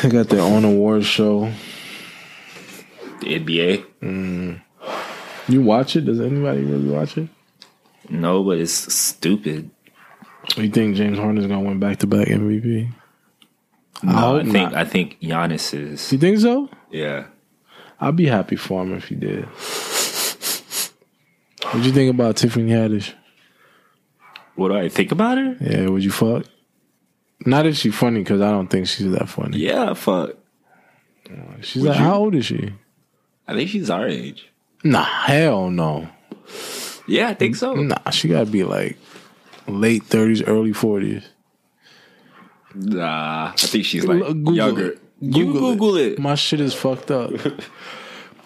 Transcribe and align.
They 0.02 0.08
got 0.08 0.30
their 0.30 0.40
own 0.40 0.64
award 0.64 1.04
show. 1.04 1.52
The 3.20 3.38
NBA. 3.38 3.84
Mm. 4.00 4.62
You 5.46 5.62
watch 5.62 5.94
it? 5.94 6.06
Does 6.06 6.20
anybody 6.20 6.64
really 6.64 6.88
watch 6.88 7.18
it? 7.18 7.28
No, 8.08 8.42
but 8.42 8.56
it's 8.56 8.72
stupid. 8.72 9.70
You 10.56 10.70
think 10.70 10.96
James 10.96 11.18
Harden's 11.18 11.46
gonna 11.46 11.60
win 11.60 11.78
back 11.78 11.98
to 11.98 12.06
back 12.06 12.28
MVP? 12.28 12.90
No, 14.02 14.12
I, 14.12 14.20
hope 14.20 14.42
think 14.44 14.54
not. 14.54 14.74
I 14.74 14.84
think 14.84 15.20
Giannis 15.20 15.74
is. 15.74 16.10
You 16.10 16.18
think 16.18 16.38
so? 16.38 16.70
Yeah. 16.90 17.26
I'd 18.00 18.16
be 18.16 18.26
happy 18.26 18.56
for 18.56 18.82
him 18.82 18.94
if 18.94 19.08
he 19.08 19.16
did. 19.16 19.44
What'd 21.66 21.84
you 21.84 21.92
think 21.92 22.14
about 22.14 22.36
Tiffany 22.36 22.72
Haddish? 22.72 23.12
What 24.54 24.68
do 24.68 24.78
I 24.78 24.88
think 24.88 25.12
about 25.12 25.36
her? 25.36 25.56
Yeah, 25.60 25.88
would 25.90 26.02
you 26.02 26.10
fuck? 26.10 26.46
Not 27.46 27.66
if 27.66 27.76
she 27.76 27.90
funny, 27.90 28.20
because 28.20 28.40
I 28.40 28.50
don't 28.50 28.68
think 28.68 28.86
she's 28.86 29.10
that 29.12 29.28
funny. 29.28 29.58
Yeah, 29.58 29.94
fuck. 29.94 30.32
She's 31.62 31.82
Would 31.82 31.90
like, 31.90 31.98
you? 31.98 32.04
how 32.04 32.14
old 32.16 32.34
is 32.34 32.46
she? 32.46 32.72
I 33.46 33.54
think 33.54 33.70
she's 33.70 33.88
our 33.90 34.06
age. 34.06 34.48
Nah, 34.84 35.04
hell 35.04 35.70
no. 35.70 36.08
Yeah, 37.06 37.28
I 37.28 37.34
think 37.34 37.56
so. 37.56 37.74
Nah, 37.74 38.10
she 38.10 38.28
gotta 38.28 38.46
be 38.50 38.64
like 38.64 38.98
late 39.66 40.04
thirties, 40.04 40.42
early 40.42 40.72
forties. 40.72 41.28
Nah, 42.74 43.52
I 43.52 43.56
think 43.56 43.84
she's 43.84 44.04
like 44.04 44.20
Google 44.22 44.54
younger. 44.54 44.90
it. 44.92 45.00
You 45.20 45.52
Google 45.52 45.96
it. 45.96 46.18
My 46.18 46.34
shit 46.34 46.60
is 46.60 46.72
fucked 46.74 47.10
up. 47.10 47.32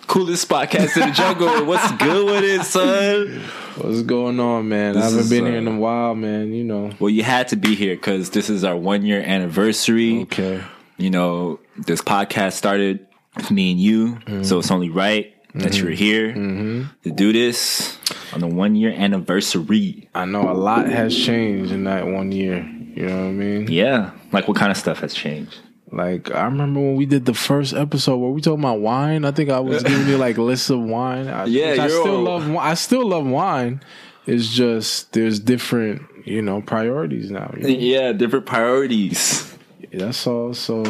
Coolest 0.06 0.48
podcast 0.48 1.00
in 1.00 1.08
the 1.08 1.14
jungle. 1.14 1.64
What's 1.66 1.90
good 1.92 2.26
with 2.26 2.44
it, 2.44 2.64
son? 2.64 3.40
What's 3.76 4.02
going 4.02 4.38
on, 4.38 4.68
man? 4.68 4.96
I 4.96 5.04
haven't 5.04 5.20
is, 5.20 5.30
been 5.30 5.44
uh, 5.44 5.48
here 5.48 5.58
in 5.58 5.68
uh, 5.68 5.72
a 5.72 5.76
while, 5.76 6.14
man. 6.14 6.52
You 6.52 6.64
know. 6.64 6.92
Well, 6.98 7.10
you 7.10 7.22
had 7.22 7.48
to 7.48 7.56
be 7.56 7.74
here 7.74 7.96
because 7.96 8.30
this 8.30 8.50
is 8.50 8.64
our 8.64 8.76
one 8.76 9.04
year 9.04 9.20
anniversary. 9.20 10.22
Okay. 10.22 10.62
You 10.96 11.10
know, 11.10 11.60
this 11.76 12.00
podcast 12.00 12.52
started 12.52 13.06
with 13.36 13.50
me 13.50 13.72
and 13.72 13.80
you, 13.80 14.08
so 14.08 14.14
mm-hmm. 14.16 14.58
it's 14.58 14.70
only 14.70 14.90
right 14.90 15.34
that 15.54 15.72
mm-hmm. 15.72 15.86
you're 15.86 15.94
here 15.94 16.28
mm-hmm. 16.32 16.82
to 17.02 17.10
do 17.10 17.32
this 17.32 17.98
on 18.32 18.40
the 18.40 18.46
one 18.46 18.74
year 18.74 18.92
anniversary. 18.92 20.08
I 20.14 20.24
know 20.24 20.50
a 20.50 20.52
lot 20.52 20.86
has 20.88 21.16
changed 21.16 21.72
in 21.72 21.84
that 21.84 22.06
one 22.06 22.32
year. 22.32 22.62
You 22.94 23.06
know 23.06 23.22
what 23.22 23.28
I 23.28 23.32
mean? 23.32 23.68
Yeah, 23.68 24.12
like 24.32 24.46
what 24.46 24.56
kind 24.56 24.70
of 24.70 24.76
stuff 24.76 25.00
has 25.00 25.14
changed? 25.14 25.58
Like 25.94 26.30
I 26.34 26.44
remember 26.44 26.80
when 26.80 26.96
we 26.96 27.06
did 27.06 27.24
the 27.24 27.34
first 27.34 27.72
episode 27.74 28.16
where 28.16 28.30
we 28.30 28.40
talking 28.40 28.60
about 28.60 28.80
wine. 28.80 29.24
I 29.24 29.30
think 29.30 29.50
I 29.50 29.60
was 29.60 29.82
giving 29.82 30.08
you 30.08 30.16
like 30.16 30.36
lists 30.38 30.70
of 30.70 30.80
wine. 30.80 31.28
I, 31.28 31.44
Yeah, 31.46 31.66
I 31.70 31.74
you're- 31.74 31.88
still 31.90 32.20
love. 32.22 32.56
I 32.56 32.74
still 32.74 33.06
love 33.08 33.26
wine. 33.26 33.80
It's 34.26 34.48
just 34.48 35.12
there's 35.12 35.38
different, 35.38 36.02
you 36.24 36.40
know, 36.42 36.62
priorities 36.62 37.30
now. 37.30 37.52
you 37.56 37.62
know? 37.62 37.68
Yeah, 37.68 38.12
different 38.12 38.46
priorities. 38.46 39.54
Yeah, 39.80 40.06
That's 40.06 40.26
all. 40.26 40.54
So 40.54 40.82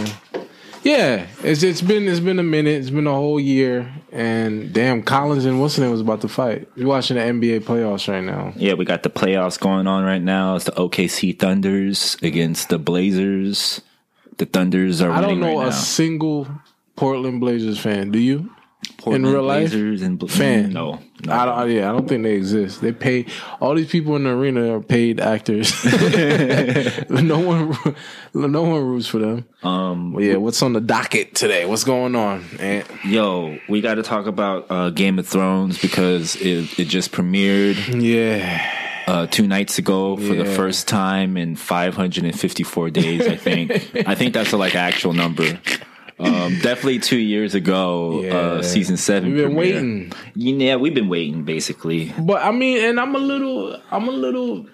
yeah, 0.83 1.27
it's 1.43 1.63
it's 1.63 1.81
been 1.83 2.07
it's 2.09 2.21
been 2.21 2.39
a 2.39 2.43
minute. 2.45 2.81
It's 2.81 2.91
been 2.91 3.07
a 3.07 3.13
whole 3.13 3.41
year, 3.41 3.91
and 4.13 4.73
damn, 4.73 5.03
Collins 5.03 5.47
and 5.47 5.61
what's 5.61 5.77
the 5.77 5.83
name 5.83 5.91
was 5.91 6.01
about 6.03 6.21
to 6.21 6.29
fight. 6.29 6.69
We're 6.77 6.87
watching 6.87 7.17
the 7.17 7.23
NBA 7.23 7.61
playoffs 7.65 8.07
right 8.07 8.23
now. 8.23 8.53
Yeah, 8.55 8.75
we 8.75 8.85
got 8.85 9.03
the 9.03 9.11
playoffs 9.11 9.59
going 9.59 9.87
on 9.87 10.05
right 10.05 10.23
now. 10.23 10.57
It's 10.57 10.67
the 10.67 10.73
OKC 10.73 11.39
Thunders 11.39 12.17
against 12.23 12.69
the 12.69 12.79
Blazers. 12.79 13.81
The 14.39 14.47
Thunders 14.47 15.01
are 15.03 15.11
I 15.11 15.21
don't 15.21 15.41
know 15.41 15.59
right 15.59 15.67
a 15.69 15.71
now. 15.71 15.77
single 15.77 16.49
Portland 16.97 17.41
Blazers 17.41 17.79
fan. 17.79 18.11
Do 18.11 18.19
you? 18.19 18.51
Portland 18.99 19.27
real 19.27 19.43
life? 19.43 19.71
Blazers 19.71 20.03
and 20.03 20.19
Bla- 20.19 20.29
Fan? 20.29 20.71
No, 20.73 21.01
no. 21.25 21.33
I 21.33 21.45
don't. 21.47 21.71
Yeah, 21.71 21.89
I 21.89 21.93
don't 21.93 22.07
think 22.09 22.23
they 22.23 22.35
exist. 22.35 22.81
They 22.83 22.93
pay 22.93 23.27
all 23.61 23.75
these 23.75 23.89
people 23.91 24.15
in 24.17 24.25
the 24.25 24.31
arena 24.31 24.77
are 24.77 24.81
paid 24.81 25.21
actors. 25.21 25.73
no 27.11 27.39
one, 27.39 27.77
no 28.35 28.63
one 28.63 28.85
roots 28.85 29.07
for 29.07 29.19
them. 29.19 29.47
Um, 29.63 30.13
Well, 30.13 30.25
yeah, 30.25 30.37
what's 30.37 30.61
on 30.63 30.73
the 30.75 30.81
docket 30.81 31.35
today? 31.35 31.65
What's 31.65 31.85
going 31.85 32.15
on? 32.15 32.45
And 32.59 32.85
yo, 33.05 33.59
we 33.69 33.81
got 33.81 33.95
to 33.95 34.03
talk 34.03 34.27
about 34.27 34.67
uh, 34.71 34.91
Game 34.91 35.19
of 35.19 35.27
Thrones 35.27 35.81
because 35.81 36.37
it, 36.37 36.79
it 36.79 36.85
just 36.87 37.11
premiered 37.13 37.77
yeah, 38.03 38.83
uh, 39.07 39.27
two 39.27 39.47
nights 39.47 39.79
ago 39.79 40.17
for 40.17 40.35
the 40.35 40.45
first 40.45 40.89
time 40.89 41.37
in 41.37 41.57
554 41.57 42.91
days. 42.91 43.27
I 43.27 43.37
think. 43.37 43.70
I 44.09 44.15
think 44.15 44.35
that's 44.35 44.53
a 44.53 44.57
like 44.57 44.75
actual 44.75 45.13
number. 45.13 45.59
Um, 46.19 46.59
definitely 46.63 47.01
two 47.01 47.19
years 47.19 47.55
ago, 47.57 48.23
Yeah. 48.23 48.37
uh, 48.37 48.63
season 48.63 48.97
seven. 48.97 49.31
we've 49.33 49.43
been 49.43 49.55
premiere. 49.55 49.75
waiting. 49.75 50.13
Yeah, 50.61 50.77
we've 50.77 50.95
been 50.95 51.09
waiting 51.09 51.43
basically. 51.45 52.13
But 52.19 52.43
I 52.45 52.53
mean, 52.53 52.85
and 52.85 53.01
I'm 53.01 53.14
a 53.17 53.19
little, 53.19 53.81
I'm 53.91 54.07
a 54.09 54.13
little, 54.13 54.67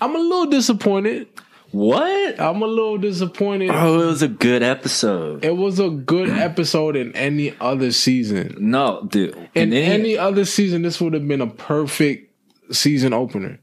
I'm 0.00 0.14
a 0.14 0.18
little 0.18 0.46
disappointed. 0.46 1.28
What? 1.72 2.38
I'm 2.40 2.62
a 2.62 2.66
little 2.66 2.96
disappointed. 2.98 3.70
Oh, 3.72 4.02
it 4.02 4.06
was 4.06 4.22
a 4.22 4.28
good 4.28 4.62
episode. 4.62 5.44
It 5.44 5.56
was 5.56 5.78
a 5.80 5.88
good 5.90 6.28
episode 6.48 6.94
in 6.94 7.14
any 7.16 7.54
other 7.60 7.90
season. 7.90 8.54
No, 8.60 9.06
dude. 9.10 9.34
In 9.34 9.48
And 9.54 9.72
then 9.72 9.92
any 10.00 10.16
other 10.16 10.44
season, 10.44 10.82
this 10.82 11.00
would 11.00 11.12
have 11.14 11.26
been 11.26 11.40
a 11.40 11.46
perfect 11.48 12.25
season 12.70 13.12
opener 13.12 13.60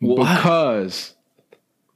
because 0.00 1.14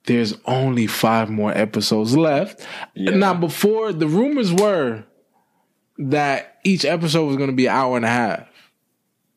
there's 0.07 0.35
only 0.45 0.87
five 0.87 1.29
more 1.29 1.57
episodes 1.57 2.17
left. 2.17 2.67
Now, 2.95 3.35
before 3.35 3.93
the 3.93 4.07
rumors 4.07 4.53
were 4.53 5.05
that 5.99 6.59
each 6.65 6.85
episode 6.85 7.27
was 7.27 7.37
going 7.37 7.51
to 7.51 7.57
be 7.57 7.67
an 7.67 7.75
hour 7.75 7.97
and 7.97 8.05
a 8.05 8.09
half, 8.09 8.49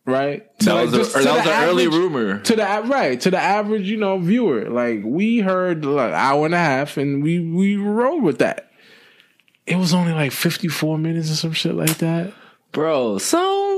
right? 0.05 0.45
that 0.57 0.63
So, 0.63 0.75
like, 0.75 0.85
was, 0.91 0.93
just 0.93 1.15
a, 1.15 1.23
that 1.23 1.37
was 1.37 1.47
an 1.47 1.69
early 1.69 1.87
rumor. 1.87 2.41
to 2.41 2.55
the 2.55 2.63
right 2.85 3.19
to 3.21 3.31
the 3.31 3.39
average 3.39 3.87
you 3.89 3.97
know 3.97 4.17
viewer 4.19 4.69
like 4.69 5.01
we 5.03 5.39
heard 5.39 5.85
like 5.85 6.11
hour 6.13 6.45
and 6.45 6.53
a 6.53 6.59
half 6.59 6.97
and 6.97 7.23
we 7.23 7.39
we 7.39 7.77
rode 7.77 8.21
with 8.23 8.39
that 8.39 8.71
it 9.65 9.77
was 9.77 9.93
only 9.93 10.11
like 10.11 10.31
54 10.31 10.97
minutes 10.97 11.31
or 11.31 11.35
some 11.35 11.53
shit 11.53 11.75
like 11.75 11.97
that 11.99 12.33
Bro, 12.71 13.17
so 13.17 13.68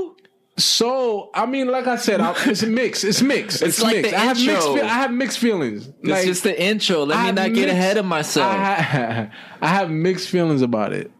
so 0.64 1.30
i 1.34 1.44
mean 1.46 1.68
like 1.68 1.86
i 1.86 1.96
said 1.96 2.20
I, 2.20 2.34
it's 2.46 2.62
mixed 2.62 3.04
it's 3.04 3.22
mixed 3.22 3.62
it's, 3.62 3.80
like 3.80 3.96
mixed 3.96 4.10
the 4.12 4.16
i 4.16 4.24
have 4.24 4.36
mixed 4.44 4.66
i 4.68 4.86
have 4.88 5.12
mixed 5.12 5.38
feelings 5.38 5.88
it's 5.88 6.08
like 6.08 6.24
just 6.26 6.42
the 6.42 6.60
intro. 6.62 7.04
Let 7.04 7.18
I 7.18 7.26
me 7.26 7.32
not 7.32 7.54
get 7.54 7.68
ahead 7.68 7.96
of 7.96 8.04
myself. 8.04 8.52
I, 8.54 8.74
ha- 8.82 9.30
I 9.60 9.68
have 9.68 9.90
mixed 9.90 10.28
feelings 10.28 10.62
about 10.62 10.92
it 10.92 11.10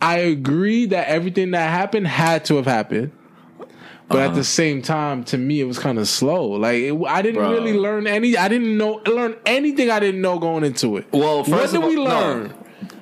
i 0.00 0.18
agree 0.18 0.86
that 0.86 1.08
everything 1.08 1.50
that 1.52 1.68
happened 1.70 2.06
had 2.06 2.44
to 2.46 2.56
have 2.56 2.66
happened 2.66 3.12
but 4.08 4.16
Uh-huh. 4.20 4.28
at 4.30 4.34
the 4.36 4.44
same 4.44 4.80
time, 4.80 5.22
to 5.24 5.36
me, 5.36 5.60
it 5.60 5.64
was 5.64 5.78
kind 5.78 5.98
of 5.98 6.08
slow. 6.08 6.46
Like 6.52 6.76
it, 6.80 6.94
I 7.06 7.20
didn't 7.20 7.42
Bro. 7.42 7.50
really 7.52 7.74
learn 7.74 8.06
any. 8.06 8.38
I 8.38 8.48
didn't 8.48 8.78
know 8.78 9.02
learn 9.04 9.36
anything 9.44 9.90
I 9.90 10.00
didn't 10.00 10.22
know 10.22 10.38
going 10.38 10.64
into 10.64 10.96
it. 10.96 11.04
well, 11.12 11.40
what 11.44 11.46
first 11.46 11.74
did 11.74 11.82
all, 11.82 11.88
we 11.90 11.96
no. 11.96 12.04
learn? 12.04 12.54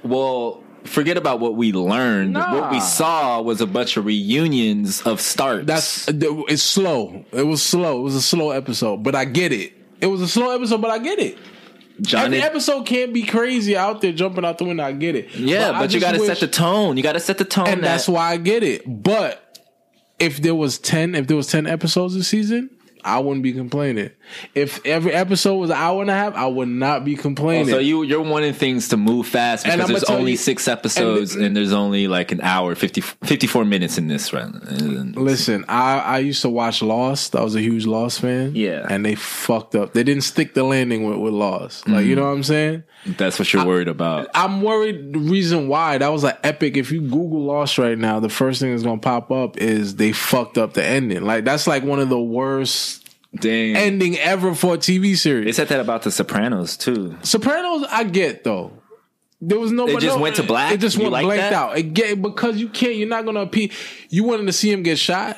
Well, 0.03 0.65
forget 0.87 1.17
about 1.17 1.41
what 1.41 1.55
we 1.57 1.73
learned. 1.73 2.33
Nah. 2.33 2.61
What 2.61 2.71
we 2.73 2.81
saw 2.81 3.41
was 3.43 3.61
a 3.61 3.67
bunch 3.67 3.97
of 3.97 4.05
reunions 4.07 5.03
of 5.03 5.21
starts. 5.21 5.67
That's 5.67 6.09
it's 6.09 6.63
slow. 6.63 7.25
It 7.33 7.43
was 7.47 7.63
slow. 7.63 8.01
It 8.01 8.03
was 8.03 8.15
a 8.15 8.23
slow 8.23 8.51
episode, 8.51 9.03
but 9.03 9.15
I 9.15 9.25
get 9.25 9.53
it. 9.53 9.73
It 10.01 10.07
was 10.07 10.21
a 10.21 10.29
slow 10.29 10.55
episode, 10.55 10.81
but 10.83 10.91
I 10.91 10.99
get 10.99 11.19
it. 11.19 11.39
Johnny. 12.03 12.37
Every 12.37 12.43
episode 12.43 12.85
can't 12.85 13.15
be 13.15 13.23
crazy 13.23 13.75
out 13.77 14.03
there 14.03 14.13
jumping 14.13 14.45
out 14.45 14.59
the 14.59 14.65
window. 14.65 14.85
I 14.85 14.93
get 14.93 15.15
it. 15.17 15.35
yeah, 15.35 15.71
I 15.71 15.81
but, 15.81 15.95
you 15.95 16.01
got 16.01 16.13
to 16.13 16.19
wish- 16.19 16.27
set 16.29 16.41
the 16.41 16.47
tone. 16.49 16.97
You 16.99 17.03
got 17.03 17.13
to 17.15 17.21
set 17.21 17.39
the 17.39 17.45
tone. 17.47 17.67
and 17.69 17.79
that- 17.83 17.89
that's 17.89 18.09
why 18.09 18.33
I 18.33 18.37
get 18.37 18.63
it. 18.63 18.83
But 18.87 19.43
if 20.19 20.43
there 20.43 20.55
was 20.55 20.79
ten, 20.79 21.15
if 21.15 21.27
there 21.27 21.37
was 21.39 21.47
ten 21.47 21.67
episodes 21.67 22.15
this 22.15 22.29
season, 22.29 22.69
I 23.07 23.21
wouldn't 23.21 23.45
be 23.45 23.53
complaining. 23.53 24.11
If 24.53 24.85
every 24.85 25.13
episode 25.13 25.55
was 25.55 25.71
an 25.71 25.77
hour 25.77 26.03
and 26.03 26.11
a 26.11 26.13
half, 26.13 26.35
I 26.35 26.47
would 26.47 26.69
not 26.69 27.05
be 27.05 27.17
oh, 27.17 27.23
complaining. 27.23 27.69
Oh, 27.69 27.77
so 27.77 27.79
you 27.79 28.03
you're 28.03 28.21
wanting 28.21 28.53
things 28.53 28.89
to 28.89 28.97
move 28.97 29.29
fast 29.29 29.65
because 29.65 29.89
there's 29.89 30.05
only 30.05 30.33
you- 30.33 30.37
six 30.37 30.67
episodes 30.67 31.37
and, 31.37 31.57
there's 31.57 31.73
only 31.73 32.09
like 32.09 32.33
an 32.33 32.41
hour 32.41 32.75
50, 32.75 33.01
54 33.01 33.65
minutes 33.65 33.97
in 33.97 34.09
this 34.09 34.33
run. 34.33 35.15
Listen, 35.17 35.65
I, 35.69 35.99
I 36.01 36.19
used 36.19 36.43
to 36.43 36.51
watch 36.51 36.83
Lost. 36.83 37.37
I 37.37 37.43
was 37.43 37.55
a 37.55 37.61
huge 37.61 37.87
Lost 37.87 38.21
fan. 38.21 38.57
Yeah. 38.57 38.85
And 38.91 39.07
they 39.07 39.15
fucked 39.15 39.77
up. 39.77 39.93
They 39.93 40.03
didn't 40.03 40.25
stick 40.25 40.55
the 40.55 40.65
landing 40.65 41.09
with, 41.09 41.19
with 41.19 41.33
Lost. 41.33 41.89
Like, 41.89 42.05
you 42.07 42.15
mm. 42.15 42.19
know 42.19 42.25
what 42.25 42.33
I'm 42.33 42.43
saying? 42.43 42.83
That's 43.07 43.39
what 43.39 43.53
you're 43.53 43.65
worried 43.65 43.89
about. 43.89 44.29
I'm 44.35 44.63
worried 44.63 45.13
the 45.13 45.21
reason 45.21 45.69
why 45.69 45.99
that 45.99 46.09
was 46.09 46.25
like 46.25 46.41
epic. 46.43 46.77
If 46.77 46.91
you 46.91 47.03
Google 47.03 47.45
Lost 47.45 47.79
right 47.79 47.97
now, 47.97 48.19
the 48.19 48.29
first 48.29 48.61
thing 48.61 48.73
that's 48.73 48.83
gonna 48.83 49.01
pop 49.01 49.31
up 49.31 49.59
is 49.59 49.95
they 49.97 50.11
fucked 50.11 50.59
up 50.59 50.73
the 50.73 50.85
ending. 50.85 51.23
Like 51.23 51.45
that's 51.45 51.69
like 51.69 51.85
one 51.85 52.01
of 52.01 52.09
the 52.09 52.21
worst 52.21 52.96
Dang. 53.41 53.77
ending 53.77 54.17
ever 54.19 54.55
for 54.55 54.75
a 54.75 54.79
TV 54.79 55.17
series. 55.17 55.45
they 55.47 55.53
said 55.53 55.69
that 55.69 55.81
about 55.81 56.03
the 56.03 56.11
Sopranos 56.11 56.77
too. 56.77 57.17
Sopranos, 57.23 57.87
I 57.91 58.05
get 58.05 58.45
though. 58.45 58.73
There 59.41 59.59
was 59.59 59.71
no. 59.73 59.87
It 59.87 60.01
just 60.01 60.17
no, 60.17 60.23
went 60.23 60.37
to 60.37 60.43
black? 60.43 60.73
It 60.73 60.81
just 60.81 60.97
You 60.97 61.03
went 61.03 61.13
like 61.13 61.25
blanked 61.25 61.43
that? 61.43 61.53
out. 61.53 61.77
It 61.79 61.93
get, 61.95 62.21
because 62.23 62.57
you 62.57 62.69
can't. 62.69 62.97
You're 62.97 63.09
not 63.09 63.25
gonna 63.27 63.41
appeal. 63.43 63.69
You 64.09 64.25
wanted 64.25 64.47
to 64.47 64.53
see 64.53 64.73
him 64.73 64.83
get 64.83 64.99
shot. 64.99 65.37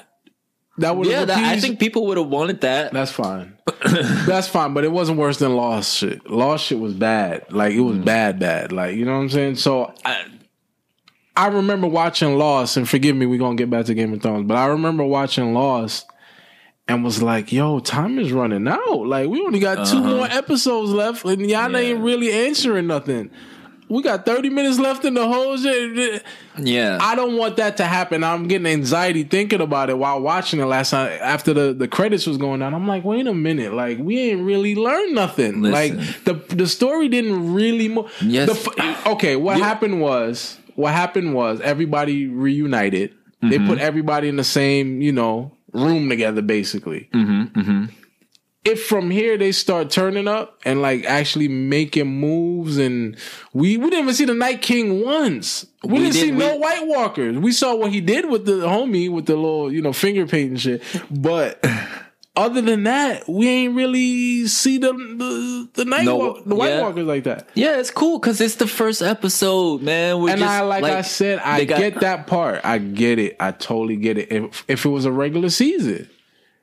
That 0.79 0.97
would 0.97 1.09
Yeah, 1.09 1.25
that, 1.25 1.37
I 1.37 1.59
think 1.59 1.81
people 1.81 2.07
would 2.07 2.17
have 2.19 2.29
wanted 2.29 2.61
that. 2.61 2.93
That's 2.93 3.11
fine. 3.11 3.59
That's 3.85 4.47
fine, 4.47 4.73
but 4.75 4.85
it 4.85 4.93
wasn't 4.93 5.19
worse 5.19 5.39
than 5.41 5.57
Lost 5.57 5.97
shit. 5.99 6.31
Lost 6.31 6.67
shit 6.67 6.79
was 6.79 6.95
bad. 6.95 7.53
Like 7.53 7.75
it 7.75 7.81
was 7.81 7.97
Mm. 7.97 8.05
bad, 8.05 8.39
bad. 8.39 8.71
Like 8.71 8.95
you 8.95 9.05
know 9.05 9.15
what 9.17 9.23
I'm 9.23 9.31
saying. 9.31 9.57
So 9.57 9.93
I, 10.05 10.25
I 11.37 11.49
remember 11.49 11.89
watching 11.89 12.39
Lost, 12.39 12.77
and 12.77 12.89
forgive 12.89 13.17
me, 13.17 13.27
we're 13.27 13.39
gonna 13.41 13.57
get 13.57 13.69
back 13.71 13.87
to 13.87 13.95
Game 13.95 14.13
of 14.13 14.23
Thrones, 14.23 14.47
but 14.47 14.57
I 14.57 14.67
remember 14.67 15.05
watching 15.05 15.53
Lost 15.55 16.07
and 16.89 17.05
was 17.05 17.23
like, 17.23 17.53
"Yo, 17.53 17.79
time 17.81 18.19
is 18.19 18.33
running 18.33 18.67
out. 18.67 19.07
Like 19.07 19.29
we 19.29 19.41
only 19.43 19.61
got 19.61 19.87
two 19.87 20.01
more 20.03 20.27
episodes 20.27 20.91
left, 20.91 21.25
and 21.25 21.49
y'all 21.49 21.61
Uh-huh. 21.67 21.79
Yeah. 21.79 21.79
ain't 21.95 22.01
really 22.01 22.33
answering 22.33 22.87
nothing." 22.87 23.31
We 23.91 24.03
got 24.03 24.27
30 24.27 24.51
minutes 24.51 24.79
left 24.79 25.07
in 25.07 25.15
the 25.15 25.27
whole 25.27 25.57
shit. 25.57 26.23
Yeah. 26.59 26.99
I 27.01 27.15
don't 27.15 27.39
want 27.39 27.57
that 27.57 27.79
to 27.79 27.85
happen. 27.85 28.23
I'm 28.23 28.47
getting 28.47 28.67
anxiety 28.67 29.23
thinking 29.25 29.63
about 29.63 29.89
it 29.89 29.97
while 29.97 30.21
watching 30.21 30.61
it 30.61 30.67
last 30.67 30.93
night 30.93 31.13
after 31.23 31.55
the, 31.55 31.73
the 31.73 31.89
credits 31.89 32.27
was 32.27 32.37
going 32.37 32.61
down. 32.61 32.75
I'm 32.75 32.87
like, 32.87 33.03
wait 33.03 33.27
a 33.27 33.33
minute, 33.33 33.73
like 33.73 33.97
we 33.99 34.19
ain't 34.31 34.43
really 34.43 34.75
learned 34.75 35.15
nothing. 35.15 35.63
Listen. 35.63 35.97
Like 35.99 36.25
the 36.25 36.35
the 36.55 36.67
story 36.67 37.09
didn't 37.09 37.55
really. 37.55 37.89
Mo- 37.89 38.11
Yes. 38.21 38.49
The 38.63 38.73
f- 38.83 39.07
okay, 39.07 39.37
what 39.37 39.57
happened 39.59 40.03
was 40.03 40.59
what 40.75 40.93
happened 40.93 41.33
was 41.33 41.59
everybody 41.63 42.27
reunited. 42.27 43.13
Mm-hmm. 43.43 43.49
They 43.49 43.59
put 43.59 43.79
everybody 43.79 44.29
in 44.29 44.37
the 44.37 44.45
same 44.45 45.01
you 45.01 45.13
know 45.13 45.53
room 45.73 46.09
together, 46.09 46.43
basically. 46.43 47.09
Mm-hmm, 47.15 47.87
If 48.65 48.85
from 48.87 49.11
here 49.11 49.39
they 49.39 49.53
start 49.53 49.91
turning 49.91 50.29
up 50.29 50.59
and 50.65 50.83
like 50.83 51.05
actually 51.05 51.49
making 51.49 52.07
moves, 52.21 52.77
and 52.79 53.17
we 53.55 53.77
we 53.77 53.85
didn't 53.91 54.03
even 54.05 54.15
see 54.15 54.25
the 54.27 54.35
Night 54.35 54.61
King 54.63 55.03
once. 55.05 55.65
We, 55.85 55.93
We 55.95 55.99
didn't 56.01 56.15
see 56.15 56.33
we- 56.33 56.39
no 56.39 56.57
White 56.57 56.87
Walkers. 56.87 57.39
We 57.39 57.53
saw 57.53 57.75
what 57.77 57.93
he 57.93 58.01
did 58.01 58.29
with 58.29 58.45
the 58.45 58.67
homie 58.67 59.11
with 59.11 59.27
the 59.27 59.37
little 59.37 59.73
you 59.73 59.81
know 59.81 59.93
finger 59.93 60.27
paint 60.27 60.51
and 60.51 60.61
shit, 60.61 60.83
but. 61.11 61.65
Other 62.39 62.61
than 62.63 62.85
that, 62.85 63.29
we 63.29 63.49
ain't 63.49 63.75
really 63.75 64.47
see 64.47 64.79
the 64.79 64.93
the, 64.93 65.69
the 65.75 65.85
night 65.85 66.05
No, 66.05 66.17
walk, 66.17 66.45
the 66.47 66.55
White 66.55 66.69
yeah. 66.71 66.81
Walkers 66.83 67.07
like 67.07 67.25
that. 67.25 67.49
yeah, 67.55 67.79
it's 67.81 67.91
cool 67.91 68.19
because 68.21 68.41
it's 68.41 68.55
the 68.55 68.67
first 68.69 69.03
episode, 69.03 69.83
man. 69.83 70.21
We're 70.23 70.31
And 70.31 70.39
just, 70.41 70.51
I 70.51 70.61
like, 70.63 70.85
I 70.85 71.03
said, 71.03 71.41
I 71.41 71.65
got- 71.65 71.79
get 71.79 72.01
that 72.01 72.27
part. 72.29 72.61
I 72.65 72.79
get 72.79 73.19
it. 73.19 73.37
I 73.41 73.51
totally 73.51 73.97
get 73.97 74.19
it. 74.19 74.31
If 74.33 74.65
if 74.69 74.85
it 74.87 74.89
was 74.89 75.05
a 75.05 75.13
regular 75.13 75.51
season. 75.51 76.09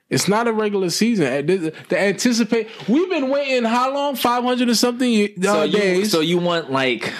It's 0.07 0.27
not 0.27 0.48
a 0.48 0.54
regular 0.54 0.92
season. 0.92 1.25
Uh, 1.25 1.42
The, 1.42 1.74
the 1.89 2.00
anticipate. 2.00 2.69
We've 2.88 3.10
been 3.10 3.30
waiting 3.30 3.63
how 3.63 3.92
long? 3.94 4.16
Five 4.16 4.44
hundred 4.44 4.69
or 4.69 4.75
something 4.75 5.10
ye- 5.12 5.36
So 5.42 5.62
uh, 5.62 5.63
you, 5.63 5.71
days. 5.78 6.12
so 6.12 6.19
you 6.21 6.38
want 6.38 6.71
like 6.71 7.12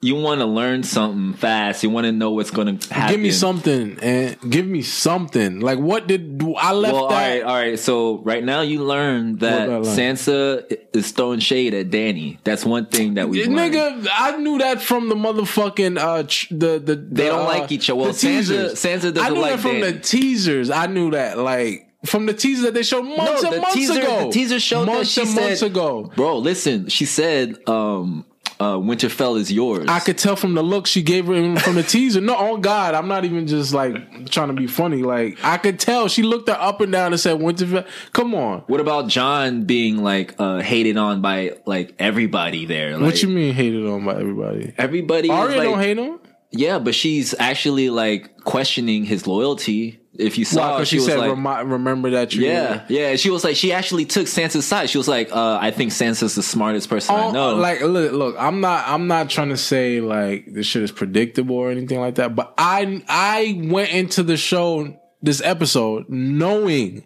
you 0.00 0.14
want 0.14 0.40
to 0.40 0.46
learn 0.46 0.84
something 0.84 1.34
fast. 1.34 1.82
You 1.82 1.90
want 1.90 2.04
to 2.06 2.12
know 2.12 2.30
what's 2.30 2.52
going 2.52 2.78
to 2.78 2.94
happen. 2.94 3.14
give 3.14 3.20
me 3.20 3.32
something 3.32 3.98
and 4.00 4.36
give 4.48 4.64
me 4.66 4.82
something. 4.82 5.58
Like 5.60 5.78
what 5.80 6.06
did 6.06 6.40
I 6.56 6.72
left 6.72 6.94
Well, 6.94 7.04
all 7.06 7.10
right, 7.10 7.42
all 7.42 7.54
right. 7.54 7.78
So 7.78 8.18
right 8.18 8.44
now 8.44 8.60
you 8.60 8.84
learned 8.84 9.40
that 9.40 9.68
learn? 9.68 9.82
Sansa 9.82 10.78
is 10.94 11.10
throwing 11.10 11.40
shade 11.40 11.74
at 11.74 11.90
Danny. 11.90 12.38
That's 12.44 12.64
one 12.64 12.86
thing 12.86 13.14
that 13.14 13.28
we. 13.28 13.44
Nigga, 13.44 14.06
I 14.12 14.36
knew 14.36 14.58
that 14.58 14.80
from 14.82 15.08
the 15.08 15.16
motherfucking 15.16 15.98
uh 15.98 16.22
ch- 16.24 16.48
the 16.50 16.78
the 16.78 16.94
They 16.94 17.26
don't 17.26 17.40
uh, 17.42 17.44
like 17.58 17.72
each 17.72 17.90
other. 17.90 17.98
Well, 18.00 18.12
the 18.12 18.18
Sansa- 18.18 18.72
Sansa 18.72 19.12
doesn't 19.12 19.18
I 19.18 19.28
knew 19.30 19.40
like 19.40 19.52
that 19.56 19.60
from 19.60 19.80
Danny. 19.80 19.92
the 19.92 19.98
teasers. 20.00 20.70
I 20.70 20.86
knew 20.86 21.10
that 21.10 21.38
like 21.38 21.86
from 22.06 22.26
the 22.26 22.34
teasers 22.34 22.62
that 22.64 22.74
they 22.74 22.84
showed 22.84 23.02
months 23.02 23.42
No, 23.42 23.48
and 23.48 23.56
the 23.56 23.60
months 23.62 23.74
teaser, 23.74 24.00
ago. 24.00 24.26
the 24.26 24.32
teaser 24.32 24.60
showed 24.60 24.86
months 24.86 25.12
that 25.16 25.20
she 25.20 25.20
and 25.22 25.30
said, 25.30 25.40
months 25.48 25.62
ago. 25.62 26.12
Bro, 26.14 26.38
listen, 26.38 26.86
she 26.88 27.04
said, 27.04 27.58
um, 27.68 28.24
uh, 28.60 28.74
Winterfell 28.76 29.38
is 29.38 29.52
yours. 29.52 29.86
I 29.88 30.00
could 30.00 30.18
tell 30.18 30.36
from 30.36 30.54
the 30.54 30.62
look 30.62 30.86
she 30.86 31.02
gave 31.02 31.26
her 31.26 31.56
from 31.58 31.76
the 31.76 31.82
teaser. 31.82 32.20
No, 32.20 32.36
oh 32.36 32.56
God, 32.56 32.94
I'm 32.94 33.08
not 33.08 33.24
even 33.24 33.46
just 33.46 33.72
like 33.72 34.30
trying 34.30 34.48
to 34.48 34.54
be 34.54 34.66
funny. 34.66 35.02
Like 35.02 35.38
I 35.44 35.58
could 35.58 35.78
tell 35.78 36.08
she 36.08 36.22
looked 36.22 36.48
her 36.48 36.56
up 36.58 36.80
and 36.80 36.90
down 36.90 37.12
and 37.12 37.20
said, 37.20 37.38
"Winterfell, 37.38 37.86
come 38.12 38.34
on." 38.34 38.60
what 38.66 38.80
about 38.80 39.08
Jon 39.08 39.64
being 39.64 40.02
like 40.02 40.34
uh, 40.38 40.58
hated 40.60 40.96
on 40.96 41.20
by 41.20 41.56
like 41.66 41.94
everybody 41.98 42.66
there? 42.66 42.96
Like, 42.96 43.02
what 43.02 43.22
you 43.22 43.28
mean 43.28 43.54
hated 43.54 43.86
on 43.86 44.04
by 44.04 44.16
everybody? 44.18 44.72
Everybody, 44.76 45.30
Arya 45.30 45.56
like, 45.56 45.68
don't 45.68 45.78
hate 45.80 45.98
him. 45.98 46.18
yeah, 46.50 46.78
but 46.78 46.94
she's 46.94 47.34
actually 47.38 47.90
like 47.90 48.42
questioning 48.44 49.04
his 49.04 49.26
loyalty. 49.26 49.97
If 50.14 50.38
you 50.38 50.44
saw? 50.44 50.74
Because 50.76 50.88
she, 50.88 50.98
she, 50.98 51.04
said, 51.04 51.18
like, 51.18 51.30
"Remi- 51.30 51.70
"Remember 51.70 52.10
that 52.10 52.34
you." 52.34 52.44
Yeah, 52.46 52.84
yeah. 52.88 53.16
She 53.16 53.30
was 53.30 53.44
like, 53.44 53.56
she 53.56 53.72
actually 53.72 54.04
took 54.04 54.26
Sansa's 54.26 54.66
side. 54.66 54.90
She 54.90 54.98
was 54.98 55.06
like, 55.06 55.30
uh, 55.30 55.58
I 55.60 55.70
think 55.70 55.92
Sansa's 55.92 56.34
the 56.34 56.42
smartest 56.42 56.88
person 56.88 57.14
I 57.14 57.26
Oh, 57.26 57.30
know. 57.30 57.54
Like, 57.54 57.82
look, 57.82 58.12
look, 58.12 58.36
I'm 58.38 58.60
not, 58.60 58.88
I'm 58.88 59.06
not 59.06 59.30
trying 59.30 59.50
to 59.50 59.56
say 59.56 60.00
like 60.00 60.46
this 60.52 60.66
shit 60.66 60.82
is 60.82 60.90
predictable 60.90 61.56
or 61.56 61.70
anything 61.70 62.00
like 62.00 62.16
that. 62.16 62.34
But 62.34 62.54
I, 62.58 63.02
I 63.08 63.60
went 63.64 63.90
into 63.90 64.22
the 64.22 64.36
show, 64.36 64.98
this 65.22 65.40
episode, 65.42 66.08
knowing 66.08 67.04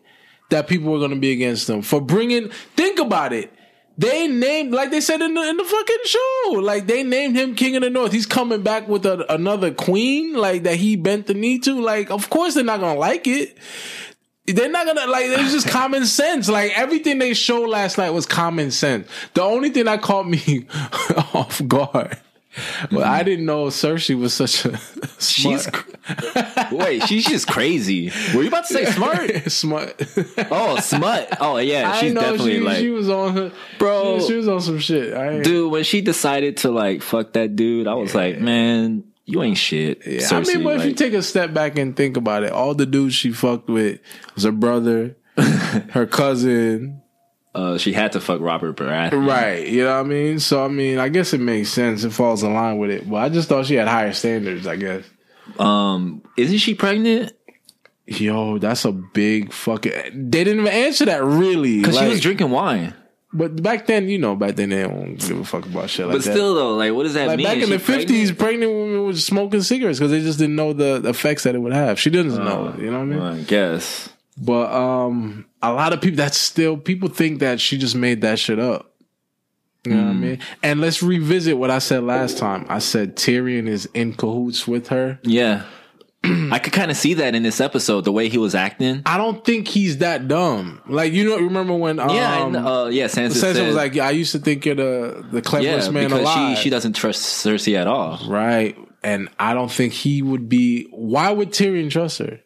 that 0.50 0.66
people 0.68 0.92
were 0.92 0.98
going 0.98 1.10
to 1.10 1.16
be 1.20 1.32
against 1.32 1.66
them 1.66 1.82
for 1.82 2.00
bringing. 2.00 2.50
Think 2.76 2.98
about 2.98 3.32
it. 3.32 3.52
They 3.98 4.26
named, 4.26 4.72
like 4.72 4.90
they 4.90 5.00
said 5.00 5.20
in 5.20 5.34
the 5.34 5.42
in 5.42 5.56
the 5.56 5.64
fucking 5.64 5.96
show, 6.04 6.60
like 6.60 6.86
they 6.86 7.02
named 7.02 7.36
him 7.36 7.54
King 7.54 7.76
of 7.76 7.82
the 7.82 7.90
North. 7.90 8.12
He's 8.12 8.26
coming 8.26 8.62
back 8.62 8.88
with 8.88 9.04
a, 9.04 9.30
another 9.32 9.72
queen, 9.72 10.34
like 10.34 10.62
that 10.62 10.76
he 10.76 10.96
bent 10.96 11.26
the 11.26 11.34
knee 11.34 11.58
to. 11.60 11.80
Like, 11.80 12.10
of 12.10 12.30
course 12.30 12.54
they're 12.54 12.64
not 12.64 12.80
gonna 12.80 12.98
like 12.98 13.26
it. 13.26 13.56
They're 14.46 14.70
not 14.70 14.86
gonna 14.86 15.06
like. 15.06 15.26
It's 15.26 15.52
just 15.52 15.68
common 15.68 16.06
sense. 16.06 16.48
Like 16.48 16.76
everything 16.76 17.18
they 17.18 17.34
showed 17.34 17.68
last 17.68 17.98
night 17.98 18.10
was 18.10 18.24
common 18.24 18.70
sense. 18.70 19.08
The 19.34 19.42
only 19.42 19.70
thing 19.70 19.84
that 19.84 20.00
caught 20.00 20.26
me 20.26 20.66
off 21.34 21.60
guard, 21.68 22.18
well, 22.90 23.04
I 23.04 23.18
mm-hmm. 23.18 23.24
didn't 23.24 23.44
know 23.44 23.66
Cersei 23.66 24.18
was 24.18 24.32
such 24.32 24.64
a 24.64 24.78
she's, 25.18 25.66
wait, 26.72 27.02
she's 27.04 27.26
just 27.26 27.48
crazy. 27.48 28.10
Were 28.34 28.42
you 28.42 28.48
about 28.48 28.66
to 28.66 28.74
say 28.74 28.84
smart? 28.86 29.30
smart. 29.52 30.02
Oh, 30.50 30.78
smut. 30.80 31.36
Oh 31.40 31.58
yeah, 31.58 31.94
she's 31.94 32.14
definitely 32.14 32.54
she, 32.54 32.60
like, 32.60 32.76
she 32.78 32.90
was 32.90 33.08
on 33.08 33.36
her, 33.36 33.52
Bro. 33.78 34.20
She, 34.20 34.26
she 34.28 34.34
was 34.34 34.48
on 34.48 34.60
some 34.60 34.78
shit. 34.78 35.14
I 35.14 35.40
dude. 35.40 35.70
When 35.70 35.84
she 35.84 36.00
decided 36.00 36.58
to 36.58 36.70
like 36.70 37.02
fuck 37.02 37.32
that 37.34 37.56
dude, 37.56 37.86
I 37.86 37.94
was 37.94 38.14
like, 38.14 38.38
man, 38.38 39.04
you 39.24 39.42
ain't 39.42 39.58
shit. 39.58 40.06
Yeah, 40.06 40.28
I 40.30 40.40
mean, 40.40 40.64
but 40.64 40.80
if 40.80 40.86
you 40.86 40.94
take 40.94 41.14
a 41.14 41.22
step 41.22 41.54
back 41.54 41.78
and 41.78 41.96
think 41.96 42.16
about 42.16 42.42
it, 42.42 42.52
all 42.52 42.74
the 42.74 42.86
dudes 42.86 43.14
she 43.14 43.32
fucked 43.32 43.68
with 43.68 44.00
was 44.34 44.44
her 44.44 44.52
brother, 44.52 45.16
her 45.36 46.06
cousin, 46.06 47.02
uh, 47.54 47.78
she 47.78 47.92
had 47.92 48.12
to 48.12 48.20
fuck 48.20 48.40
Robert 48.40 48.76
Baratheon. 48.76 49.26
right? 49.26 49.66
You 49.66 49.84
know 49.84 49.96
what 49.96 50.06
I 50.06 50.08
mean? 50.08 50.38
So 50.38 50.64
I 50.64 50.68
mean, 50.68 50.98
I 50.98 51.08
guess 51.08 51.32
it 51.32 51.40
makes 51.40 51.68
sense. 51.68 52.04
It 52.04 52.10
falls 52.10 52.42
in 52.42 52.54
line 52.54 52.78
with 52.78 52.90
it. 52.90 53.08
But 53.08 53.16
I 53.16 53.28
just 53.28 53.48
thought 53.48 53.66
she 53.66 53.74
had 53.74 53.88
higher 53.88 54.12
standards. 54.12 54.66
I 54.66 54.76
guess. 54.76 55.04
Um, 55.60 56.22
isn't 56.36 56.58
she 56.58 56.74
pregnant? 56.74 57.32
Yo, 58.06 58.58
that's 58.58 58.84
a 58.84 58.92
big 58.92 59.52
fucking. 59.52 59.92
They 60.30 60.44
didn't 60.44 60.60
even 60.60 60.72
answer 60.72 61.04
that 61.06 61.22
really. 61.22 61.80
Because 61.80 61.98
she 61.98 62.06
was 62.08 62.20
drinking 62.20 62.50
wine. 62.50 62.94
But 63.34 63.62
back 63.62 63.86
then, 63.86 64.08
you 64.10 64.18
know, 64.18 64.36
back 64.36 64.56
then 64.56 64.68
they 64.68 64.82
don't 64.82 65.16
give 65.16 65.38
a 65.38 65.44
fuck 65.44 65.64
about 65.64 65.88
shit 65.88 66.06
like 66.06 66.16
But 66.16 66.24
that. 66.24 66.32
still, 66.32 66.54
though, 66.54 66.74
like, 66.74 66.92
what 66.92 67.04
does 67.04 67.14
that 67.14 67.28
like 67.28 67.38
mean? 67.38 67.46
back 67.46 67.56
Is 67.56 67.64
in 67.64 67.70
the 67.70 67.78
she 67.78 67.84
pregnant? 67.84 68.08
fifties, 68.10 68.32
pregnant 68.32 68.72
women 68.72 69.04
were 69.06 69.14
smoking 69.14 69.62
cigarettes 69.62 69.98
because 69.98 70.10
they 70.10 70.20
just 70.20 70.38
didn't 70.38 70.56
know 70.56 70.74
the 70.74 71.08
effects 71.08 71.44
that 71.44 71.54
it 71.54 71.58
would 71.58 71.72
have. 71.72 71.98
She 71.98 72.10
doesn't 72.10 72.44
know. 72.44 72.74
You 72.78 72.90
know 72.90 72.98
what 72.98 73.02
I 73.02 73.04
mean? 73.04 73.20
I 73.20 73.40
guess. 73.44 74.10
But 74.36 74.70
um, 74.74 75.46
a 75.62 75.72
lot 75.72 75.94
of 75.94 76.02
people 76.02 76.16
that's 76.18 76.36
still 76.36 76.76
people 76.76 77.08
think 77.08 77.38
that 77.40 77.58
she 77.60 77.78
just 77.78 77.94
made 77.94 78.20
that 78.20 78.38
shit 78.38 78.58
up. 78.58 78.91
You 79.84 79.94
know 79.94 80.04
what 80.04 80.10
I 80.10 80.12
mean? 80.14 80.38
And 80.62 80.80
let's 80.80 81.02
revisit 81.02 81.58
what 81.58 81.70
I 81.70 81.78
said 81.78 82.04
last 82.04 82.38
time. 82.38 82.66
I 82.68 82.78
said 82.78 83.16
Tyrion 83.16 83.66
is 83.66 83.86
in 83.94 84.14
cahoots 84.14 84.68
with 84.68 84.88
her. 84.88 85.18
Yeah. 85.24 85.64
I 86.24 86.60
could 86.60 86.72
kind 86.72 86.92
of 86.92 86.96
see 86.96 87.14
that 87.14 87.34
in 87.34 87.42
this 87.42 87.60
episode, 87.60 88.04
the 88.04 88.12
way 88.12 88.28
he 88.28 88.38
was 88.38 88.54
acting. 88.54 89.02
I 89.06 89.18
don't 89.18 89.44
think 89.44 89.66
he's 89.66 89.98
that 89.98 90.28
dumb. 90.28 90.80
Like 90.86 91.12
you 91.12 91.24
know, 91.28 91.36
remember 91.36 91.74
when 91.74 91.98
um, 91.98 92.10
Yeah, 92.10 92.46
and, 92.46 92.56
uh, 92.56 92.88
yeah. 92.92 93.06
Sansa, 93.06 93.30
Sansa 93.30 93.54
said, 93.54 93.66
was 93.66 93.74
like, 93.74 93.96
"Yeah, 93.96 94.06
I 94.06 94.10
used 94.12 94.30
to 94.30 94.38
think 94.38 94.64
you're 94.64 94.76
the 94.76 95.26
the 95.32 95.38
yeah, 95.38 95.42
cleverest 95.42 95.90
man 95.90 96.04
because 96.04 96.20
alive." 96.20 96.58
she 96.58 96.62
she 96.62 96.70
doesn't 96.70 96.92
trust 96.92 97.44
Cersei 97.44 97.76
at 97.76 97.88
all. 97.88 98.20
right, 98.28 98.78
and 99.02 99.30
I 99.40 99.54
don't 99.54 99.70
think 99.70 99.94
he 99.94 100.22
would 100.22 100.48
be. 100.48 100.84
Why 100.92 101.32
would 101.32 101.50
Tyrion 101.50 101.90
trust 101.90 102.18
her? 102.18 102.38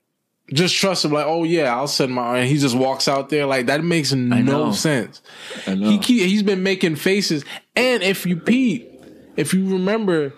Just 0.53 0.77
trust 0.77 1.05
him, 1.05 1.11
like, 1.11 1.27
oh 1.27 1.43
yeah, 1.43 1.75
I'll 1.75 1.89
send 1.89 2.13
my. 2.13 2.39
And 2.39 2.49
he 2.49 2.57
just 2.57 2.77
walks 2.77 3.09
out 3.09 3.31
there, 3.31 3.47
like 3.47 3.67
that 3.67 3.83
makes 3.83 4.13
no 4.13 4.71
sense. 4.73 5.21
He 5.65 5.99
keep, 5.99 6.23
he's 6.29 6.45
been 6.45 6.63
making 6.63 6.97
faces, 6.97 7.45
and 7.75 8.03
if 8.03 8.25
you 8.27 8.37
peep, 8.37 8.89
if 9.37 9.53
you 9.53 9.69
remember, 9.73 10.33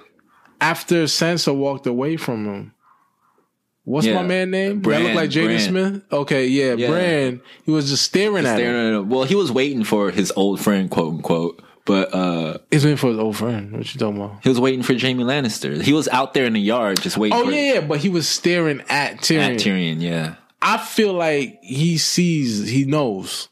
after 0.61 1.05
Sansa 1.05 1.55
walked 1.55 1.87
away 1.87 2.17
from 2.17 2.47
him, 2.47 2.75
what's 3.85 4.07
Yeah. 4.07 4.15
my 4.15 4.23
man 4.23 4.51
name? 4.51 4.77
that 4.77 4.83
Bran, 4.83 5.03
look 5.05 5.15
like 5.15 5.31
Jaden 5.31 5.61
Smith. 5.61 6.03
Okay, 6.11 6.47
yeah, 6.47 6.73
Yeah. 6.75 6.89
Bran. 6.89 7.41
He 7.65 7.71
was 7.71 7.91
just 7.91 8.05
staring 8.05 8.47
at 8.47 8.53
him. 8.53 8.57
Staring 8.59 8.95
at 8.95 8.99
him. 9.01 9.09
Well, 9.11 9.25
he 9.25 9.35
was 9.35 9.53
waiting 9.53 9.85
for 9.85 10.11
his 10.11 10.33
old 10.37 10.59
friend, 10.59 10.91
quote 10.91 11.15
unquote. 11.17 11.63
But 11.89 12.15
uh 12.15 12.59
He's 12.71 12.85
waiting 12.85 12.99
for 12.99 13.09
his 13.09 13.19
old 13.19 13.37
friend. 13.37 13.73
What 13.73 13.93
you 13.93 13.99
talking 13.99 14.21
about? 14.23 14.43
he 14.45 14.49
was 14.51 14.61
waiting 14.61 14.83
for 14.83 14.93
Jaime 14.97 15.25
Lannister. 15.25 15.83
He 15.83 15.93
was 15.95 16.07
out 16.09 16.35
there 16.35 16.45
in 16.45 16.53
the 16.53 16.61
yard 16.61 17.01
just 17.01 17.17
waiting 17.17 17.37
Oh 17.37 17.47
for 17.47 17.51
yeah, 17.51 17.75
yeah, 17.75 17.81
but 17.81 17.99
he 17.99 18.09
was 18.11 18.29
staring 18.29 18.83
at 18.91 19.17
Tyrion. 19.23 19.55
at 19.55 19.57
Tyrion. 19.59 20.01
Yeah. 20.01 20.35
I 20.63 20.77
feel 20.79 21.15
like 21.15 21.59
he 21.63 21.97
sees, 21.99 22.69
he 22.69 22.85
knows. 22.85 23.49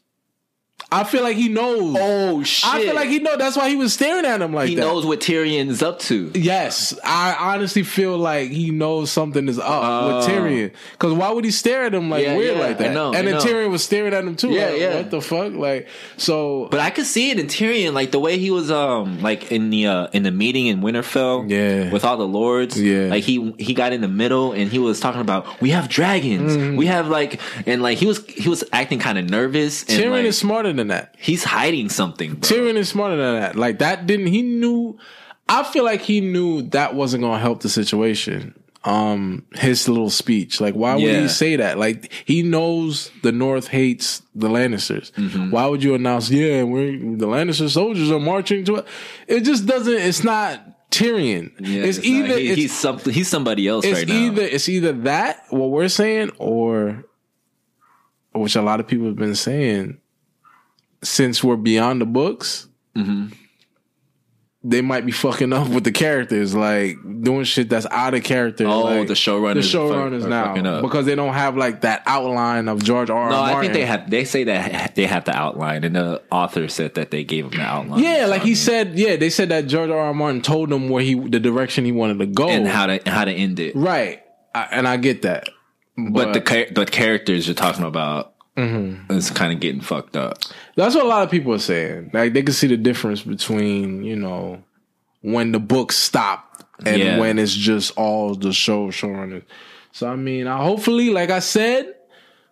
I 0.89 1.03
feel 1.03 1.21
like 1.21 1.35
he 1.35 1.49
knows. 1.49 1.97
Oh 1.99 2.43
shit! 2.43 2.73
I 2.73 2.81
feel 2.81 2.95
like 2.95 3.09
he 3.09 3.19
knows. 3.19 3.37
That's 3.37 3.57
why 3.57 3.67
he 3.67 3.75
was 3.75 3.93
staring 3.93 4.23
at 4.25 4.41
him 4.41 4.53
like 4.53 4.69
he 4.69 4.75
that. 4.75 4.81
knows 4.81 5.05
what 5.05 5.19
Tyrion's 5.19 5.83
up 5.83 5.99
to. 5.99 6.31
Yes, 6.33 6.97
I 7.03 7.35
honestly 7.37 7.83
feel 7.83 8.17
like 8.17 8.51
he 8.51 8.71
knows 8.71 9.11
something 9.11 9.49
is 9.49 9.59
up 9.59 9.65
Oh. 9.67 10.17
with 10.17 10.27
Tyrion. 10.27 10.71
Because 10.93 11.11
why 11.13 11.29
would 11.31 11.43
he 11.43 11.51
stare 11.51 11.83
at 11.83 11.93
him 11.93 12.09
like 12.09 12.23
Yeah, 12.23 12.37
weird 12.37 12.55
yeah, 12.57 12.63
like 12.63 12.77
that? 12.77 12.91
I 12.91 12.93
know, 12.93 13.13
and 13.13 13.27
then. 13.27 13.35
Tyrion 13.41 13.69
was 13.69 13.83
staring 13.83 14.13
at 14.13 14.23
him 14.23 14.37
too. 14.37 14.49
Yeah, 14.51 14.69
like, 14.69 14.79
yeah. 14.79 14.95
What 14.95 15.11
the 15.11 15.21
fuck? 15.21 15.51
Like 15.53 15.89
so. 16.15 16.69
But 16.71 16.79
I 16.79 16.89
could 16.89 17.05
see 17.05 17.31
it 17.31 17.39
in 17.39 17.47
Tyrion, 17.47 17.93
like 17.93 18.11
the 18.11 18.19
way 18.19 18.37
he 18.37 18.49
was, 18.49 18.71
um, 18.71 19.21
like 19.21 19.51
in 19.51 19.69
the 19.69 19.87
uh, 19.87 20.07
in 20.13 20.23
the 20.23 20.31
meeting 20.31 20.67
in 20.67 20.79
Winterfell, 20.81 21.49
Yeah. 21.49 21.91
with 21.91 22.05
all 22.05 22.15
the 22.15 22.27
lords, 22.27 22.79
Yeah. 22.81 23.07
Like 23.07 23.25
he 23.25 23.53
he 23.59 23.73
got 23.73 23.91
in 23.91 23.99
the 23.99 24.07
middle 24.07 24.53
and 24.53 24.71
he 24.71 24.79
was 24.79 25.01
talking 25.01 25.19
about 25.21 25.59
we 25.59 25.71
have 25.71 25.89
dragons, 25.89 26.55
Mm-hmm. 26.55 26.77
we 26.77 26.85
have 26.85 27.09
like, 27.09 27.41
and 27.65 27.81
like 27.83 27.97
he 27.97 28.05
was 28.05 28.25
he 28.27 28.47
was 28.47 28.63
acting 28.71 28.99
kind 28.99 29.17
of 29.17 29.29
nervous. 29.29 29.83
And 29.83 30.01
Tyrion 30.01 30.11
like, 30.11 30.25
is 30.25 30.37
smarter 30.37 30.73
than 30.77 30.87
that. 30.87 31.15
he's 31.19 31.43
hiding 31.43 31.89
something. 31.89 32.31
Bro. 32.35 32.41
Tyrion 32.49 32.75
is 32.75 32.89
smarter 32.89 33.17
than 33.17 33.35
that. 33.41 33.55
Like 33.55 33.79
that 33.79 34.07
didn't 34.07 34.27
he 34.27 34.41
knew 34.41 34.97
I 35.49 35.63
feel 35.63 35.83
like 35.85 36.01
he 36.01 36.19
knew 36.21 36.63
that 36.69 36.93
wasn't 36.95 37.21
going 37.21 37.35
to 37.35 37.41
help 37.41 37.61
the 37.61 37.69
situation. 37.69 38.53
Um, 38.83 39.45
his 39.55 39.87
little 39.89 40.09
speech, 40.09 40.61
like, 40.61 40.73
why 40.73 40.93
would 40.95 41.03
Yeah. 41.03 41.21
he 41.21 41.27
say 41.27 41.55
that? 41.57 41.77
Like, 41.77 42.09
he 42.25 42.41
knows 42.41 43.11
the 43.21 43.31
North 43.33 43.67
hates 43.67 44.21
the 44.35 44.47
Lannisters. 44.49 45.11
Mm-hmm. 45.13 45.51
Why 45.51 45.65
would 45.67 45.83
you 45.83 45.93
announce, 45.95 46.29
yeah, 46.29 46.63
we're 46.63 46.91
the 46.91 47.27
Lannister 47.27 47.69
soldiers 47.69 48.11
are 48.11 48.19
marching 48.19 48.63
to 48.65 48.75
it? 48.75 48.85
It 49.27 49.41
just 49.41 49.65
doesn't. 49.65 49.93
It's 49.93 50.23
not 50.23 50.89
Tyrion. 50.91 51.51
Yeah, 51.59 51.83
it's, 51.83 51.97
not- 51.97 52.05
either 52.05 52.37
he- 52.39 52.47
it's, 52.49 52.55
he's 52.61 52.77
something. 52.77 53.13
He's 53.13 53.27
somebody 53.27 53.67
else 53.67 53.83
it's 53.83 53.99
right 53.99 54.07
now. 54.07 54.13
either 54.15 54.43
it's 54.43 54.69
either 54.69 54.93
that 54.93 55.43
what 55.49 55.69
we're 55.71 55.89
saying 55.89 56.31
or 56.37 57.03
which 58.33 58.55
a 58.55 58.61
lot 58.61 58.79
of 58.79 58.87
people 58.87 59.07
have 59.07 59.15
been 59.17 59.35
saying 59.35 59.97
since 61.03 61.43
we're 61.43 61.55
beyond 61.55 62.01
the 62.01 62.05
books 62.05 62.67
Mm-hmm. 62.95 63.27
they 64.63 64.81
might 64.81 65.05
be 65.05 65.11
fucking 65.11 65.53
up 65.53 65.69
with 65.69 65.83
the 65.83 65.91
characters 65.91 66.55
like 66.55 66.97
doing 67.21 67.43
shit 67.43 67.69
that's 67.69 67.85
out 67.91 68.15
of 68.15 68.23
character 68.23 68.65
Oh, 68.65 68.81
like, 68.85 69.07
the 69.07 69.13
showrunners 69.13 69.53
the 69.55 69.61
fuck- 69.61 69.71
showrunners 69.71 70.27
fucking 70.27 70.63
now 70.63 70.75
up. 70.77 70.81
because 70.81 71.05
they 71.05 71.13
don't 71.13 71.33
have 71.35 71.55
like 71.55 71.81
that 71.81 72.01
outline 72.07 72.67
of 72.67 72.83
George 72.83 73.11
R. 73.11 73.17
R. 73.17 73.29
No, 73.29 73.35
Martin. 73.37 73.55
I 73.57 73.61
think 73.61 73.73
they 73.73 73.85
have. 73.85 74.09
They 74.09 74.25
say 74.25 74.45
that 74.45 74.95
they 74.95 75.05
have 75.05 75.25
the 75.25 75.35
outline, 75.35 75.83
and 75.83 75.95
the 75.95 76.23
author 76.31 76.67
said 76.69 76.95
that 76.95 77.11
they 77.11 77.23
gave 77.23 77.45
him 77.45 77.51
the 77.51 77.61
outline. 77.61 78.03
yeah, 78.03 78.25
So, 78.25 78.31
like 78.31 78.41
I 78.41 78.43
he 78.45 78.49
mean, 78.49 78.55
said, 78.55 78.97
yeah, 78.99 79.15
they 79.15 79.29
said 79.29 79.49
that 79.49 79.67
George 79.67 79.91
R. 79.91 79.97
R. 79.99 80.13
Martin 80.15 80.41
told 80.41 80.69
them 80.71 80.89
where 80.89 81.03
he, 81.03 81.13
the 81.13 81.39
direction 81.39 81.85
he 81.85 81.91
wanted 81.91 82.17
to 82.19 82.25
go, 82.25 82.49
and 82.49 82.67
how 82.67 82.87
to 82.87 82.99
how 83.05 83.25
to 83.25 83.31
end 83.31 83.59
it. 83.59 83.75
right, 83.75 84.23
I, 84.55 84.63
and 84.71 84.87
I 84.87 84.97
get 84.97 85.21
that, 85.21 85.49
But 85.95 86.33
the 86.33 86.41
char- 86.41 86.71
the 86.71 86.85
characters 86.87 87.47
you're 87.47 87.53
talking 87.55 87.85
about 87.85 88.33
Mm-hmm. 88.57 89.13
is 89.13 89.29
kind 89.31 89.53
of 89.53 89.59
getting 89.59 89.81
fucked 89.81 90.17
up. 90.17 90.39
That's 90.75 90.95
what 90.95 91.05
a 91.05 91.07
lot 91.07 91.23
of 91.23 91.29
people 91.31 91.53
are 91.53 91.59
saying. 91.59 92.09
Like 92.13 92.33
they 92.33 92.41
can 92.41 92.53
see 92.53 92.67
the 92.67 92.77
difference 92.77 93.21
between, 93.21 94.03
you 94.03 94.15
know, 94.15 94.63
when 95.21 95.51
the 95.51 95.59
book 95.59 95.91
stopped 95.91 96.63
and 96.85 96.97
Yeah. 97.01 97.19
when 97.19 97.37
it's 97.39 97.53
just 97.53 97.91
all 97.97 98.33
the 98.35 98.51
show 98.51 98.87
showrunners. 98.87 99.43
So 99.91 100.07
I 100.09 100.15
mean, 100.15 100.47
I 100.47 100.57
hopefully, 100.63 101.09
like 101.11 101.29
I 101.29 101.39
said, 101.39 101.93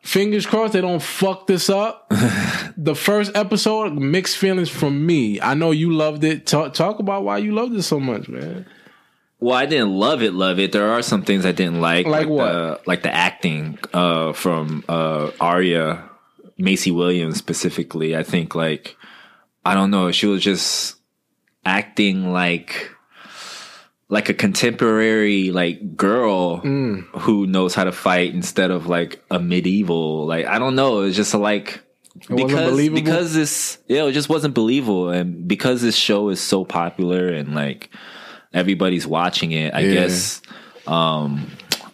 fingers 0.03 0.45
crossed 0.45 0.73
they 0.73 0.81
don't 0.81 1.01
fuck 1.01 1.47
this 1.47 1.69
up. 1.69 2.07
the 2.77 2.95
first 2.95 3.31
episode, 3.35 3.93
mixed 3.93 4.37
feelings 4.37 4.69
from 4.69 5.05
me. 5.05 5.41
I 5.41 5.53
know 5.55 5.71
you 5.71 5.91
loved 5.91 6.23
it. 6.23 6.45
Talk, 6.45 6.73
talk 6.73 6.99
about 6.99 7.23
why 7.23 7.39
you 7.39 7.51
loved 7.53 7.73
it 7.75 7.83
so 7.83 7.99
much, 7.99 8.27
man. 8.29 8.65
Well, 9.45 9.53
I 9.55 9.67
didn't 9.67 9.91
love 9.93 10.23
it, 10.23 10.33
love 10.33 10.57
it. 10.57 10.71
There 10.71 10.89
are 10.91 11.03
some 11.03 11.21
things 11.21 11.45
I 11.45 11.51
didn't 11.51 11.79
like, 11.79 12.07
Like 12.07 12.27
what? 12.27 12.51
The, 12.51 12.81
like 12.87 13.03
the 13.03 13.13
acting 13.13 13.77
uh, 13.93 14.33
from 14.33 14.83
uh, 14.89 15.29
Arya, 15.39 16.09
Maisie 16.57 16.89
Williams 16.89 17.37
specifically. 17.37 18.15
I 18.17 18.23
think 18.23 18.55
like 18.55 18.97
I 19.63 19.75
don't 19.75 19.91
know, 19.91 20.11
she 20.11 20.25
was 20.25 20.41
just 20.41 20.95
acting 21.63 22.33
like 22.33 22.89
like 24.09 24.29
a 24.29 24.33
contemporary 24.33 25.51
like 25.51 25.95
girl 25.95 26.61
Mm. 26.61 27.03
who 27.19 27.45
knows 27.45 27.75
how 27.75 27.83
to 27.83 27.91
fight 27.91 28.33
instead 28.33 28.71
of 28.71 28.87
like 28.87 29.23
a 29.29 29.39
medieval. 29.39 30.25
Like 30.25 30.47
I 30.47 30.57
don't 30.57 30.75
know, 30.75 31.01
it's 31.01 31.15
just 31.15 31.35
like 31.35 31.81
wasn't 32.29 32.47
because 32.47 32.89
because 32.89 33.33
this 33.35 33.77
yeah, 33.87 34.05
it 34.05 34.13
just 34.13 34.27
wasn't 34.27 34.55
believable, 34.55 35.09
and 35.09 35.47
because 35.47 35.83
this 35.83 35.95
show 35.95 36.29
is 36.29 36.41
so 36.41 36.65
popular 36.65 37.27
and 37.27 37.53
like 37.53 37.91
everybody's 38.55 39.05
watching 39.05 39.51
it, 39.51 39.73
I 39.73 39.81
Yeah. 39.81 39.93
guess 39.93 40.41
um 40.87 41.51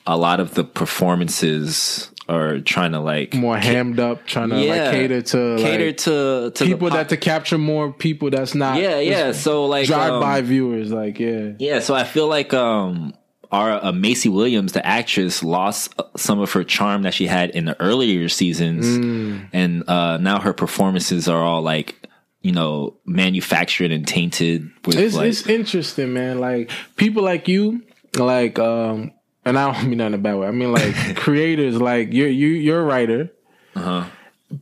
a 0.07 0.17
lot 0.17 0.39
of 0.39 0.53
the 0.53 0.63
performances 0.63 2.09
are 2.29 2.59
trying 2.59 2.91
to 2.93 2.99
like 2.99 3.33
More 3.33 3.57
hammed 3.57 3.99
up, 3.99 4.25
trying 4.25 4.49
to 4.49 4.55
like 4.55 4.91
cater 4.91 5.21
to 5.21 5.55
cater 5.59 5.87
like, 5.87 5.97
to 5.97 6.51
to 6.55 6.65
people 6.65 6.89
the 6.89 6.97
that 6.97 7.09
to 7.09 7.17
capture 7.17 7.57
more 7.57 7.91
people 7.91 8.29
that's 8.29 8.55
not 8.55 8.79
yeah 8.81 8.99
yeah 8.99 9.31
so 9.33 9.65
like 9.65 9.87
drive 9.87 10.13
um, 10.13 10.21
by 10.21 10.41
viewers. 10.41 10.91
Like 10.91 11.19
yeah, 11.19 11.51
Yeah, 11.59 11.79
so 11.79 11.93
I 11.93 12.03
feel 12.03 12.27
like 12.27 12.53
um 12.53 13.13
our 13.51 13.83
uh, 13.83 13.91
Maisie 13.91 14.29
Williams, 14.29 14.71
the 14.71 14.85
actress, 14.85 15.43
lost 15.43 15.93
uh, 15.99 16.03
some 16.15 16.39
of 16.39 16.53
her 16.53 16.63
charm 16.63 17.01
that 17.01 17.13
she 17.13 17.27
had 17.27 17.49
in 17.49 17.65
the 17.65 17.77
earlier 17.81 18.29
seasons, 18.29 18.85
Mm. 18.87 19.49
and 19.51 19.89
uh 19.89 20.17
now 20.17 20.39
her 20.39 20.53
performances 20.53 21.27
are 21.27 21.43
all 21.43 21.61
like 21.61 21.95
you 22.41 22.51
know 22.51 22.97
manufactured 23.05 23.91
and 23.91 24.07
tainted 24.07 24.69
with 24.85 24.97
It's 24.97 25.15
like 25.15 25.27
it's 25.27 25.47
interesting, 25.47 26.13
man. 26.13 26.39
Like 26.39 26.71
people 26.95 27.23
like 27.23 27.47
you, 27.47 27.83
like 28.17 28.57
um, 28.59 29.11
and 29.45 29.57
I 29.57 29.71
don't 29.71 29.87
mean 29.87 29.99
that 29.99 30.07
in 30.07 30.13
a 30.15 30.17
bad 30.17 30.35
way. 30.35 30.47
I 30.47 30.51
mean 30.51 30.71
like 30.71 31.15
creators, 31.15 31.79
like 31.79 32.13
you're 32.13 32.27
you 32.27 32.47
you're 32.47 32.81
a 32.81 32.83
writer. 32.83 33.31
Uh-huh. 33.75 34.05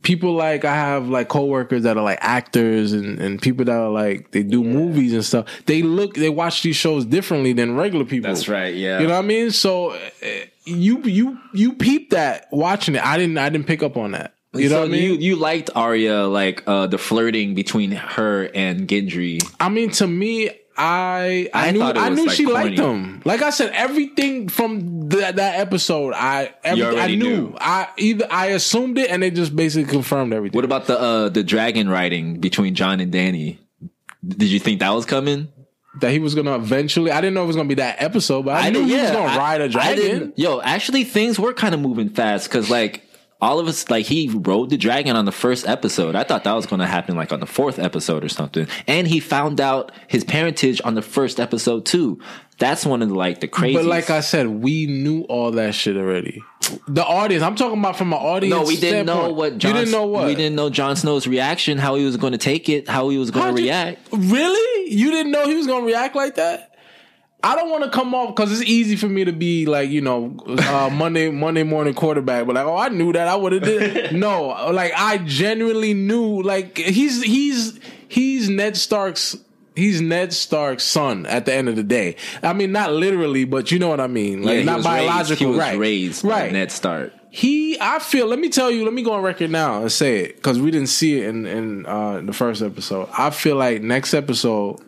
People 0.02 0.34
like 0.34 0.64
I 0.64 0.74
have 0.74 1.08
like 1.08 1.28
coworkers 1.28 1.82
that 1.82 1.96
are 1.96 2.04
like 2.04 2.18
actors 2.20 2.92
and 2.92 3.18
and 3.18 3.42
people 3.42 3.64
that 3.64 3.76
are 3.76 3.90
like 3.90 4.30
they 4.30 4.42
do 4.44 4.62
movies 4.62 5.12
and 5.12 5.24
stuff. 5.24 5.46
They 5.66 5.82
look 5.82 6.14
they 6.14 6.28
watch 6.28 6.62
these 6.62 6.76
shows 6.76 7.04
differently 7.04 7.54
than 7.54 7.74
regular 7.74 8.04
people. 8.04 8.32
That's 8.32 8.48
right, 8.48 8.72
yeah. 8.74 9.00
You 9.00 9.08
know 9.08 9.14
what 9.14 9.24
I 9.24 9.26
mean? 9.26 9.50
So 9.50 9.90
uh, 9.90 9.98
you 10.64 11.02
you 11.02 11.38
you 11.52 11.72
peep 11.72 12.10
that 12.10 12.46
watching 12.52 12.94
it. 12.94 13.04
I 13.04 13.18
didn't 13.18 13.38
I 13.38 13.48
didn't 13.48 13.66
pick 13.66 13.82
up 13.82 13.96
on 13.96 14.12
that. 14.12 14.34
You 14.52 14.68
know 14.68 14.76
so 14.76 14.80
what 14.80 14.88
I 14.88 14.90
mean? 14.92 15.02
you 15.04 15.12
you 15.14 15.36
liked 15.36 15.70
Arya 15.76 16.24
like 16.26 16.64
uh 16.66 16.86
the 16.88 16.98
flirting 16.98 17.54
between 17.54 17.92
her 17.92 18.50
and 18.54 18.88
Gendry. 18.88 19.40
I 19.60 19.68
mean, 19.68 19.90
to 19.92 20.06
me, 20.08 20.50
I 20.76 21.48
I, 21.54 21.68
I 21.68 21.70
knew 21.70 21.82
I 21.82 22.08
knew 22.08 22.26
like, 22.26 22.34
she 22.36 22.46
liked 22.46 22.76
corny. 22.78 22.98
him. 23.00 23.22
Like 23.24 23.42
I 23.42 23.50
said, 23.50 23.70
everything 23.74 24.48
from 24.48 25.08
that 25.10 25.36
that 25.36 25.60
episode, 25.60 26.14
I 26.16 26.52
every, 26.64 26.98
I 26.98 27.06
knew. 27.08 27.16
knew. 27.16 27.56
I 27.60 27.88
either 27.96 28.26
I 28.28 28.46
assumed 28.46 28.98
it, 28.98 29.10
and 29.10 29.22
they 29.22 29.30
just 29.30 29.54
basically 29.54 29.90
confirmed 29.92 30.32
everything. 30.32 30.56
What 30.56 30.64
about 30.64 30.86
the 30.86 30.98
uh 30.98 31.28
the 31.28 31.44
dragon 31.44 31.88
riding 31.88 32.40
between 32.40 32.74
Jon 32.74 32.98
and 32.98 33.12
Danny? 33.12 33.60
Did 34.26 34.48
you 34.48 34.58
think 34.58 34.80
that 34.80 34.90
was 34.90 35.06
coming? 35.06 35.48
that 36.00 36.12
he 36.12 36.18
was 36.20 36.34
gonna 36.36 36.54
eventually. 36.54 37.10
I 37.10 37.20
didn't 37.20 37.34
know 37.34 37.42
it 37.42 37.48
was 37.48 37.56
gonna 37.56 37.68
be 37.68 37.74
that 37.74 38.00
episode, 38.00 38.44
but 38.44 38.54
I, 38.54 38.70
knew 38.70 38.80
did- 38.86 38.88
he 38.96 39.02
was 39.02 39.10
gonna 39.10 39.32
I- 39.32 39.36
ride 39.36 39.60
a 39.60 39.68
dragon. 39.68 40.32
Yo, 40.36 40.60
actually, 40.60 41.04
things 41.04 41.38
were 41.38 41.52
kind 41.52 41.74
of 41.74 41.80
moving 41.80 42.10
fast 42.10 42.48
because, 42.48 42.70
like, 42.70 43.04
all 43.40 43.58
of 43.58 43.66
us, 43.68 43.88
like, 43.90 44.06
he 44.06 44.28
rode 44.28 44.70
the 44.70 44.76
dragon 44.76 45.16
on 45.16 45.24
the 45.24 45.32
first 45.32 45.66
episode. 45.66 46.14
I 46.14 46.24
thought 46.24 46.44
that 46.44 46.52
was 46.52 46.66
going 46.66 46.80
to 46.80 46.86
happen, 46.86 47.16
like, 47.16 47.32
on 47.32 47.40
the 47.40 47.46
fourth 47.46 47.78
episode 47.78 48.24
or 48.24 48.28
something. 48.28 48.66
And 48.86 49.06
he 49.06 49.20
found 49.20 49.60
out 49.60 49.92
his 50.08 50.24
parentage 50.24 50.80
on 50.84 50.94
the 50.94 51.02
first 51.02 51.40
episode 51.40 51.86
too. 51.86 52.20
That's 52.58 52.84
one 52.84 53.00
of 53.00 53.08
the, 53.08 53.14
like 53.14 53.40
the 53.40 53.48
crazy. 53.48 53.74
But 53.76 53.86
like 53.86 54.10
I 54.10 54.20
said, 54.20 54.46
we 54.46 54.84
knew 54.86 55.22
all 55.22 55.52
that 55.52 55.74
shit 55.74 55.96
already. 55.96 56.42
The 56.86 57.02
audience, 57.02 57.42
I'm 57.42 57.56
talking 57.56 57.78
about 57.78 57.96
from 57.96 58.12
an 58.12 58.18
audience. 58.18 58.54
no, 58.54 58.66
we 58.66 58.76
didn't 58.76 59.06
know 59.06 59.32
what. 59.32 59.56
Jon, 59.56 59.70
you 59.70 59.78
didn't 59.78 59.92
know 59.92 60.04
what 60.04 60.26
we 60.26 60.34
didn't 60.34 60.56
know 60.56 60.68
Jon 60.68 60.94
Snow's 60.94 61.26
reaction, 61.26 61.78
how 61.78 61.94
he 61.94 62.04
was 62.04 62.18
going 62.18 62.32
to 62.32 62.38
take 62.38 62.68
it, 62.68 62.86
how 62.86 63.08
he 63.08 63.16
was 63.16 63.30
going 63.30 63.56
to 63.56 63.62
react. 63.62 64.06
Really? 64.12 64.92
You 64.92 65.10
didn't 65.10 65.32
know 65.32 65.46
he 65.46 65.54
was 65.54 65.66
gonna 65.68 65.86
react 65.86 66.16
like 66.16 66.34
that? 66.34 66.69
I 67.42 67.56
don't 67.56 67.70
want 67.70 67.84
to 67.84 67.90
come 67.90 68.14
off 68.14 68.34
because 68.34 68.52
it's 68.52 68.68
easy 68.68 68.96
for 68.96 69.08
me 69.08 69.24
to 69.24 69.32
be 69.32 69.64
like 69.66 69.88
you 69.90 70.00
know 70.00 70.36
uh, 70.46 70.90
Monday 70.92 71.30
Monday 71.30 71.62
morning 71.62 71.94
quarterback, 71.94 72.46
but 72.46 72.54
like 72.54 72.66
oh 72.66 72.76
I 72.76 72.88
knew 72.90 73.12
that 73.12 73.28
I 73.28 73.34
would 73.36 73.52
have 73.52 73.62
did 73.62 74.12
no 74.14 74.48
like 74.72 74.92
I 74.96 75.18
genuinely 75.18 75.94
knew 75.94 76.42
like 76.42 76.76
he's 76.78 77.22
he's 77.22 77.78
he's 78.08 78.48
Ned 78.50 78.76
Stark's 78.76 79.36
he's 79.74 80.00
Ned 80.02 80.32
Stark's 80.34 80.84
son 80.84 81.24
at 81.26 81.46
the 81.46 81.54
end 81.54 81.68
of 81.68 81.76
the 81.76 81.82
day. 81.82 82.16
I 82.42 82.52
mean 82.52 82.72
not 82.72 82.92
literally, 82.92 83.44
but 83.44 83.70
you 83.72 83.78
know 83.78 83.88
what 83.88 84.00
I 84.00 84.06
mean 84.06 84.42
like 84.42 84.58
Yeah, 84.58 84.64
not 84.64 84.74
raised- 84.76 84.84
biological. 84.84 85.46
he 85.46 85.46
was 85.46 85.58
right? 85.58 85.78
raised 85.78 86.24
right? 86.24 86.52
Ned 86.52 86.70
Stark. 86.70 87.12
he 87.30 87.78
i 87.80 88.00
feel 88.00 88.26
let 88.26 88.38
me 88.40 88.48
tell 88.50 88.70
you 88.72 88.84
let 88.84 88.92
me 88.92 89.02
go 89.02 89.12
on 89.12 89.22
record 89.22 89.50
now 89.50 89.80
and 89.80 89.90
say 89.92 90.18
it 90.24 90.34
because 90.36 90.58
we 90.60 90.70
didn't 90.72 90.88
see 90.88 91.20
it 91.20 91.28
in 91.28 91.46
in 91.46 91.86
uh 91.86 92.20
the 92.20 92.32
first 92.32 92.60
episode 92.60 93.08
i 93.16 93.30
feel 93.30 93.54
like 93.54 93.80
next 93.82 94.14
episode 94.14 94.80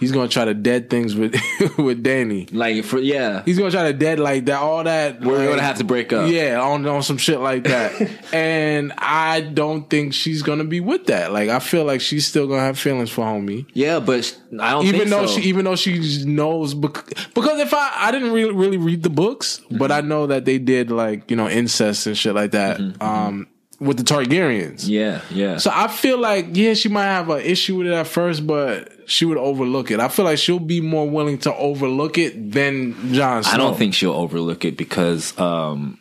he's 0.00 0.10
gonna 0.12 0.28
try 0.28 0.44
to 0.46 0.54
dead 0.54 0.90
things 0.90 1.14
with 1.14 1.36
with 1.78 2.02
danny. 2.02 2.46
Like, 2.50 2.84
for 2.84 2.98
yeah, 2.98 3.42
he's 3.44 3.58
gonna 3.58 3.70
try 3.70 3.92
to 3.92 3.96
dead 3.96 4.18
like 4.18 4.46
that 4.46 4.60
all 4.60 4.82
that 4.84 5.20
we're 5.20 5.46
like, 5.46 5.56
to 5.56 5.62
have 5.62 5.78
to 5.78 5.84
break 5.84 6.12
up. 6.12 6.30
yeah 6.30 6.60
on, 6.60 6.84
on 6.86 7.02
some 7.02 7.18
shit 7.18 7.40
like 7.40 7.64
that. 7.64 7.90
And 8.32 8.92
i 8.96 9.40
don't 9.40 9.90
think 9.90 10.14
she's 10.14 10.42
gonna 10.42 10.64
be 10.64 10.80
with 10.80 11.06
that. 11.06 11.32
Like 11.32 11.48
i 11.50 11.58
feel 11.58 11.84
like 11.84 12.00
she's 12.00 12.26
still 12.26 12.46
gonna 12.46 12.62
have 12.62 12.78
feelings 12.78 13.10
for 13.10 13.24
homie. 13.24 13.66
Yeah, 13.74 14.00
but 14.00 14.36
I 14.58 14.72
don't 14.72 14.86
even 14.86 15.00
think 15.00 15.10
though 15.10 15.26
so. 15.26 15.40
she 15.40 15.48
even 15.48 15.64
though 15.64 15.76
she 15.76 16.24
knows 16.24 16.74
because 16.74 17.60
if 17.60 17.74
I 17.74 17.92
I 17.94 18.10
didn't 18.12 18.32
really 18.32 18.52
really 18.52 18.76
read 18.78 19.02
the 19.02 19.10
books, 19.10 19.60
but 19.70 19.92
I 19.92 20.00
know 20.00 20.26
that 20.28 20.44
they 20.44 20.58
did 20.58 20.90
like 20.90 21.30
you 21.30 21.36
know 21.36 21.48
incest 21.48 22.06
and 22.06 22.16
shit 22.16 22.34
like 22.34 22.52
that. 22.52 22.80
Um 23.00 23.48
with 23.80 23.96
the 23.96 24.04
Targaryens. 24.04 24.86
yeah, 24.86 25.22
yeah. 25.30 25.56
So 25.56 25.70
I 25.74 25.88
feel 25.88 26.18
like 26.18 26.48
yeah, 26.52 26.74
she 26.74 26.88
might 26.88 27.06
have 27.06 27.30
an 27.30 27.40
issue 27.40 27.76
with 27.76 27.86
it 27.86 27.92
at 27.94 28.06
first, 28.06 28.46
but 28.46 28.92
she 29.10 29.24
would 29.24 29.38
overlook 29.38 29.90
it. 29.90 29.98
I 29.98 30.08
feel 30.08 30.26
like 30.26 30.38
she'll 30.38 30.58
be 30.58 30.80
more 30.80 31.08
willing 31.08 31.38
to 31.38 31.54
overlook 31.56 32.18
it 32.18 32.52
than 32.52 33.14
Jon 33.14 33.42
Snow. 33.42 33.52
I 33.52 33.56
don't 33.56 33.76
think 33.76 33.94
she'll 33.94 34.12
overlook 34.12 34.64
it 34.64 34.76
because 34.76 35.36
um, 35.38 35.98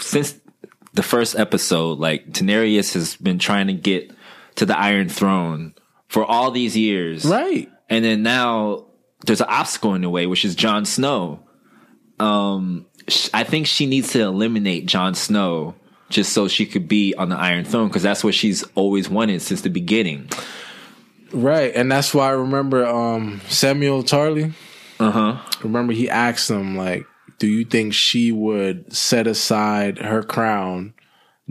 since 0.00 0.34
the 0.94 1.02
first 1.02 1.38
episode, 1.38 1.98
like 1.98 2.26
Daenerys 2.30 2.94
has 2.94 3.16
been 3.16 3.38
trying 3.38 3.66
to 3.66 3.74
get 3.74 4.10
to 4.56 4.66
the 4.66 4.78
Iron 4.78 5.08
Throne 5.08 5.74
for 6.08 6.24
all 6.24 6.50
these 6.50 6.76
years, 6.76 7.24
right. 7.26 7.70
And 7.90 8.02
then 8.02 8.22
now 8.22 8.86
there's 9.26 9.42
an 9.42 9.48
obstacle 9.50 9.94
in 9.94 10.00
the 10.00 10.08
way, 10.08 10.26
which 10.26 10.46
is 10.46 10.54
Jon 10.54 10.86
Snow. 10.86 11.40
Um, 12.18 12.86
I 13.34 13.44
think 13.44 13.66
she 13.66 13.84
needs 13.84 14.12
to 14.12 14.20
eliminate 14.20 14.86
Jon 14.86 15.14
Snow 15.14 15.74
just 16.12 16.32
so 16.32 16.46
she 16.46 16.66
could 16.66 16.86
be 16.86 17.14
on 17.14 17.30
the 17.30 17.36
Iron 17.36 17.64
Throne 17.64 17.88
because 17.88 18.02
that's 18.02 18.22
what 18.22 18.34
she's 18.34 18.62
always 18.74 19.08
wanted 19.08 19.42
since 19.42 19.62
the 19.62 19.70
beginning. 19.70 20.28
Right, 21.32 21.74
and 21.74 21.90
that's 21.90 22.14
why 22.14 22.28
I 22.28 22.32
remember 22.32 22.86
um, 22.86 23.40
Samwell 23.48 24.04
Tarly. 24.04 24.52
Uh 25.00 25.10
huh. 25.10 25.36
Remember, 25.62 25.92
he 25.92 26.08
asked 26.08 26.50
him 26.50 26.76
like, 26.76 27.06
"Do 27.38 27.48
you 27.48 27.64
think 27.64 27.94
she 27.94 28.30
would 28.30 28.94
set 28.94 29.26
aside 29.26 29.98
her 29.98 30.22
crown 30.22 30.94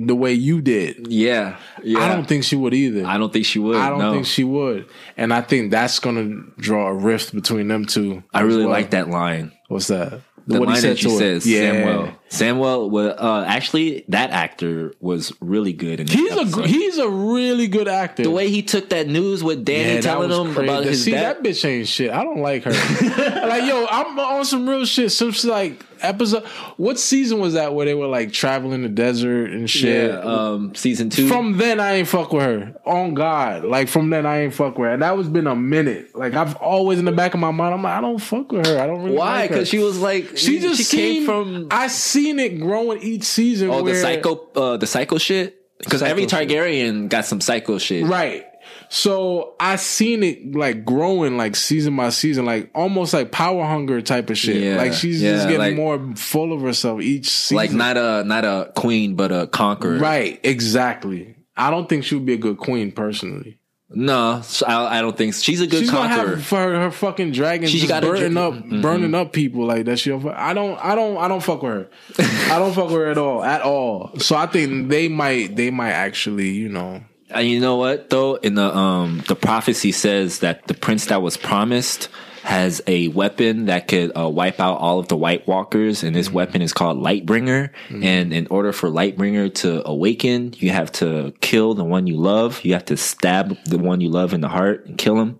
the 0.07 0.15
way 0.15 0.33
you 0.33 0.61
did?" 0.61 1.07
Yeah. 1.09 1.57
Yeah. 1.83 1.99
I 1.99 2.07
don't 2.13 2.27
think 2.27 2.43
she 2.43 2.55
would 2.55 2.73
either. 2.73 3.05
I 3.05 3.17
don't 3.17 3.31
think 3.33 3.45
she 3.45 3.59
would. 3.59 3.77
I 3.77 3.89
don't 3.89 3.99
no. 3.99 4.13
think 4.13 4.25
she 4.25 4.43
would, 4.43 4.87
and 5.17 5.33
I 5.33 5.41
think 5.41 5.71
that's 5.71 5.99
going 5.99 6.15
to 6.15 6.61
draw 6.61 6.87
a 6.87 6.93
rift 6.93 7.33
between 7.33 7.67
them 7.67 7.85
two. 7.85 8.23
I 8.33 8.41
really 8.41 8.63
well. 8.63 8.69
like 8.71 8.91
that 8.91 9.09
line. 9.09 9.51
What's 9.67 9.87
that? 9.87 10.21
The 10.47 10.59
What 10.59 10.69
he 10.69 10.73
line 10.73 10.81
said 10.81 10.91
that 10.93 10.99
she 10.99 11.09
says, 11.09 11.45
Yeah. 11.47 11.71
Samuel. 11.71 12.13
Samuel, 12.29 12.89
wa- 12.89 13.01
uh, 13.15 13.45
actually, 13.47 14.03
that 14.07 14.31
actor 14.31 14.91
was 14.99 15.31
really 15.39 15.71
good 15.71 15.99
in 15.99 16.07
He's 16.07 16.31
a 16.31 16.39
episode. 16.41 16.51
gr- 16.63 16.67
he's 16.67 16.97
a 16.97 17.07
really 17.07 17.67
good 17.67 17.87
actor. 17.87 18.23
the 18.23 18.31
way 18.31 18.49
he 18.49 18.63
took 18.63 18.89
that 18.89 19.07
news 19.07 19.43
with 19.43 19.63
Danny 19.63 19.95
Yeah, 19.95 20.01
telling 20.01 20.31
him 20.31 20.53
crazy. 20.55 20.63
about 20.71 20.83
his 20.83 21.03
See, 21.03 21.11
dad. 21.11 21.37
that 21.37 21.43
bitch 21.43 21.63
ain't 21.63 21.87
shit. 21.87 22.09
I 22.11 22.23
don't 22.23 22.39
like 22.41 22.63
her. 22.63 22.71
like, 23.47 23.65
yo, 23.65 23.85
I'm 23.89 24.17
on 24.17 24.43
some 24.45 24.67
real 24.67 24.83
shit. 24.85 25.11
Some 25.11 25.31
shit 25.31 25.51
like 25.51 25.85
episode. 26.01 26.43
What 26.77 26.99
season 26.99 27.39
was 27.39 27.53
that 27.53 27.73
where 27.73 27.85
they 27.85 27.93
were 27.93 28.07
like 28.07 28.31
traveling 28.33 28.83
the 28.83 28.89
desert 28.89 29.51
and 29.51 29.69
shit? 29.69 30.11
yeah, 30.11 30.17
um, 30.19 30.75
season 30.75 31.09
two. 31.09 31.27
From 31.27 31.57
then, 31.57 31.79
I 31.79 31.93
ain't 31.93 32.07
fuck 32.07 32.31
with 32.33 32.43
her. 32.43 32.75
On 32.85 33.13
God, 33.13 33.63
like 33.63 33.87
from 33.87 34.09
then, 34.09 34.25
I 34.25 34.41
ain't 34.41 34.53
fuck 34.53 34.77
with 34.77 34.87
her. 34.87 34.93
And 34.93 35.01
that 35.03 35.17
was 35.17 35.27
been 35.29 35.47
a 35.47 35.55
minute. 35.55 36.15
Like 36.15 36.33
I've 36.33 36.55
always 36.57 36.99
in 36.99 37.05
the 37.05 37.11
back 37.11 37.33
of 37.33 37.39
my 37.39 37.51
mind, 37.51 37.73
I'm 37.73 37.83
like, 37.83 37.97
I 37.97 38.01
don't 38.01 38.19
fuck 38.19 38.51
with 38.51 38.65
her. 38.67 38.79
I 38.79 38.87
don't 38.87 39.03
really. 39.03 39.17
Why? 39.17 39.41
like. 39.41 39.49
Because 39.51 39.67
she 39.69 39.79
was 39.79 39.99
like 39.99 40.37
She 40.37 40.59
just 40.59 40.77
she 40.77 40.83
seen, 40.83 40.99
came 40.99 41.25
from 41.25 41.67
I 41.71 41.87
seen 41.87 42.39
it 42.39 42.59
growing 42.59 43.01
each 43.01 43.23
season. 43.23 43.69
oh 43.69 43.77
the 43.77 43.83
where- 43.83 44.01
psycho 44.01 44.47
uh, 44.55 44.77
the 44.77 44.87
psycho 44.87 45.17
shit. 45.17 45.57
Because 45.79 46.03
every 46.03 46.27
Psycho 46.27 46.47
shit. 46.47 46.49
Targaryen 46.59 47.09
got 47.09 47.25
some 47.25 47.41
psycho 47.41 47.79
shit. 47.79 48.05
Right. 48.05 48.45
So 48.93 49.55
I 49.57 49.77
seen 49.77 50.21
it 50.21 50.53
like 50.53 50.83
growing 50.83 51.37
like 51.37 51.55
season 51.55 51.95
by 51.95 52.09
season, 52.09 52.45
like 52.45 52.69
almost 52.75 53.13
like 53.13 53.31
power 53.31 53.63
hunger 53.63 54.01
type 54.01 54.29
of 54.29 54.37
shit. 54.37 54.57
Yeah, 54.57 54.75
like 54.75 54.91
she's 54.91 55.21
yeah, 55.21 55.35
just 55.35 55.47
getting 55.47 55.59
like- 55.59 55.75
more 55.77 56.13
full 56.17 56.51
of 56.51 56.59
herself 56.59 56.99
each 57.01 57.29
season. 57.29 57.55
Like 57.55 57.71
not 57.71 57.95
a 57.95 58.25
not 58.25 58.43
a 58.43 58.69
queen, 58.75 59.15
but 59.15 59.31
a 59.31 59.47
conqueror. 59.47 59.97
right, 59.97 60.41
exactly. 60.43 61.37
I 61.55 61.69
don't 61.69 61.87
think 61.87 62.03
she 62.03 62.15
would 62.15 62.25
be 62.25 62.33
a 62.33 62.37
good 62.37 62.57
queen 62.57 62.91
personally. 62.91 63.59
No, 63.93 64.41
I, 64.67 64.99
I 64.99 65.01
don't 65.01 65.17
think 65.17 65.35
she's 65.35 65.61
a 65.61 65.67
good 65.67 65.81
She's 65.81 65.89
conqueror. 65.89 66.37
for 66.37 66.57
her, 66.57 66.79
her 66.81 66.91
fucking 66.91 67.31
dragon 67.31 67.67
She 67.69 67.79
just 67.79 68.01
burning 68.01 68.33
dra- 68.33 68.47
up, 68.47 68.53
mm-hmm. 68.55 68.81
burning 68.81 69.15
up 69.15 69.33
people 69.33 69.65
like 69.65 69.85
that. 69.85 69.99
She, 69.99 70.11
I 70.13 70.53
don't, 70.53 70.79
I 70.79 70.95
don't, 70.95 71.17
I 71.17 71.27
don't 71.27 71.41
fuck 71.43 71.61
with 71.61 71.71
her. 71.73 71.89
I 72.53 72.57
don't 72.59 72.73
fuck 72.73 72.85
with 72.85 72.95
her 72.95 73.11
at 73.11 73.17
all, 73.17 73.43
at 73.43 73.61
all. 73.61 74.17
So 74.19 74.37
I 74.37 74.47
think 74.47 74.89
they 74.89 75.09
might, 75.09 75.57
they 75.57 75.71
might 75.71 75.91
actually, 75.91 76.51
you 76.51 76.69
know, 76.69 77.03
And 77.33 77.47
you 77.47 77.59
know 77.59 77.77
what 77.77 78.09
though? 78.09 78.35
In 78.35 78.55
the 78.55 78.75
um 78.75 79.23
the 79.27 79.35
prophecy 79.35 79.91
says 79.91 80.39
that 80.39 80.67
the 80.67 80.73
prince 80.73 81.05
that 81.07 81.21
was 81.21 81.37
promised 81.37 82.09
has 82.43 82.81
a 82.87 83.07
weapon 83.09 83.65
that 83.65 83.87
could 83.87 84.11
uh, 84.17 84.27
wipe 84.27 84.59
out 84.59 84.77
all 84.79 84.97
of 84.97 85.07
the 85.09 85.15
White 85.15 85.47
Walkers, 85.47 86.01
and 86.01 86.15
this 86.15 86.25
Mm-hmm. 86.27 86.35
weapon 86.35 86.61
is 86.63 86.73
called 86.73 86.97
Lightbringer. 86.97 87.69
And 87.89 88.33
in 88.33 88.47
order 88.47 88.73
for 88.73 88.89
Lightbringer 88.89 89.53
to 89.55 89.87
awaken, 89.87 90.55
you 90.57 90.71
have 90.71 90.91
to 90.93 91.35
kill 91.41 91.75
the 91.75 91.83
one 91.83 92.07
you 92.07 92.17
love. 92.17 92.63
You 92.65 92.73
have 92.73 92.85
to 92.85 92.97
stab 92.97 93.55
the 93.65 93.77
one 93.77 94.01
you 94.01 94.09
love 94.09 94.33
in 94.33 94.41
the 94.41 94.47
heart 94.49 94.87
and 94.87 94.97
kill 94.97 95.19
him. 95.19 95.39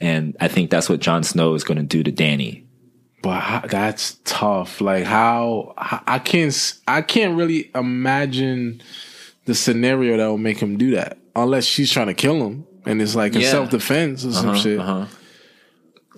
And 0.00 0.36
I 0.38 0.46
think 0.46 0.70
that's 0.70 0.88
what 0.88 1.00
Jon 1.00 1.24
Snow 1.24 1.54
is 1.54 1.64
going 1.64 1.78
to 1.78 1.82
do 1.82 2.04
to 2.04 2.12
Danny. 2.12 2.64
But 3.20 3.40
how, 3.40 3.60
that's 3.66 4.20
tough. 4.24 4.80
Like 4.80 5.02
how, 5.02 5.74
I 5.76 6.20
can't 6.20 6.54
I 6.86 7.02
can't 7.02 7.36
really 7.36 7.72
imagine 7.74 8.80
the 9.48 9.54
scenario 9.54 10.18
that 10.18 10.26
will 10.26 10.36
make 10.36 10.58
him 10.58 10.76
do 10.76 10.90
that 10.92 11.16
unless 11.34 11.64
she's 11.64 11.90
trying 11.90 12.08
to 12.08 12.14
kill 12.14 12.44
him 12.46 12.66
and 12.84 13.00
it's 13.00 13.14
like 13.14 13.34
a 13.34 13.40
Yeah. 13.40 13.50
self 13.50 13.70
defense 13.70 14.24
or 14.26 14.32
some 14.32 14.54
shit. 14.54 14.78
Uh-huh. 14.78 15.06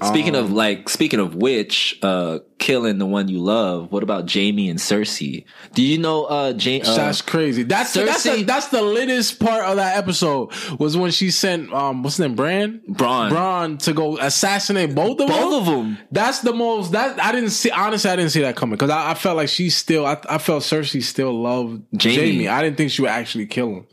Speaking 0.04 0.34
Um, 0.36 0.44
of 0.44 0.52
like, 0.52 0.88
speaking 0.88 1.20
of 1.20 1.34
which, 1.34 1.98
uh, 2.02 2.38
killing 2.58 2.98
the 2.98 3.06
one 3.06 3.28
you 3.28 3.38
love. 3.38 3.90
What 3.92 4.02
about 4.02 4.30
Jaime 4.32 4.68
and 4.68 4.78
Cersei? 4.78 5.44
Do 5.74 5.82
you 5.82 5.98
know, 5.98 6.24
uh, 6.24 6.52
Jaime? 6.58 6.82
Uh, 6.82 6.94
That's 6.96 7.22
crazy. 7.22 7.62
That's 7.62 7.92
the, 7.94 8.04
that's 8.04 8.22
the, 8.22 8.30
Cersei- 8.30 8.46
that's 8.46 8.68
the 8.68 8.82
littest 8.82 9.40
part 9.40 9.64
of 9.64 9.76
that 9.76 9.96
episode 9.96 10.50
was 10.78 10.96
when 10.96 11.10
she 11.10 11.30
sent 11.30 11.72
um 11.72 12.02
what's 12.02 12.16
his 12.16 12.26
name 12.26 12.34
Bran 12.34 12.80
Bronn. 12.88 13.30
Braun 13.30 13.78
to 13.78 13.92
go 13.92 14.18
assassinate 14.18 14.94
both 14.94 15.20
of 15.20 15.28
them. 15.28 15.28
both 15.28 15.54
of 15.60 15.66
them. 15.66 15.98
That's 16.10 16.40
the 16.40 16.52
most 16.52 16.92
that 16.92 17.18
I 17.22 17.32
didn't 17.32 17.50
see. 17.50 17.70
Honestly, 17.70 18.10
I 18.10 18.16
didn't 18.16 18.30
see 18.30 18.42
that 18.42 18.56
coming 18.56 18.72
because 18.76 18.90
I, 18.90 19.10
I 19.12 19.14
felt 19.14 19.36
like 19.36 19.48
she 19.48 19.70
still. 19.70 20.06
I, 20.06 20.18
I 20.28 20.38
felt 20.38 20.62
Cersei 20.62 21.02
still 21.02 21.32
loved 21.32 21.82
Jaime. 22.02 22.16
Jaime. 22.16 22.48
I 22.48 22.62
didn't 22.62 22.76
think 22.76 22.90
she 22.90 23.02
would 23.02 23.10
actually 23.10 23.46
kill 23.46 23.68
him. 23.68 23.86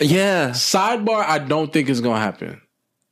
Yeah. 0.00 0.50
Sidebar: 0.50 1.24
I 1.24 1.38
don't 1.38 1.72
think 1.72 1.88
it's 1.88 2.00
gonna 2.00 2.18
happen. 2.20 2.60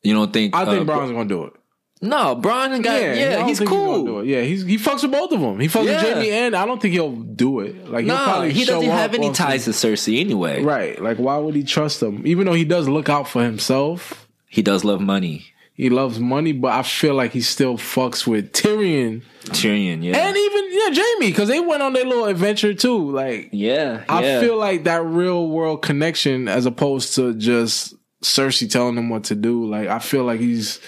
You 0.02 0.14
don't 0.14 0.32
think? 0.32 0.54
I 0.54 0.64
think 0.64 0.88
uh, 0.88 0.92
Bronn's 0.92 1.12
gonna 1.12 1.28
do 1.28 1.44
it. 1.44 1.52
No, 2.02 2.34
Bronn 2.34 2.82
got. 2.82 3.00
Yeah, 3.00 3.36
don't 3.36 3.48
he's 3.48 3.58
think 3.58 3.68
gonna 3.70 3.98
do 3.98 4.04
cool. 4.06 4.20
it. 4.20 4.26
yeah, 4.26 4.40
he's 4.40 4.64
he 4.64 4.78
fucks 4.78 5.02
with 5.02 5.12
both 5.12 5.32
of 5.32 5.40
them. 5.40 5.60
He 5.60 5.68
fucks 5.68 5.84
Yeah. 5.84 6.02
with 6.02 6.14
Jaime, 6.14 6.30
and 6.30 6.56
I 6.56 6.64
don't 6.64 6.80
think 6.80 6.94
he'll 6.94 7.12
do 7.12 7.60
it. 7.60 7.90
Like 7.90 8.04
he'll 8.06 8.14
No, 8.16 8.24
probably 8.24 8.52
he 8.54 8.64
doesn't 8.64 8.88
have 8.88 9.12
any 9.14 9.30
ties 9.32 9.64
to 9.66 9.70
Cersei 9.72 10.18
anyway. 10.20 10.62
Right. 10.62 11.00
Like, 11.00 11.18
why 11.18 11.36
would 11.36 11.54
he 11.54 11.62
trust 11.62 12.00
them? 12.00 12.22
Even 12.26 12.46
though 12.46 12.54
he 12.54 12.64
does 12.64 12.88
look 12.88 13.08
out 13.10 13.28
for 13.28 13.42
himself, 13.42 14.26
He 14.48 14.62
does 14.62 14.82
love 14.82 15.00
money. 15.02 15.44
he 15.74 15.90
loves 15.90 16.18
money, 16.18 16.52
but 16.52 16.72
I 16.72 16.82
feel 16.84 17.14
like 17.14 17.32
he 17.32 17.42
still 17.42 17.76
fucks 17.76 18.26
with 18.26 18.52
Tyrion 18.52 19.22
Tyrion, 19.46 20.02
yeah, 20.02 20.16
and 20.26 20.36
even 20.36 20.64
yeah 20.70 20.88
Jaime 21.02 21.26
because 21.30 21.48
they 21.48 21.60
went 21.60 21.82
on 21.82 21.92
their 21.92 22.04
little 22.06 22.24
adventure 22.26 22.72
too. 22.74 23.10
Like, 23.10 23.50
yeah, 23.52 24.04
I 24.08 24.22
yeah. 24.22 24.40
feel 24.40 24.56
like 24.56 24.84
that 24.84 25.04
real 25.04 25.48
world 25.48 25.82
connection 25.82 26.48
as 26.48 26.64
opposed 26.66 27.14
to 27.16 27.34
just 27.34 27.94
Cersei 28.22 28.70
telling 28.70 28.96
him 28.96 29.08
what 29.10 29.24
to 29.24 29.34
do. 29.34 29.66
Like, 29.66 29.88
I 29.88 29.98
feel 29.98 30.24
like 30.24 30.40
he's. 30.40 30.80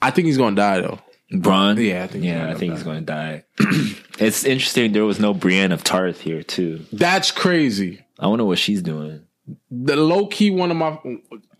I 0.00 0.10
think 0.10 0.26
he's 0.26 0.38
gonna 0.38 0.56
die 0.56 0.80
though. 0.80 0.98
Bronn. 1.32 1.76
Yeah, 1.84 2.04
I 2.04 2.06
think 2.06 2.24
he's 2.24 2.32
yeah, 2.32 2.38
gonna 2.40 2.50
I 2.52 2.54
think 2.54 2.72
die. 2.72 2.76
he's 2.76 2.84
to 2.84 3.00
die. 3.02 3.44
it's 4.18 4.44
interesting. 4.44 4.92
There 4.92 5.04
was 5.04 5.20
no 5.20 5.34
Brienne 5.34 5.72
of 5.72 5.84
Tarth 5.84 6.20
here 6.20 6.42
too. 6.42 6.84
That's 6.92 7.30
crazy. 7.30 8.04
I 8.18 8.26
wonder 8.28 8.44
what 8.44 8.58
she's 8.58 8.82
doing. 8.82 9.22
The 9.70 9.96
low 9.96 10.26
key 10.26 10.50
one 10.50 10.70
of 10.70 10.76
my 10.76 10.98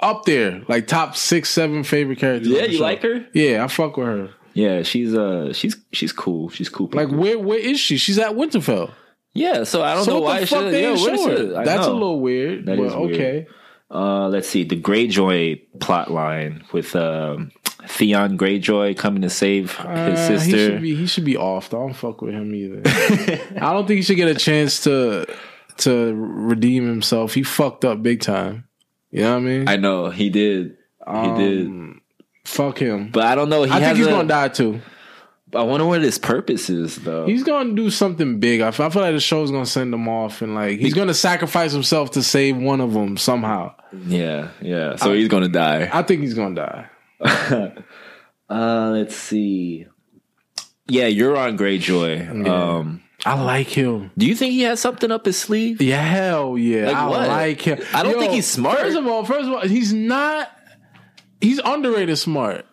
up 0.00 0.24
there, 0.24 0.62
like 0.68 0.86
top 0.86 1.16
six, 1.16 1.50
seven 1.50 1.84
favorite 1.84 2.18
characters. 2.18 2.48
Yeah, 2.48 2.64
you 2.64 2.78
show. 2.78 2.82
like 2.82 3.02
her? 3.02 3.26
Yeah, 3.34 3.64
I 3.64 3.68
fuck 3.68 3.96
with 3.96 4.06
her. 4.06 4.30
Yeah, 4.54 4.82
she's 4.82 5.14
uh, 5.14 5.52
she's 5.52 5.76
she's 5.92 6.12
cool. 6.12 6.48
She's 6.50 6.68
cool. 6.68 6.90
Like 6.92 7.08
where 7.10 7.38
where 7.38 7.58
is 7.58 7.78
she? 7.78 7.96
She's 7.96 8.18
at 8.18 8.32
Winterfell. 8.32 8.92
yeah. 9.34 9.64
So 9.64 9.82
I 9.82 9.94
don't 9.94 10.04
So 10.04 10.14
know 10.14 10.20
why 10.20 10.40
the 10.40 10.46
she. 10.46 10.54
fuck 10.54 10.64
they 10.70 10.82
Yeah, 10.82 10.88
ain't 10.90 11.00
where 11.00 11.14
is 11.14 11.20
show 11.22 11.48
her? 11.54 11.60
I 11.60 11.64
That's 11.64 11.86
a 11.86 11.92
little 11.92 12.20
weird. 12.20 12.66
That 12.66 12.76
but 12.78 12.84
is 12.86 12.94
weird. 12.94 13.14
okay. 13.14 13.46
Uh, 13.90 14.28
let's 14.28 14.48
see 14.48 14.64
the 14.64 14.80
Greyjoy 14.80 15.62
plot 15.80 16.10
line 16.10 16.64
with 16.72 16.94
um, 16.94 17.50
Theon 17.86 18.36
Greyjoy 18.36 18.96
coming 18.98 19.22
to 19.22 19.30
save 19.30 19.76
his 19.76 19.86
Uh, 19.86 20.10
he 20.10 20.38
sister. 20.38 20.56
should 20.58 20.82
be 20.82 20.94
he 20.94 21.06
should 21.06 21.24
be 21.24 21.36
off. 21.36 21.72
I 21.72 21.78
don't 21.78 21.94
fuck 21.94 22.20
with 22.20 22.34
him 22.34 22.54
either. 22.54 22.82
I 22.86 23.72
don't 23.72 23.86
think 23.86 23.96
he 23.96 24.02
should 24.02 24.16
get 24.16 24.28
a 24.28 24.34
chance 24.34 24.82
to 24.84 25.26
to 25.78 26.12
redeem 26.14 26.86
himself. 26.86 27.32
He 27.34 27.42
fucked 27.42 27.84
up 27.84 28.02
big 28.02 28.20
time. 28.20 28.68
You 29.10 29.22
know 29.22 29.30
what 29.32 29.36
I 29.38 29.40
mean? 29.40 29.68
I 29.68 29.76
know 29.76 30.10
he 30.10 30.28
did. 30.28 30.76
He 31.06 31.34
did. 31.38 31.66
Um, 31.66 32.02
Fuck 32.44 32.78
him. 32.78 33.10
But 33.10 33.24
I 33.24 33.34
don't 33.34 33.48
know. 33.48 33.62
He 33.64 33.70
I 33.70 33.80
think 33.80 33.96
he's 33.98 34.06
a- 34.06 34.10
gonna 34.10 34.28
die 34.28 34.48
too. 34.48 34.80
I 35.54 35.62
wonder 35.62 35.86
what 35.86 36.02
his 36.02 36.18
purpose 36.18 36.68
is, 36.68 36.96
though. 36.96 37.26
He's 37.26 37.42
gonna 37.42 37.74
do 37.74 37.90
something 37.90 38.38
big. 38.38 38.60
I 38.60 38.70
feel, 38.70 38.86
I 38.86 38.90
feel 38.90 39.02
like 39.02 39.14
the 39.14 39.20
show's 39.20 39.50
gonna 39.50 39.64
send 39.66 39.94
him 39.94 40.08
off, 40.08 40.42
and 40.42 40.54
like 40.54 40.78
he's 40.78 40.94
gonna 40.94 41.14
sacrifice 41.14 41.72
himself 41.72 42.10
to 42.12 42.22
save 42.22 42.56
one 42.56 42.80
of 42.80 42.92
them 42.92 43.16
somehow. 43.16 43.74
yeah, 44.06 44.48
yeah. 44.60 44.96
So 44.96 45.14
he's 45.14 45.28
gonna 45.28 45.48
die. 45.48 45.88
I 45.92 46.02
think 46.02 46.20
he's 46.22 46.34
gonna 46.34 46.88
die. 47.20 47.74
Uh, 48.50 48.92
let's 48.94 49.14
see. 49.14 49.86
Yeah, 50.86 51.04
Euron 51.10 51.58
Greyjoy. 51.58 52.48
Um, 52.48 53.02
I 53.26 53.38
like 53.42 53.66
him. 53.66 54.10
do 54.16 54.24
you 54.24 54.34
think 54.34 54.52
he 54.52 54.62
has 54.62 54.80
something 54.80 55.10
up 55.10 55.26
his 55.26 55.36
sleeve? 55.38 55.82
Yeah, 55.82 56.00
hell 56.00 56.56
yeah. 56.56 56.86
Like 56.86 56.96
I 56.96 57.06
what? 57.08 57.28
like 57.28 57.60
him. 57.60 57.78
I 57.92 58.02
don't 58.02 58.18
think 58.18 58.32
he's 58.32 58.46
smart. 58.46 58.78
First 58.78 58.96
of 58.96 59.06
all, 59.06 59.24
first 59.24 59.46
of 59.48 59.52
all, 59.52 59.68
he's 59.68 59.92
not. 59.92 60.50
He's 61.40 61.58
underrated 61.62 62.16
smart. 62.18 62.64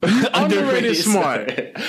He's 0.06 0.26
underrated 0.32 0.96
smart. 0.96 1.48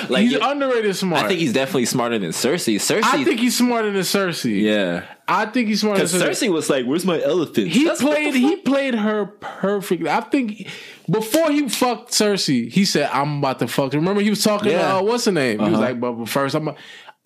like 0.09 0.23
he's 0.23 0.33
underrated 0.33 0.95
smart. 0.95 1.25
I 1.25 1.27
think 1.27 1.39
he's 1.41 1.53
definitely 1.53 1.85
smarter 1.85 2.17
than 2.17 2.31
Cersei. 2.31 2.75
Cersei, 2.77 3.03
I 3.03 3.23
think 3.23 3.39
he's 3.39 3.55
smarter 3.55 3.91
than 3.91 4.01
Cersei. 4.01 4.61
yeah. 4.63 5.05
I 5.27 5.45
think 5.45 5.67
he's 5.67 5.81
smarter 5.81 6.03
than 6.07 6.19
Because 6.19 6.39
Cersei. 6.41 6.47
Cersei 6.47 6.51
was 6.51 6.71
like, 6.71 6.85
"Where's 6.87 7.05
my 7.05 7.21
elephant?" 7.21 7.67
He 7.67 7.87
played. 7.97 8.33
He 8.33 8.55
played 8.55 8.95
her 8.95 9.27
perfectly. 9.27 10.09
I 10.09 10.21
think 10.21 10.67
before 11.07 11.51
he 11.51 11.69
fucked 11.69 12.09
Cersei, 12.09 12.71
he 12.71 12.83
said, 12.83 13.11
"I'm 13.13 13.37
about 13.37 13.59
to 13.59 13.67
fuck." 13.67 13.93
Remember, 13.93 14.21
he 14.21 14.31
was 14.31 14.43
talking. 14.43 14.71
Yeah. 14.71 14.97
uh, 14.97 15.03
what's 15.03 15.25
her 15.25 15.31
name? 15.31 15.59
He 15.59 15.65
was 15.65 15.73
Uh-huh. 15.75 15.81
like, 15.81 15.99
"But 15.99 16.25
first, 16.27 16.55
I'm." 16.55 16.67
A, 16.69 16.75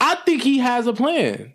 I 0.02 0.16
think 0.26 0.42
he 0.44 0.58
has 0.58 0.86
a 0.88 0.92
plan. 0.94 1.54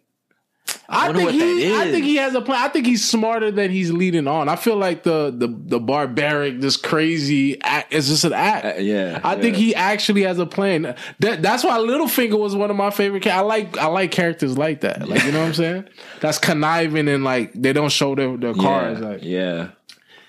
I, 0.91 1.09
wonder 1.09 1.21
think 1.21 1.33
he. 1.33 1.77
I 1.77 1.91
think 1.91 2.07
he 2.07 2.17
has 2.17 2.35
a 2.35 2.41
plan. 2.41 2.63
I 2.63 2.69
think 2.69 2.87
he's 2.87 3.07
smarter 3.07 3.51
than 3.51 3.71
he's 3.71 3.93
leading 3.93 4.27
on. 4.27 4.49
I 4.49 4.57
feel 4.57 4.77
like 4.77 5.03
the 5.03 5.31
the 5.37 5.47
the 5.49 5.79
barbaric, 5.79 6.63
this 6.63 6.79
crazy 6.79 7.61
act 7.61 7.93
is 7.93 8.09
just 8.09 8.25
an 8.25 8.33
act. 8.33 8.65
Uh, 8.65 8.81
yeah, 8.81 9.21
I 9.23 9.37
think 9.37 9.57
he 9.57 9.75
actually 9.75 10.23
has 10.23 10.39
a 10.39 10.47
plan. 10.47 10.97
That 11.19 11.43
that's 11.43 11.63
why 11.63 11.77
Littlefinger 11.79 12.39
was 12.39 12.57
one 12.57 12.71
of 12.71 12.77
my 12.77 12.91
favorite. 12.91 13.27
I 13.27 13.41
like 13.41 13.77
I 13.77 13.87
like 13.87 14.13
characters 14.13 14.57
like 14.57 14.81
that. 14.81 15.07
Like 15.07 15.25
you 15.25 15.33
know 15.33 15.41
what 15.41 15.49
I'm 15.49 15.55
saying? 15.55 15.89
That's 16.21 16.39
conniving 16.39 17.07
and 17.09 17.23
like 17.23 17.53
they 17.53 17.75
don't 17.75 17.93
show 17.93 18.15
their, 18.15 18.37
their 18.39 18.55
cards. 18.55 19.01
Yeah, 19.01 19.07
Like 19.07 19.21
yeah. 19.23 19.69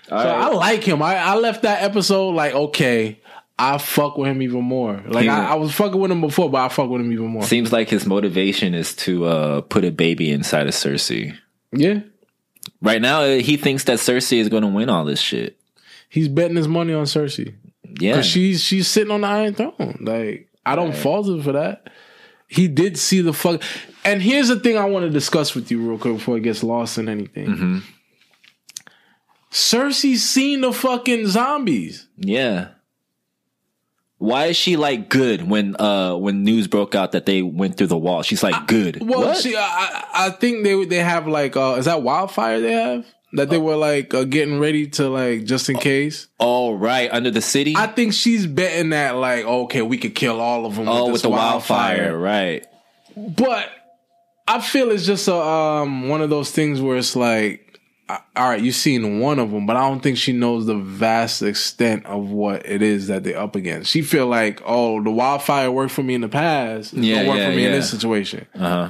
so 0.10 0.16
I 0.16 0.50
like 0.50 0.84
him. 0.84 1.02
I, 1.02 1.16
I 1.16 1.36
left 1.36 1.62
that 1.62 1.84
episode 1.84 2.32
like 2.32 2.54
okay. 2.54 3.22
I 3.62 3.78
fuck 3.78 4.18
with 4.18 4.30
him 4.30 4.42
even 4.42 4.64
more. 4.64 5.04
Like 5.06 5.28
I, 5.28 5.50
I, 5.52 5.56
was 5.56 5.74
fucking 5.74 6.00
with 6.00 6.12
him 6.12 6.22
before, 6.22 6.50
but 6.50 6.62
I 6.62 6.70
fuck 6.70 6.90
with 6.90 7.02
him 7.02 7.12
even 7.12 7.28
more. 7.28 7.44
Seems 7.44 7.74
like 7.74 7.90
his 7.90 8.06
motivation 8.06 8.74
is 8.74 8.96
to 8.98 9.26
uh, 9.26 9.62
put 9.62 9.84
a 9.84 9.92
baby 9.92 10.32
inside 10.32 10.68
of 10.68 10.74
Cersei. 10.74 11.38
Yeah, 11.74 12.00
Right 12.82 13.02
now, 13.02 13.22
uh, 13.22 13.40
he 13.40 13.58
thinks 13.58 13.84
that 13.86 14.00
Cersei 14.00 14.38
is 14.38 14.50
going 14.50 14.64
to 14.64 14.70
win 14.70 14.90
all 14.90 15.04
this 15.04 15.20
shit. 15.20 15.60
he's 16.08 16.28
betting 16.28 16.56
his 16.56 16.68
money 16.68 16.94
on 16.94 17.06
Cersei 17.06 17.54
Yeah, 18.00 18.22
she's 18.22 18.64
she's 18.64 18.88
sitting 18.88 19.12
on 19.12 19.22
the 19.22 19.28
Iron 19.28 19.54
Throne. 19.54 19.98
Like 20.02 20.50
I 20.66 20.76
don't 20.76 20.96
fault 20.96 21.28
him 21.28 21.42
for 21.42 21.54
that. 21.54 21.90
He 22.48 22.68
did 22.68 22.98
see 22.98 23.22
the 23.22 23.34
fuck. 23.34 23.62
And 24.06 24.22
here's 24.22 24.48
the 24.48 24.60
thing 24.60 24.78
I 24.78 24.86
want 24.86 25.06
to 25.06 25.10
discuss 25.12 25.54
with 25.54 25.70
you 25.70 25.88
real 25.88 26.00
quick 26.00 26.16
before 26.16 26.38
it 26.38 26.44
gets 26.44 26.64
lost 26.64 26.98
in 26.98 27.10
anything. 27.10 27.48
Mm-hmm. 27.48 27.78
Cersei's 29.52 30.28
seen 30.28 30.62
the 30.62 30.72
fucking 30.72 31.28
zombies. 31.28 32.08
yeah. 32.18 32.70
Why 34.20 34.48
is 34.48 34.58
she 34.58 34.76
like 34.78 35.10
good 35.10 35.50
when 35.50 35.76
uh 35.80 36.16
when 36.16 36.44
news 36.44 36.68
broke 36.68 36.94
out 36.94 37.14
that 37.14 37.26
they 37.26 37.42
went 37.42 37.78
through 37.78 37.88
the 37.88 37.98
wall? 37.98 38.22
She's 38.22 38.44
like 38.44 38.68
good. 38.68 39.00
Well, 39.02 39.22
What? 39.22 39.38
see, 39.38 39.56
I, 39.56 39.62
I 39.62 40.28
I 40.28 40.30
think 40.30 40.64
they 40.64 40.76
would 40.76 40.90
they 40.90 40.98
have 40.98 41.26
like 41.28 41.56
uh 41.56 41.76
is 41.80 41.86
that 41.86 42.02
wildfire 42.04 42.60
they 42.60 42.74
have 42.74 43.06
that 43.34 43.50
they 43.50 43.58
were 43.58 43.76
like 43.78 44.14
uh, 44.14 44.26
getting 44.26 44.60
ready 44.60 44.88
to 44.88 45.08
like 45.08 45.46
just 45.46 45.70
in 45.70 45.78
case. 45.78 46.28
oh 46.40 46.74
right, 46.74 47.10
under 47.14 47.32
the 47.32 47.42
city. 47.42 47.76
I 47.78 47.88
think 47.88 48.12
she's 48.14 48.46
betting 48.46 48.90
that 48.90 49.16
like 49.16 49.46
okay 49.46 49.82
we 49.82 49.98
could 49.98 50.16
kill 50.16 50.42
all 50.42 50.66
of 50.66 50.76
them. 50.76 50.90
oh, 50.90 51.06
with, 51.06 51.14
with 51.14 51.22
the 51.22 51.30
wildfire, 51.30 52.18
right? 52.18 52.66
But 53.16 53.70
I 54.48 54.60
feel 54.62 54.92
it's 54.92 55.06
just 55.06 55.28
a 55.30 55.36
um 55.36 56.10
one 56.10 56.22
of 56.22 56.30
those 56.30 56.52
things 56.52 56.82
where 56.82 56.98
it's 56.98 57.16
like, 57.16 57.69
all 58.10 58.50
right, 58.50 58.60
you've 58.62 58.76
seen 58.76 59.20
one 59.20 59.38
of 59.40 59.52
them, 59.52 59.66
but 59.68 59.76
I 59.76 59.88
don't 59.88 60.02
think 60.02 60.18
she 60.18 60.34
knows 60.34 60.66
the 60.66 60.76
vast 60.76 61.42
extent 61.44 62.06
of 62.08 62.30
what 62.30 62.66
it 62.66 62.82
is 62.82 63.08
that 63.08 63.24
they're 63.24 63.38
up 63.40 63.56
against. 63.56 63.92
She 63.92 64.02
feel 64.02 64.26
like, 64.28 64.62
oh, 64.66 65.04
the 65.04 65.12
wildfire 65.12 65.70
worked 65.72 65.92
for 65.92 66.02
me 66.02 66.16
in 66.16 66.22
the 66.22 66.30
past. 66.30 66.94
It's 66.94 67.04
Yeah, 67.04 67.28
work 67.28 67.38
yeah, 67.38 67.50
for 67.50 67.56
me 67.56 67.66
in 67.66 67.72
this 67.72 67.90
situation. 67.90 68.48
Uh 68.56 68.60
huh. 68.60 68.90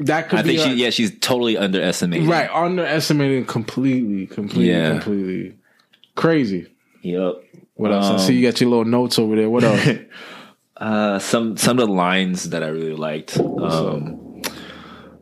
That 0.00 0.28
could 0.28 0.40
I 0.40 0.42
be 0.42 0.56
think 0.56 0.60
she 0.76 0.82
yeah 0.82 0.90
she's 0.90 1.16
totally 1.20 1.56
underestimated. 1.56 2.28
right 2.28 2.50
underestimating 2.50 3.44
completely, 3.46 4.26
completely, 4.26 4.70
Yeah. 4.72 4.90
completely 4.90 5.56
crazy. 6.16 6.66
Yep. 7.02 7.34
What 7.74 7.92
else? 7.92 8.06
I 8.06 8.12
Um, 8.14 8.18
see 8.18 8.34
you 8.34 8.42
got 8.50 8.60
your 8.60 8.68
little 8.70 8.84
notes 8.84 9.18
over 9.18 9.36
there. 9.36 9.48
What 9.50 9.64
else? 9.64 9.88
Uh, 10.74 11.16
some 11.20 11.56
some 11.56 11.78
of 11.78 11.86
the 11.86 11.92
lines 11.94 12.50
that 12.50 12.64
I 12.64 12.66
really 12.66 12.94
liked. 12.96 13.38
Um, 13.38 14.18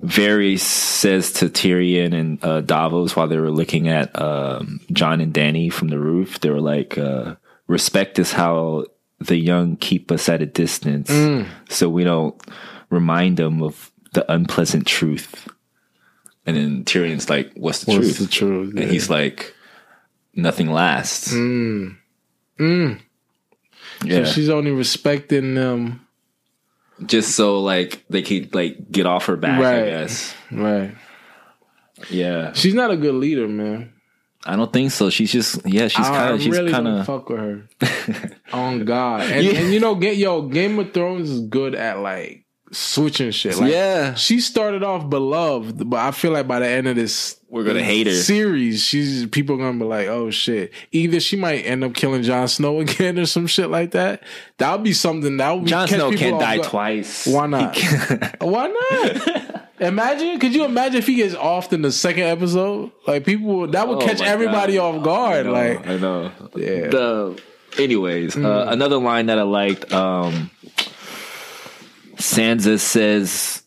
Varys 0.02 0.60
says 0.60 1.32
to 1.34 1.46
Tyrion 1.46 2.14
and 2.14 2.44
uh, 2.44 2.60
Davos 2.62 3.14
while 3.14 3.28
they 3.28 3.38
were 3.38 3.50
looking 3.50 3.88
at 3.88 4.18
um, 4.20 4.80
Jon 4.92 5.20
and 5.20 5.32
Danny 5.32 5.68
from 5.68 5.88
the 5.88 5.98
roof, 5.98 6.40
they 6.40 6.50
were 6.50 6.60
like, 6.60 6.96
uh, 6.96 7.34
"Respect 7.66 8.18
is 8.18 8.32
how 8.32 8.86
the 9.18 9.36
young 9.36 9.76
keep 9.76 10.10
us 10.10 10.28
at 10.28 10.40
a 10.40 10.46
distance, 10.46 11.10
so 11.68 11.88
we 11.88 12.04
don't 12.04 12.34
remind 12.88 13.36
them 13.36 13.62
of 13.62 13.90
the 14.12 14.30
unpleasant 14.32 14.86
truth." 14.86 15.48
And 16.46 16.56
then 16.56 16.84
Tyrion's 16.84 17.28
like, 17.28 17.52
"What's 17.54 17.84
the 17.84 17.92
What's 17.92 18.16
truth?" 18.16 18.18
the 18.18 18.26
truth? 18.26 18.76
And 18.76 18.90
he's 18.90 19.10
like, 19.10 19.54
"Nothing 20.34 20.70
lasts." 20.70 21.32
Mm. 21.34 21.96
Mm. 22.58 23.00
Yeah. 24.04 24.24
So 24.24 24.32
she's 24.32 24.48
only 24.48 24.70
respecting 24.70 25.54
them. 25.54 26.06
Just 27.06 27.34
so 27.36 27.60
like 27.60 28.04
they 28.10 28.22
could 28.22 28.54
like 28.54 28.90
get 28.90 29.06
off 29.06 29.26
her 29.26 29.36
back. 29.36 29.60
I 29.60 29.84
guess. 29.84 30.34
Right. 30.50 30.92
Yeah, 32.08 32.52
She's 32.54 32.74
not 32.74 32.90
a 32.90 32.96
good 32.96 33.14
leader, 33.14 33.46
man. 33.46 33.92
I 34.46 34.56
don't 34.56 34.72
think 34.72 34.90
so. 34.90 35.10
She's 35.10 35.30
just 35.30 35.66
yeah. 35.66 35.88
She's 35.88 36.06
kind 36.06 36.34
of 36.34 36.40
she's 36.40 36.50
really 36.56 36.72
kind 36.72 36.88
of 36.88 37.04
fuck 37.04 37.28
with 37.28 37.38
her. 37.40 37.68
On 38.54 38.84
God, 38.86 39.22
and, 39.30 39.44
Yeah. 39.44 39.52
and 39.60 39.72
you 39.74 39.80
know, 39.80 39.94
get 39.96 40.16
yo, 40.16 40.42
Game 40.48 40.78
of 40.78 40.94
Thrones 40.94 41.28
is 41.28 41.42
good 41.42 41.74
at 41.74 41.98
like 41.98 42.39
switching 42.72 43.30
shit. 43.33 43.56
Like, 43.56 43.72
yeah. 43.72 44.14
she 44.14 44.40
started 44.40 44.83
off 44.83 45.09
beloved, 45.11 45.88
but 45.90 45.98
I 45.98 46.11
feel 46.12 46.33
like 46.33 46.46
by 46.46 46.61
the 46.61 46.68
end 46.68 46.87
of 46.88 46.96
this, 46.96 47.37
We're 47.48 47.64
gonna 47.64 47.83
hate 47.83 48.06
her. 48.06 48.12
series. 48.14 48.83
She's 48.85 49.26
people 49.26 49.56
gonna 49.56 49.78
be 49.78 49.85
like, 49.85 50.06
oh 50.09 50.30
shit. 50.30 50.72
Either 50.92 51.18
she 51.20 51.37
might 51.37 51.62
end 51.66 51.83
up 51.85 51.94
killing 51.94 52.22
Jon 52.22 52.46
Snow 52.48 52.80
again 52.80 53.18
or 53.18 53.26
some 53.26 53.46
shit 53.46 53.70
like 53.70 53.90
that. 53.92 54.22
That 54.59 54.72
would 54.72 54.85
be 54.85 54.92
something 54.92 55.37
that 55.38 55.50
would 55.52 55.64
be 55.64 55.70
Jon 55.70 55.88
Snow 55.88 56.12
can't 56.12 56.38
die 56.40 56.56
guard. 56.59 56.68
twice. 56.68 57.26
Why 57.26 57.46
not? 57.46 57.76
Why 58.40 58.68
not? 58.68 59.66
Imagine, 59.80 60.38
could 60.38 60.54
you 60.54 60.66
imagine 60.66 60.96
if 60.98 61.06
he 61.06 61.14
gets 61.14 61.35
off 61.35 61.72
in 61.72 61.80
the 61.80 61.90
second 61.90 62.24
episode? 62.24 62.90
Like 63.06 63.24
people, 63.24 63.66
that 63.68 63.88
would 63.88 64.02
Oh 64.02 64.06
catch 64.06 64.20
everybody 64.20 64.74
God. 64.74 64.96
off 64.96 65.02
guard. 65.02 65.46
I 65.46 65.48
know, 65.48 65.52
like, 65.52 65.87
I 65.88 65.96
know. 65.96 66.33
Yeah. 66.54 66.68
Mm. 66.68 66.90
The 66.90 67.42
anyways, 67.83 68.37
uh, 68.37 68.66
another 68.68 68.98
line 68.98 69.26
that 69.26 69.38
I 69.38 69.42
liked. 69.44 69.90
Um, 69.90 70.50
Sansa 72.20 72.78
says 72.78 73.62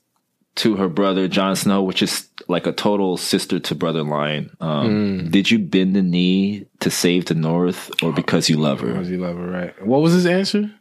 to 0.55 0.75
her 0.75 0.87
brother 0.87 1.27
Jon 1.27 1.55
Snow, 1.55 1.81
which 1.83 2.01
is 2.03 2.29
like 2.47 2.67
a 2.67 2.71
total 2.71 3.17
sister 3.17 3.59
to 3.59 3.75
brother 3.75 4.03
line. 4.03 4.51
Um, 4.61 4.89
Mm. 4.89 5.31
Did 5.31 5.49
you 5.49 5.59
bend 5.59 5.95
the 5.95 6.01
knee 6.01 6.67
to 6.81 6.91
save 6.91 7.25
the 7.25 7.33
North, 7.33 7.89
or 8.03 8.11
because 8.13 8.49
you 8.49 8.57
love 8.57 8.81
her? 8.81 8.93
Does 8.93 9.07
he 9.07 9.17
love 9.17 9.35
her 9.37 9.47
right? 9.49 9.85
What 9.85 10.01
was 10.01 10.13
his 10.13 10.25
answer? 10.25 10.71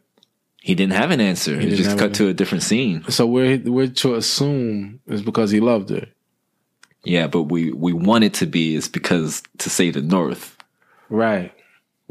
He 0.60 0.74
didn't 0.76 0.92
have 0.92 1.10
an 1.10 1.20
answer. 1.20 1.58
He 1.58 1.66
didn't 1.70 1.78
just 1.84 1.98
cut 1.98 2.14
to 2.14 2.28
a 2.28 2.34
different 2.34 2.62
scene. 2.62 3.02
So 3.08 3.26
we're 3.26 3.58
we're 3.64 3.88
to 3.88 4.14
assume 4.14 5.00
is 5.08 5.22
because 5.22 5.50
he 5.50 5.58
loved 5.60 5.90
her. 5.90 6.06
Yeah, 7.04 7.26
but 7.26 7.44
we 7.44 7.72
we 7.72 7.92
want 7.92 8.22
it 8.24 8.34
to 8.34 8.46
be 8.46 8.76
is 8.76 8.88
because 8.88 9.42
to 9.58 9.70
save 9.70 9.94
the 9.94 10.02
North. 10.02 10.56
Right. 11.08 11.52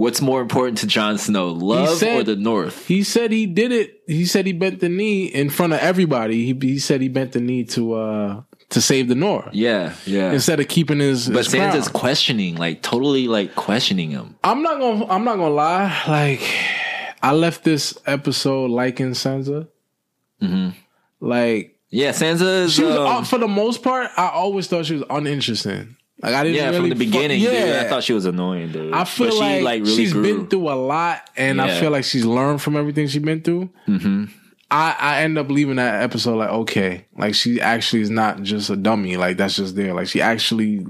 What's 0.01 0.19
more 0.19 0.41
important 0.41 0.79
to 0.79 0.87
Jon 0.87 1.19
Snow, 1.19 1.49
love 1.49 1.97
said- 1.99 2.21
or 2.21 2.23
the 2.23 2.35
North? 2.35 2.87
He 2.87 3.03
said 3.03 3.31
he 3.31 3.45
did 3.45 3.71
it. 3.71 4.01
He 4.07 4.25
said 4.25 4.47
he 4.47 4.51
bent 4.53 4.79
the 4.79 4.89
knee 4.89 5.25
in 5.25 5.51
front 5.51 5.73
of 5.73 5.79
everybody. 5.79 6.43
He 6.51 6.57
he 6.59 6.79
said 6.79 7.01
he 7.01 7.07
bent 7.07 7.33
the 7.33 7.39
knee 7.39 7.65
to 7.65 7.93
uh 7.93 8.41
to 8.69 8.81
save 8.81 9.09
the 9.09 9.15
North 9.15 9.53
Yeah, 9.53 9.93
yeah. 10.07 10.31
instead 10.31 10.59
of 10.59 10.67
keeping 10.67 10.97
his. 10.99 11.29
But 11.29 11.45
his 11.45 11.53
crown. 11.53 11.83
Questioning, 11.93 12.55
like 12.55 12.81
totally 12.81 13.27
like 13.27 13.53
questioning 13.53 14.09
him. 14.09 14.37
I'm 14.43 14.63
not 14.63 14.79
gonna. 14.79 15.05
I'm 15.05 15.23
not 15.23 15.35
gonna 15.37 15.53
lie. 15.53 15.95
Like, 16.07 16.41
I 17.21 17.33
left 17.33 17.63
this 17.63 17.95
episode 18.07 18.71
liking 18.71 19.11
Sansa. 19.11 19.67
Like 21.19 21.77
Yeah, 21.91 22.09
Sansa 22.11 22.63
is 22.63 22.73
she 22.73 22.83
was, 22.83 22.95
um, 22.95 23.05
uh, 23.07 23.23
for 23.23 23.37
the 23.37 23.47
most 23.47 23.83
part, 23.83 24.09
I 24.17 24.29
always 24.29 24.65
thought 24.67 24.87
she 24.87 24.95
was 24.95 25.03
uninteresting. 25.11 25.95
Like 26.21 26.35
I 26.35 26.43
didn't. 26.43 26.55
yeah, 26.57 26.65
really 26.67 26.79
from 26.81 26.89
the 26.89 26.95
beginning. 26.95 27.39
yeah, 27.41 27.49
dude, 27.65 27.75
I 27.77 27.89
thought 27.89 28.03
she 28.03 28.13
was 28.13 28.25
annoying, 28.25 28.71
dude. 28.71 28.93
I 28.93 29.03
feel 29.05 29.27
But 29.27 29.33
she, 29.57 29.61
like, 29.61 29.81
really 29.83 29.95
she's 29.95 30.13
grew. 30.13 30.21
been 30.23 30.47
through 30.47 30.69
a 30.69 30.75
lot, 30.75 31.27
and 31.35 31.61
I 31.61 31.79
feel 31.79 31.89
like 31.91 32.03
she's 32.03 32.25
learned 32.25 32.61
from 32.61 32.75
everything 32.77 33.07
she's 33.07 33.21
been 33.23 33.41
through. 33.41 33.69
Mm-hmm. 33.87 34.25
I, 34.69 34.95
I 34.97 35.21
end 35.23 35.37
up 35.37 35.49
leaving 35.49 35.75
that 35.77 36.01
episode 36.03 36.37
like 36.37 36.49
okay, 36.49 37.05
like 37.17 37.35
she 37.35 37.59
actually 37.59 38.03
is 38.03 38.09
not 38.09 38.41
just 38.43 38.69
a 38.69 38.75
dummy. 38.77 39.17
Like 39.17 39.37
that's 39.37 39.55
just 39.57 39.75
there. 39.75 39.93
Like 39.93 40.07
she 40.07 40.21
actually 40.21 40.85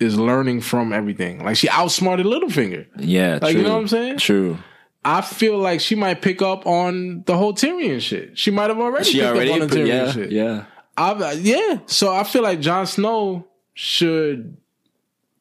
is 0.00 0.18
learning 0.18 0.60
from 0.60 0.92
everything. 0.92 1.42
Like 1.44 1.56
she 1.56 1.68
outsmarted 1.70 2.26
Littlefinger. 2.26 2.86
Yeah, 2.98 3.38
Like, 3.40 3.52
true. 3.52 3.60
you 3.62 3.66
know 3.66 3.74
what 3.74 3.80
I'm 3.82 3.88
saying? 3.88 4.18
True. 4.18 4.58
I 5.04 5.20
feel 5.20 5.56
like 5.58 5.80
she 5.80 5.94
might 5.94 6.20
pick 6.20 6.42
up 6.42 6.66
on 6.66 7.22
the 7.26 7.36
whole 7.36 7.52
Tyrion 7.54 8.00
shit. 8.00 8.36
She 8.38 8.50
might 8.50 8.70
have 8.70 8.78
already 8.80 9.04
She 9.04 9.20
picked 9.20 9.26
already, 9.26 9.52
up 9.52 9.60
on 9.62 9.68
the 9.68 9.76
Tyrion 9.76 9.86
yeah, 9.86 10.10
shit. 10.12 10.32
yeah. 10.32 10.64
I, 10.96 11.32
yeah. 11.32 11.78
So 11.86 12.12
I 12.14 12.24
feel 12.24 12.42
like 12.42 12.60
Jon 12.60 12.86
Snow 12.86 13.46
should 13.74 14.56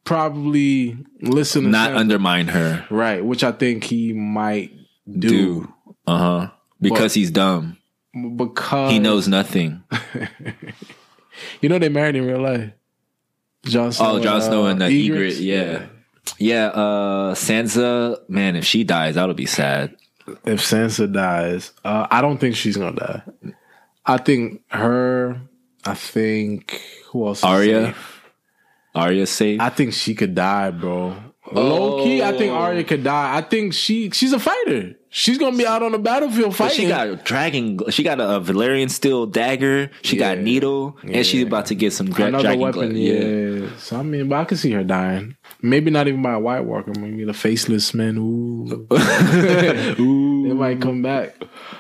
probably 0.04 0.98
listen 1.22 1.64
to 1.64 1.70
Not 1.70 1.94
undermine 1.96 2.48
her. 2.48 2.86
right, 2.90 3.24
which 3.24 3.44
I 3.44 3.52
think 3.52 3.84
he 3.84 4.14
might 4.14 4.72
do, 5.08 5.30
Do. 5.30 5.74
Uh 6.08 6.18
huh. 6.18 6.52
Because 6.82 7.14
he's 7.14 7.32
dumb. 7.32 7.78
because 8.36 8.92
He 8.92 9.00
knows 9.00 9.28
nothing. 9.28 9.84
You 11.62 11.70
know 11.70 11.80
they 11.80 11.90
married 11.90 12.16
in 12.16 12.26
real 12.26 12.42
life. 12.42 12.72
Jon 13.66 13.92
Snow. 13.92 14.18
Oh, 14.18 14.20
Jon 14.20 14.36
and, 14.36 14.44
Snow 14.44 14.66
uh, 14.66 14.70
and 14.70 14.84
uh, 14.84 14.88
Ygritte. 14.88 15.40
Yeah. 15.42 15.88
Yeah, 16.38 16.68
uh 16.68 17.36
Sansa, 17.36 18.18
man, 18.30 18.56
if 18.56 18.66
she 18.66 18.84
dies, 18.84 19.16
that'll 19.16 19.34
be 19.36 19.46
sad. 19.46 19.96
If 20.46 20.62
Sansa 20.62 21.12
dies, 21.12 21.72
uh, 21.84 22.08
I 22.10 22.22
don't 22.22 22.38
think 22.38 22.56
she's 22.56 22.78
gonna 22.78 22.96
die. 22.96 23.54
I 24.06 24.18
think 24.18 24.62
her. 24.70 25.42
I 25.86 25.96
think 25.96 26.82
who 27.08 27.28
else? 27.28 27.40
is 27.40 27.44
Arya? 28.96 29.26
safe? 29.28 29.60
I 29.60 29.70
think 29.70 29.94
she 29.94 30.14
could 30.16 30.36
die, 30.36 30.72
bro. 30.72 31.16
Low 31.52 32.04
key, 32.04 32.24
I 32.24 32.32
think 32.38 32.52
Oh. 32.54 32.56
Arya 32.56 32.84
could 32.84 33.04
die. 33.04 33.38
I 33.38 33.42
think 33.42 33.74
she 33.74 34.10
she's 34.12 34.34
a 34.34 34.40
fighter. 34.40 34.96
She's 35.10 35.38
gonna 35.38 35.56
be 35.58 35.68
out 35.68 35.84
on 35.84 35.92
the 35.92 36.00
battlefield 36.00 36.52
But 36.52 36.58
fighting. 36.58 36.86
she 36.86 36.88
got 36.88 37.08
a 37.08 37.16
dragon. 37.18 37.78
She 37.92 38.02
got 38.02 38.20
a, 38.20 38.40
Valyrian 38.40 38.90
steel 38.90 39.28
dagger. 39.28 39.92
She 40.02 40.18
got 40.18 40.36
a 40.36 40.38
Yeah. 40.38 40.44
needle, 40.44 40.98
and 41.04 41.24
she's 41.26 41.44
about 41.44 41.68
to 41.68 41.76
get 41.76 41.94
some 41.94 42.08
gra- 42.10 42.28
another 42.28 42.44
dragon 42.44 42.62
weapon. 42.62 42.90
gla- 42.94 42.98
yeah. 43.00 43.68
So 43.78 43.98
I 44.00 44.04
mean, 44.04 44.28
but 44.30 44.38
I 44.40 44.46
can 44.46 44.58
see 44.58 44.72
her 44.72 44.84
dying. 44.84 45.36
Maybe 45.62 45.92
not 45.92 46.08
even 46.08 46.22
by 46.24 46.34
a 46.34 46.40
White 46.40 46.66
Walker. 46.66 46.94
Maybe 47.00 47.24
the 47.26 47.34
faceless 47.34 47.94
man. 47.94 48.18
Ooh. 48.18 48.88
Ooh. 50.00 50.33
It 50.46 50.54
might 50.56 50.82
come 50.82 51.02
back. 51.02 51.36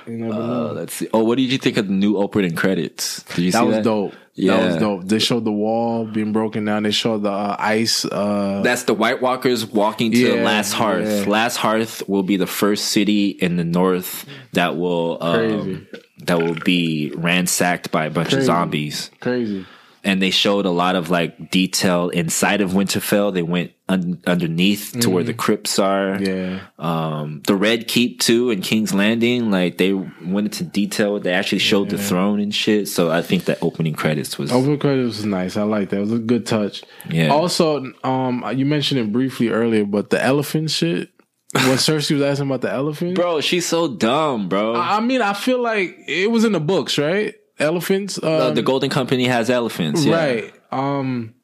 You 0.07 0.17
never 0.17 0.33
know. 0.33 0.67
Uh, 0.69 0.73
let's 0.73 0.93
see. 0.93 1.07
Oh, 1.13 1.23
what 1.23 1.37
did 1.37 1.51
you 1.51 1.57
think 1.57 1.77
of 1.77 1.87
the 1.87 1.93
new 1.93 2.17
opening 2.17 2.55
credits? 2.55 3.23
Did 3.23 3.37
you 3.39 3.51
That 3.51 3.59
see 3.59 3.65
was 3.65 3.75
that? 3.77 3.83
dope. 3.83 4.13
Yeah. 4.35 4.57
That 4.57 4.65
was 4.65 4.75
dope. 4.77 5.03
They 5.05 5.19
showed 5.19 5.45
the 5.45 5.51
wall 5.51 6.05
being 6.05 6.33
broken 6.33 6.65
down. 6.65 6.83
They 6.83 6.91
showed 6.91 7.23
the 7.23 7.31
uh, 7.31 7.55
ice. 7.59 8.03
Uh, 8.03 8.61
That's 8.63 8.83
the 8.83 8.93
White 8.95 9.21
Walkers 9.21 9.65
walking 9.65 10.11
to 10.11 10.17
the 10.31 10.37
Yeah, 10.37 10.43
Last 10.43 10.73
Hearth. 10.73 11.07
yeah. 11.25 11.29
Last 11.31 11.57
Hearth 11.57 12.07
will 12.09 12.23
be 12.23 12.37
the 12.37 12.47
first 12.47 12.85
city 12.85 13.29
in 13.29 13.57
the 13.57 13.63
north 13.63 14.25
that 14.53 14.75
will 14.75 15.17
um, 15.21 15.87
that 16.25 16.39
will 16.41 16.55
be 16.65 17.11
ransacked 17.15 17.91
by 17.91 18.05
a 18.05 18.09
bunch 18.09 18.33
of 18.33 18.43
zombies. 18.43 19.11
crazy. 19.19 19.65
And 20.05 20.21
they 20.21 20.31
showed 20.31 20.65
a 20.65 20.69
lot 20.69 20.95
of 20.97 21.09
like 21.09 21.49
detail 21.49 22.09
inside 22.09 22.59
of 22.59 22.71
Winterfell. 22.71 23.33
They 23.33 23.41
went 23.41 23.71
un- 23.87 24.21
underneath 24.27 24.99
to 24.99 25.09
where 25.09 25.23
the 25.23 25.33
crypts 25.33 25.79
are. 25.79 26.21
Yeah. 26.21 26.59
Um, 26.77 27.41
the 27.47 27.55
Red 27.55 27.87
Keep 27.87 28.19
too 28.19 28.51
and 28.51 28.61
King's 28.61 28.93
Landing, 28.93 29.49
like 29.49 29.77
they 29.77 29.93
went 29.93 30.47
into 30.47 30.65
detail. 30.65 31.19
They 31.21 31.31
actually 31.31 31.59
showed 31.59 31.89
the 31.89 31.97
throne 31.97 32.41
and 32.41 32.53
shit. 32.53 32.89
So 32.89 33.11
I 33.11 33.21
think 33.21 33.45
that 33.45 33.59
opening 33.61 33.93
credits 33.93 34.37
was 34.37 34.51
Open 34.51 34.77
credits 34.77 35.17
was 35.17 35.25
nice. 35.25 35.55
I 35.55 35.63
like 35.63 35.89
that. 35.89 35.97
It 35.97 36.01
was 36.01 36.11
a 36.11 36.19
good 36.19 36.45
touch. 36.45 36.83
Yeah. 37.09 37.29
Also, 37.29 37.85
um, 38.03 38.43
you 38.55 38.65
mentioned 38.65 38.99
it 38.99 39.11
briefly 39.11 39.49
earlier, 39.49 39.85
but 39.85 40.09
the 40.09 40.21
elephant 40.21 40.69
shit. 40.71 41.11
When 41.53 41.63
Cersei 41.77 42.13
was 42.13 42.23
asking 42.23 42.47
about 42.47 42.61
the 42.61 42.71
elephant, 42.71 43.13
bro. 43.15 43.39
She's 43.39 43.67
so 43.67 43.87
dumb, 43.95 44.49
bro. 44.49 44.75
I 44.75 44.99
mean, 45.01 45.21
I 45.21 45.33
feel 45.33 45.61
like 45.61 45.95
it 46.07 46.31
was 46.31 46.43
in 46.45 46.51
the 46.51 46.59
books, 46.59 46.97
right? 46.97 47.35
Elephants. 47.59 48.19
Uh, 48.21 48.47
Um, 48.49 48.55
the 48.55 48.61
Golden 48.61 48.89
Company 48.89 49.25
has 49.25 49.49
elephants, 49.49 50.03
yeah. 50.05 50.15
Right. 50.15 50.53
Um 50.71 51.35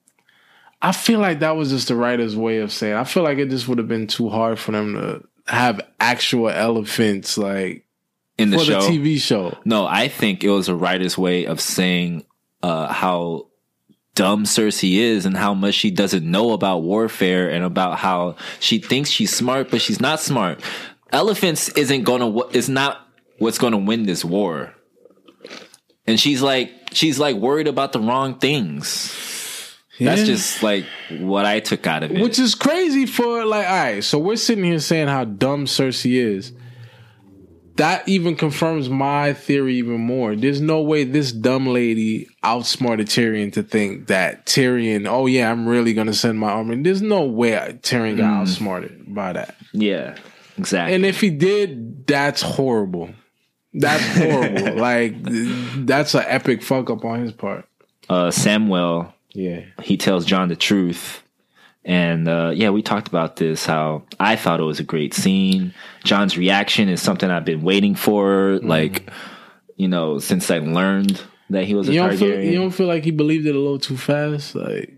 I 0.82 0.92
feel 0.94 1.20
like 1.20 1.40
that 1.40 1.56
was 1.58 1.72
just 1.72 1.90
the 1.90 1.96
writer's 1.96 2.38
way 2.38 2.60
of 2.60 2.72
saying. 2.72 2.96
I 2.96 3.04
feel 3.04 3.24
like 3.24 3.38
it 3.38 3.50
just 3.50 3.68
would 3.68 3.78
have 3.80 3.88
been 3.88 4.08
too 4.08 4.30
hard 4.30 4.58
for 4.60 4.72
them 4.72 4.94
to 4.94 5.24
have 5.54 5.82
actual 6.00 6.50
elephants 6.50 7.38
like 7.38 7.86
in 8.38 8.50
the 8.52 8.58
for 8.60 8.64
show. 8.64 8.82
the 8.82 8.88
TV 8.88 9.20
show. 9.20 9.58
No, 9.66 9.86
I 9.86 10.08
think 10.08 10.44
it 10.44 10.50
was 10.50 10.70
a 10.70 10.76
writer's 10.76 11.18
way 11.18 11.46
of 11.46 11.60
saying 11.60 12.24
uh, 12.64 12.88
how 12.94 13.48
dumb 14.16 14.46
Cersei 14.46 14.98
is 14.98 15.26
and 15.26 15.36
how 15.36 15.54
much 15.54 15.76
she 15.76 15.92
doesn't 15.92 16.30
know 16.30 16.52
about 16.52 16.80
warfare 16.84 17.50
and 17.50 17.64
about 17.66 18.00
how 18.00 18.36
she 18.62 18.80
thinks 18.80 19.10
she's 19.10 19.34
smart, 19.36 19.70
but 19.70 19.82
she's 19.82 20.00
not 20.00 20.22
smart. 20.22 20.62
Elephants 21.12 21.70
isn't 21.70 22.04
gonna 22.04 22.48
is 22.50 22.70
not 22.70 23.06
what's 23.40 23.58
gonna 23.58 23.78
win 23.78 24.04
this 24.04 24.24
war. 24.24 24.74
And 26.10 26.20
she's 26.20 26.42
like 26.42 26.72
she's 26.92 27.20
like 27.20 27.36
worried 27.36 27.68
about 27.68 27.94
the 27.94 28.00
wrong 28.00 28.40
things. 28.40 29.16
That's 30.00 30.24
just 30.24 30.64
like 30.64 30.86
what 31.20 31.46
I 31.46 31.60
took 31.60 31.86
out 31.86 32.04
of 32.04 32.12
it. 32.12 32.22
Which 32.22 32.40
is 32.40 32.56
crazy 32.56 33.06
for 33.06 33.46
like, 33.46 33.68
all 33.68 33.74
right, 33.74 34.04
so 34.04 34.18
we're 34.18 34.38
sitting 34.38 34.64
here 34.64 34.80
saying 34.80 35.10
how 35.10 35.26
dumb 35.26 35.66
Cersei 35.66 36.14
is. 36.14 36.54
That 37.76 38.08
even 38.10 38.36
confirms 38.36 38.90
my 38.90 39.34
theory 39.34 39.76
even 39.76 40.02
more. 40.02 40.36
There's 40.36 40.60
no 40.60 40.82
way 40.82 41.06
this 41.06 41.32
dumb 41.32 41.68
lady 41.68 42.28
outsmarted 42.44 43.08
Tyrion 43.08 43.54
to 43.54 43.64
think 43.64 44.08
that 44.08 44.46
Tyrion, 44.46 45.08
oh 45.08 45.28
yeah, 45.28 45.50
I'm 45.50 45.68
really 45.68 45.94
gonna 45.94 46.14
send 46.14 46.40
my 46.40 46.50
army. 46.50 46.82
There's 46.82 47.02
no 47.02 47.24
way 47.24 47.52
Tyrion 47.82 48.18
got 48.18 48.34
mm. 48.34 48.42
outsmarted 48.42 49.14
by 49.14 49.34
that. 49.34 49.56
yeah, 49.74 50.18
exactly. 50.58 50.96
And 50.96 51.06
if 51.06 51.22
he 51.22 51.30
did, 51.30 52.08
that's 52.08 52.42
horrible. 52.42 53.12
That's 53.74 54.04
horrible. 54.18 54.76
like 54.82 55.14
that's 55.86 56.16
an 56.16 56.24
epic 56.28 56.64
fuck 56.64 56.90
up 56.90 57.06
on 57.06 57.22
his 57.22 57.32
part. 57.32 57.66
uh, 58.10 58.32
Samuel 58.32 59.14
Yeah. 59.34 59.62
he 59.84 59.98
tells 59.98 60.26
Jon 60.26 60.50
the 60.50 60.56
truth. 60.56 61.22
And 61.86 62.28
uh, 62.28 62.52
yeah, 62.54 62.72
we 62.72 62.82
talked 62.82 63.08
about 63.08 63.38
this. 63.38 63.66
How 63.66 64.04
I 64.20 64.36
thought 64.36 64.60
it 64.60 64.64
was 64.64 64.80
a 64.80 64.84
great 64.84 65.14
scene. 65.14 65.74
Jon's 66.04 66.38
reaction 66.38 66.90
is 66.90 67.02
something 67.02 67.30
I've 67.32 67.46
been 67.46 67.62
waiting 67.62 67.96
for, 67.96 68.60
like 68.62 69.10
you 69.78 69.88
know, 69.88 70.20
since 70.20 70.52
I 70.52 70.60
learned 70.60 71.22
that 71.50 71.64
he 71.64 71.74
was 71.74 71.88
a 71.90 71.94
You 71.94 72.00
don't 72.02 72.18
feel 72.18 72.44
you 72.44 72.58
don't 72.60 72.72
feel 72.72 72.86
like 72.88 73.04
he 73.06 73.12
believed 73.12 73.48
it 73.48 73.56
a 73.56 73.60
little 73.60 73.80
too 73.80 73.98
fast? 73.98 74.56
Like 74.56 74.94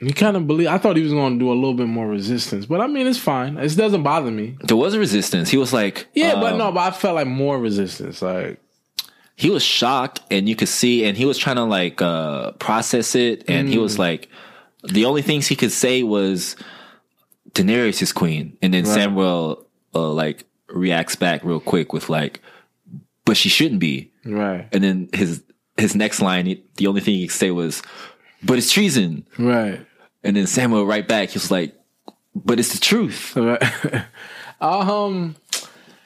he 0.00 0.12
kind 0.12 0.36
of 0.36 0.46
believe. 0.46 0.68
I 0.68 0.78
thought 0.78 0.96
he 0.96 1.02
was 1.02 1.12
going 1.12 1.34
to 1.34 1.38
do 1.38 1.50
a 1.50 1.54
little 1.54 1.74
bit 1.74 1.88
more 1.88 2.06
resistance, 2.08 2.66
but 2.66 2.80
I 2.80 2.86
mean, 2.86 3.06
it's 3.06 3.18
fine. 3.18 3.56
It 3.58 3.74
doesn't 3.76 4.02
bother 4.02 4.30
me. 4.30 4.56
there 4.62 4.76
was 4.76 4.94
a 4.94 4.98
resistance. 4.98 5.50
He 5.50 5.56
was 5.56 5.72
like, 5.72 6.06
Yeah, 6.14 6.34
but 6.34 6.52
um, 6.52 6.58
no, 6.58 6.72
but 6.72 6.80
I 6.80 6.90
felt 6.96 7.16
like 7.16 7.26
more 7.26 7.58
resistance. 7.58 8.22
Like 8.22 8.60
he 9.36 9.50
was 9.50 9.62
shocked, 9.62 10.20
and 10.30 10.48
you 10.48 10.56
could 10.56 10.68
see, 10.68 11.04
and 11.04 11.16
he 11.16 11.24
was 11.24 11.38
trying 11.38 11.56
to 11.56 11.64
like 11.64 12.00
uh, 12.02 12.52
process 12.52 13.14
it, 13.14 13.44
and 13.48 13.68
he 13.68 13.78
was 13.78 13.94
Mm. 13.96 13.98
like, 13.98 14.28
the 14.84 15.04
only 15.04 15.22
things 15.22 15.46
he 15.48 15.56
could 15.56 15.72
say 15.72 16.02
was 16.02 16.54
Daenerys 17.52 18.02
is 18.02 18.12
queen, 18.12 18.56
and 18.62 18.74
then 18.74 18.84
Right. 18.84 18.94
Samuel 18.94 19.66
uh, 19.94 20.10
like 20.10 20.44
reacts 20.68 21.16
back 21.16 21.42
real 21.44 21.60
quick 21.60 21.92
with 21.92 22.08
like, 22.08 22.40
but 23.24 23.36
she 23.36 23.48
shouldn't 23.48 23.80
be. 23.80 24.10
right, 24.24 24.68
And 24.72 24.84
then 24.84 25.08
his 25.12 25.42
his 25.76 25.94
next 25.94 26.20
line, 26.20 26.46
he- 26.46 26.62
the 26.76 26.86
only 26.88 27.00
thing 27.00 27.14
he 27.14 27.26
could 27.28 27.36
say 27.36 27.50
was, 27.52 27.82
"But 28.42 28.58
it's 28.58 28.72
treason." 28.72 29.26
right, 29.38 29.80
And 30.22 30.36
then 30.36 30.46
Samuel 30.46 30.86
right 30.86 31.06
back, 31.06 31.30
he 31.30 31.34
was 31.34 31.50
like, 31.50 31.74
"But 32.34 32.58
it's 32.58 32.72
the 32.72 32.80
truth." 32.80 33.36
right. 33.36 33.62
um, 34.60 35.36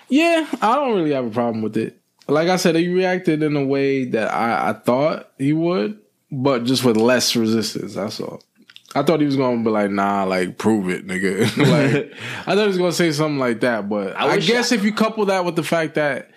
yeah, 0.09 0.47
I 0.61 0.75
don't 0.77 0.95
really 0.95 1.12
have 1.12 1.27
a 1.27 1.31
problem 1.31 1.62
with 1.62 1.77
it. 1.77 1.99
Like 2.29 2.49
I 2.49 2.57
said, 2.57 2.77
he 2.77 2.88
reacted 2.88 3.42
in 3.42 3.57
a 3.57 3.64
way 3.64 4.05
that 4.07 4.33
I, 4.33 4.71
I 4.71 4.73
thought 4.75 5.31
he 5.38 5.53
would, 5.53 5.99
but 6.31 6.64
just 6.64 6.85
with 6.85 6.97
less 6.97 7.35
resistance. 7.35 7.95
That's 7.95 8.21
all. 8.21 8.42
I 8.95 9.03
thought 9.03 9.21
he 9.21 9.27
was 9.27 9.37
gonna 9.37 9.64
be 9.64 9.71
like, 9.71 9.90
nah, 9.90 10.25
like 10.25 10.59
prove 10.59 10.90
it, 10.90 11.07
nigga. 11.07 11.40
like 11.57 12.12
I 12.47 12.55
thought 12.55 12.62
he 12.62 12.66
was 12.68 12.79
gonna 12.79 12.92
say 12.92 13.12
something 13.12 13.38
like 13.38 13.61
that, 13.61 13.88
but 13.88 14.14
I, 14.16 14.37
wish 14.37 14.47
guess 14.47 14.73
if 14.73 14.85
you 14.85 14.92
couple 14.92 15.27
that 15.27 15.45
with 15.45 15.57
the 15.57 15.62
fact 15.62 15.95
that 15.95 16.31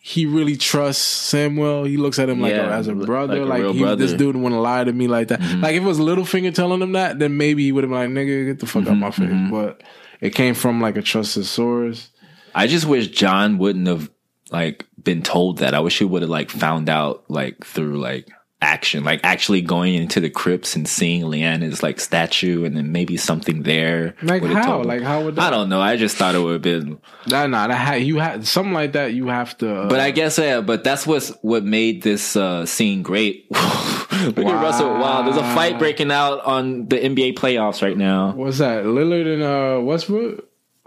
he 0.00 0.26
really 0.26 0.56
trusts 0.56 1.02
Samuel, 1.02 1.84
he 1.84 1.96
looks 1.96 2.18
at 2.18 2.28
him 2.28 2.40
like 2.40 2.52
Yeah, 2.52 2.68
a, 2.68 2.78
as 2.78 2.86
a 2.88 2.94
like 2.94 3.06
brother. 3.06 3.42
a 3.42 3.44
Like, 3.44 3.62
he, 3.74 3.80
brother. 3.80 3.96
Mm-hmm. 3.96 4.00
this 4.00 4.12
dude 4.12 4.36
wouldn't 4.36 4.60
lie 4.62 4.84
to 4.84 4.92
me 4.92 5.08
like 5.08 5.28
that. 5.28 5.40
Like 5.40 5.74
if 5.74 5.82
it 5.82 5.86
was 5.86 5.98
Littlefinger 5.98 6.54
telling 6.54 6.80
him 6.80 6.92
that, 6.92 7.18
then 7.18 7.36
maybe 7.36 7.64
he 7.64 7.72
would 7.72 7.84
have 7.84 7.90
been 7.90 7.98
like, 8.14 8.26
nigga, 8.26 8.46
get 8.46 8.60
the 8.60 8.66
fuck 8.66 8.86
out 8.86 8.94
my 8.96 9.10
face. 9.10 9.26
Mm-hmm. 9.28 9.50
But 9.50 9.82
it 10.20 10.34
came 10.34 10.54
from 10.54 10.80
like 10.80 10.96
a 10.96 11.02
trusted 11.02 11.46
source. 11.46 12.10
I 12.54 12.66
just 12.66 12.86
wish 12.86 13.08
Jon 13.08 13.58
wouldn't 13.58 13.86
have 13.88 14.10
like 14.50 14.86
been 15.02 15.22
told 15.22 15.58
that. 15.58 15.74
I 15.74 15.80
wish 15.80 15.98
he 15.98 16.04
would 16.04 16.22
have 16.22 16.30
like 16.30 16.50
found 16.50 16.88
out 16.88 17.24
like 17.28 17.64
through 17.64 17.98
like 17.98 18.30
action, 18.60 19.04
like 19.04 19.20
actually 19.22 19.62
going 19.62 19.94
into 19.94 20.18
the 20.20 20.30
crypts 20.30 20.74
and 20.74 20.88
seeing 20.88 21.22
Lyanna's 21.22 21.82
like 21.82 22.00
statue, 22.00 22.64
and 22.64 22.76
then 22.76 22.90
maybe 22.92 23.16
something 23.16 23.62
there. 23.62 24.14
Like 24.22 24.42
how? 24.42 24.82
Like 24.82 25.02
how 25.02 25.22
would 25.24 25.36
that? 25.36 25.42
I 25.44 25.50
don't 25.50 25.68
know. 25.68 25.80
I 25.80 25.96
just 25.96 26.16
thought 26.16 26.34
it 26.34 26.40
would 26.40 26.52
have 26.54 26.62
been. 26.62 26.98
Nah, 27.28 27.46
nah, 27.46 27.68
that 27.68 27.74
ha- 27.76 27.94
you 27.94 28.18
have 28.18 28.46
something 28.48 28.72
like 28.72 28.92
that. 28.92 29.14
You 29.14 29.28
have 29.28 29.56
to. 29.58 29.82
Uh, 29.82 29.88
But 29.88 30.00
I 30.00 30.10
guess 30.10 30.38
yeah. 30.38 30.60
But 30.60 30.82
that's 30.84 31.06
what's 31.06 31.30
what 31.42 31.64
made 31.64 32.02
this 32.02 32.36
uh, 32.36 32.66
scene 32.66 33.02
great. 33.02 33.46
Look 33.52 34.38
at 34.38 34.62
Russell. 34.62 34.90
Wow, 34.90 35.22
there's 35.22 35.36
a 35.36 35.54
fight 35.54 35.78
breaking 35.78 36.10
out 36.10 36.40
on 36.44 36.86
the 36.88 36.96
NBA 36.96 37.34
playoffs 37.38 37.82
right 37.82 37.96
now. 37.96 38.32
what's 38.32 38.58
that? 38.58 38.84
Lillard 38.84 39.32
and 39.32 39.42
uh, 39.42 39.80
Westbrook. 39.84 40.44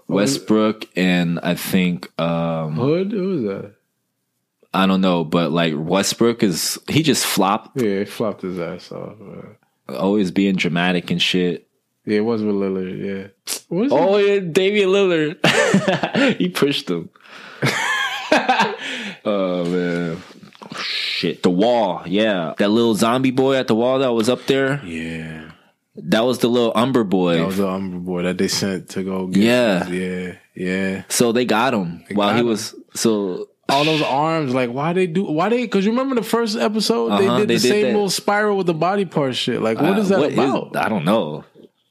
Westbrook 0.07 0.86
and 0.97 1.39
I 1.41 1.55
think 1.55 2.12
um, 2.19 2.75
Hood. 2.75 3.12
Who 3.13 3.27
was 3.29 3.41
that? 3.43 3.75
I 4.73 4.86
don't 4.86 5.01
know, 5.01 5.23
but 5.25 5.51
like 5.51 5.73
Westbrook 5.75 6.43
is 6.43 6.79
he 6.88 7.03
just 7.03 7.25
flopped, 7.25 7.81
Yeah, 7.81 7.99
he 7.99 8.05
flopped 8.05 8.41
his 8.41 8.57
ass 8.60 8.91
off. 8.91 9.15
uh, 9.89 9.93
always 9.97 10.31
being 10.31 10.55
dramatic 10.55 11.12
and 11.12 11.21
shit. 11.21 11.67
Yeah, 12.05 12.17
it 12.17 12.25
was 12.25 12.41
with 12.41 12.55
Lillard. 12.55 12.97
Yeah. 13.05 13.27
What 13.67 13.86
is 13.88 13.91
Oh 13.91 14.17
yeah, 14.17 14.39
Damian 14.39 14.89
Lillard, 14.89 16.36
he 16.38 16.49
pushed 16.49 16.89
him. 16.89 17.10
oh 19.25 19.65
man, 19.65 20.17
shit. 20.77 21.43
The 21.43 21.49
wall, 21.49 22.03
yeah, 22.05 22.53
that 22.57 22.69
little 22.69 22.95
zombie 22.95 23.31
boy 23.31 23.55
at 23.55 23.67
the 23.67 23.75
wall 23.75 23.99
that 23.99 24.13
was 24.13 24.29
up 24.29 24.45
there. 24.45 24.84
Yeah. 24.86 25.51
That 25.95 26.21
was 26.23 26.39
the 26.39 26.47
little 26.47 26.71
Umber 26.73 27.03
boy. 27.03 27.38
That 27.38 27.47
was 27.47 27.57
the 27.57 27.67
Umber 27.67 27.99
boy 27.99 28.23
that 28.23 28.38
they 28.38 28.47
sent 28.47 28.89
to 28.91 29.03
go 29.03 29.27
get. 29.27 29.43
Yeah. 29.43 29.88
Yeah. 29.89 30.34
Yeah. 30.55 31.03
so 31.10 31.31
they 31.34 31.43
got 31.45 31.73
him 31.73 32.03
while 32.13 32.29
got 32.29 32.36
he 32.36 32.41
him. 32.41 32.47
was 32.47 32.73
so. 32.93 33.49
All 33.71 33.86
those 33.86 34.01
arms, 34.01 34.53
like 34.53 34.69
why 34.71 34.93
they 34.93 35.07
do? 35.07 35.23
Why 35.23 35.49
they? 35.49 35.62
Because 35.63 35.86
you 35.86 35.91
remember 35.91 36.15
the 36.15 36.23
first 36.23 36.57
episode, 36.57 37.12
Uh-huh, 37.12 37.17
they 37.19 37.27
did 37.27 37.47
they 37.49 37.55
the 37.55 37.62
did 37.62 37.69
same 37.69 37.81
that. 37.84 37.91
little 37.93 38.10
spiral 38.10 38.57
with 38.57 38.67
the 38.67 38.73
body 38.73 39.05
part 39.05 39.36
shit. 39.36 39.62
Like, 39.62 39.77
what 39.79 39.97
uh, 39.97 39.99
is 40.01 40.10
that 40.10 40.19
what 40.19 40.31
is- 40.31 40.38
about? 40.38 40.75
I 40.75 40.89
don't 40.89 41.05
know. 41.05 41.43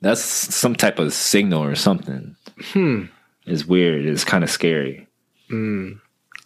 That's 0.02 0.22
some 0.22 0.74
type 0.74 0.98
of 0.98 1.12
signal 1.12 1.62
or 1.62 1.74
something. 1.74 2.36
Hmm. 2.72 3.04
It's 3.46 3.64
weird. 3.66 4.06
It's 4.06 4.24
kind 4.24 4.42
of 4.44 4.50
scary. 4.50 5.06
Hmm. 5.48 5.92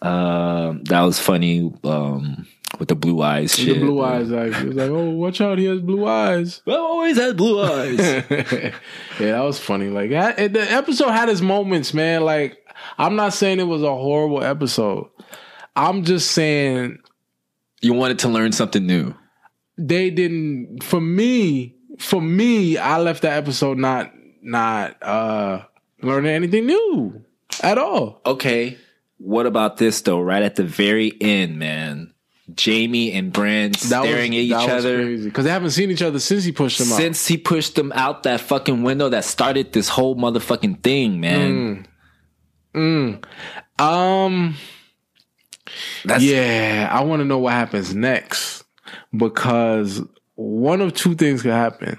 Um, 0.02 0.84
that 0.84 1.00
was 1.02 1.18
funny. 1.18 1.72
Um, 1.84 2.46
with 2.80 2.88
the 2.88 2.96
blue 2.96 3.22
eyes, 3.22 3.54
the 3.56 3.78
blue 3.78 4.02
eyes, 4.02 4.30
like 4.30 4.52
it 4.52 4.66
was 4.66 4.74
like, 4.76 4.90
oh, 4.90 5.10
watch 5.10 5.40
out, 5.40 5.58
he 5.58 5.66
has 5.66 5.80
blue 5.80 6.04
eyes. 6.08 6.60
I've 6.66 6.74
always 6.74 7.16
had 7.16 7.36
blue 7.36 7.62
eyes. 7.62 7.98
yeah, 8.30 8.72
that 9.20 9.44
was 9.44 9.60
funny. 9.60 9.88
Like 9.90 10.10
that- 10.10 10.52
the 10.52 10.72
episode 10.72 11.10
had 11.10 11.28
its 11.28 11.40
moments, 11.40 11.94
man. 11.94 12.22
Like 12.24 12.58
I'm 12.98 13.16
not 13.16 13.34
saying 13.34 13.60
it 13.60 13.64
was 13.64 13.82
a 13.82 13.94
horrible 13.94 14.42
episode. 14.42 15.08
I'm 15.76 16.04
just 16.04 16.30
saying 16.30 16.98
you 17.80 17.92
wanted 17.94 18.20
to 18.20 18.28
learn 18.28 18.52
something 18.52 18.86
new. 18.86 19.14
they 19.76 20.10
didn't. 20.10 20.82
For 20.82 21.00
me, 21.00 21.74
for 21.98 22.20
me, 22.20 22.78
I 22.78 22.98
left 22.98 23.22
that 23.22 23.36
episode 23.36 23.78
not 23.78 24.12
not 24.42 25.02
uh 25.02 25.64
learning 26.02 26.32
anything 26.32 26.66
new 26.66 27.24
at 27.62 27.78
all. 27.78 28.20
Okay. 28.26 28.78
what 29.18 29.46
about 29.46 29.76
this 29.78 30.00
though? 30.02 30.20
Right 30.20 30.42
at 30.42 30.56
the 30.56 30.64
very 30.64 31.12
end, 31.20 31.58
man. 31.58 32.12
Jaime 32.62 33.10
and 33.14 33.32
Bran 33.32 33.72
staring 33.72 34.34
at 34.34 34.40
each 34.40 34.52
other 34.52 35.16
because 35.16 35.44
they 35.46 35.50
haven't 35.50 35.70
seen 35.70 35.90
each 35.90 36.02
other 36.02 36.18
since 36.18 36.44
he 36.44 36.52
pushed 36.52 36.78
them 36.78 36.92
out. 36.92 36.96
Since 36.98 37.26
he 37.26 37.38
pushed 37.38 37.74
them 37.74 37.90
out 37.94 38.24
that 38.24 38.40
fucking 38.42 38.82
window 38.82 39.08
that 39.08 39.24
started 39.24 39.72
this 39.72 39.88
whole 39.88 40.14
motherfucking 40.14 40.82
thing, 40.82 41.20
man. 41.20 41.50
Mm. 41.52 41.86
Mm. 42.74 43.24
Um. 43.78 44.56
That's, 46.04 46.22
yeah, 46.22 46.88
I 46.92 47.02
want 47.04 47.20
to 47.20 47.24
know 47.24 47.38
what 47.38 47.54
happens 47.54 47.94
next 47.94 48.64
because 49.16 50.02
one 50.34 50.80
of 50.80 50.94
two 50.94 51.14
things 51.14 51.42
could 51.42 51.52
happen. 51.52 51.98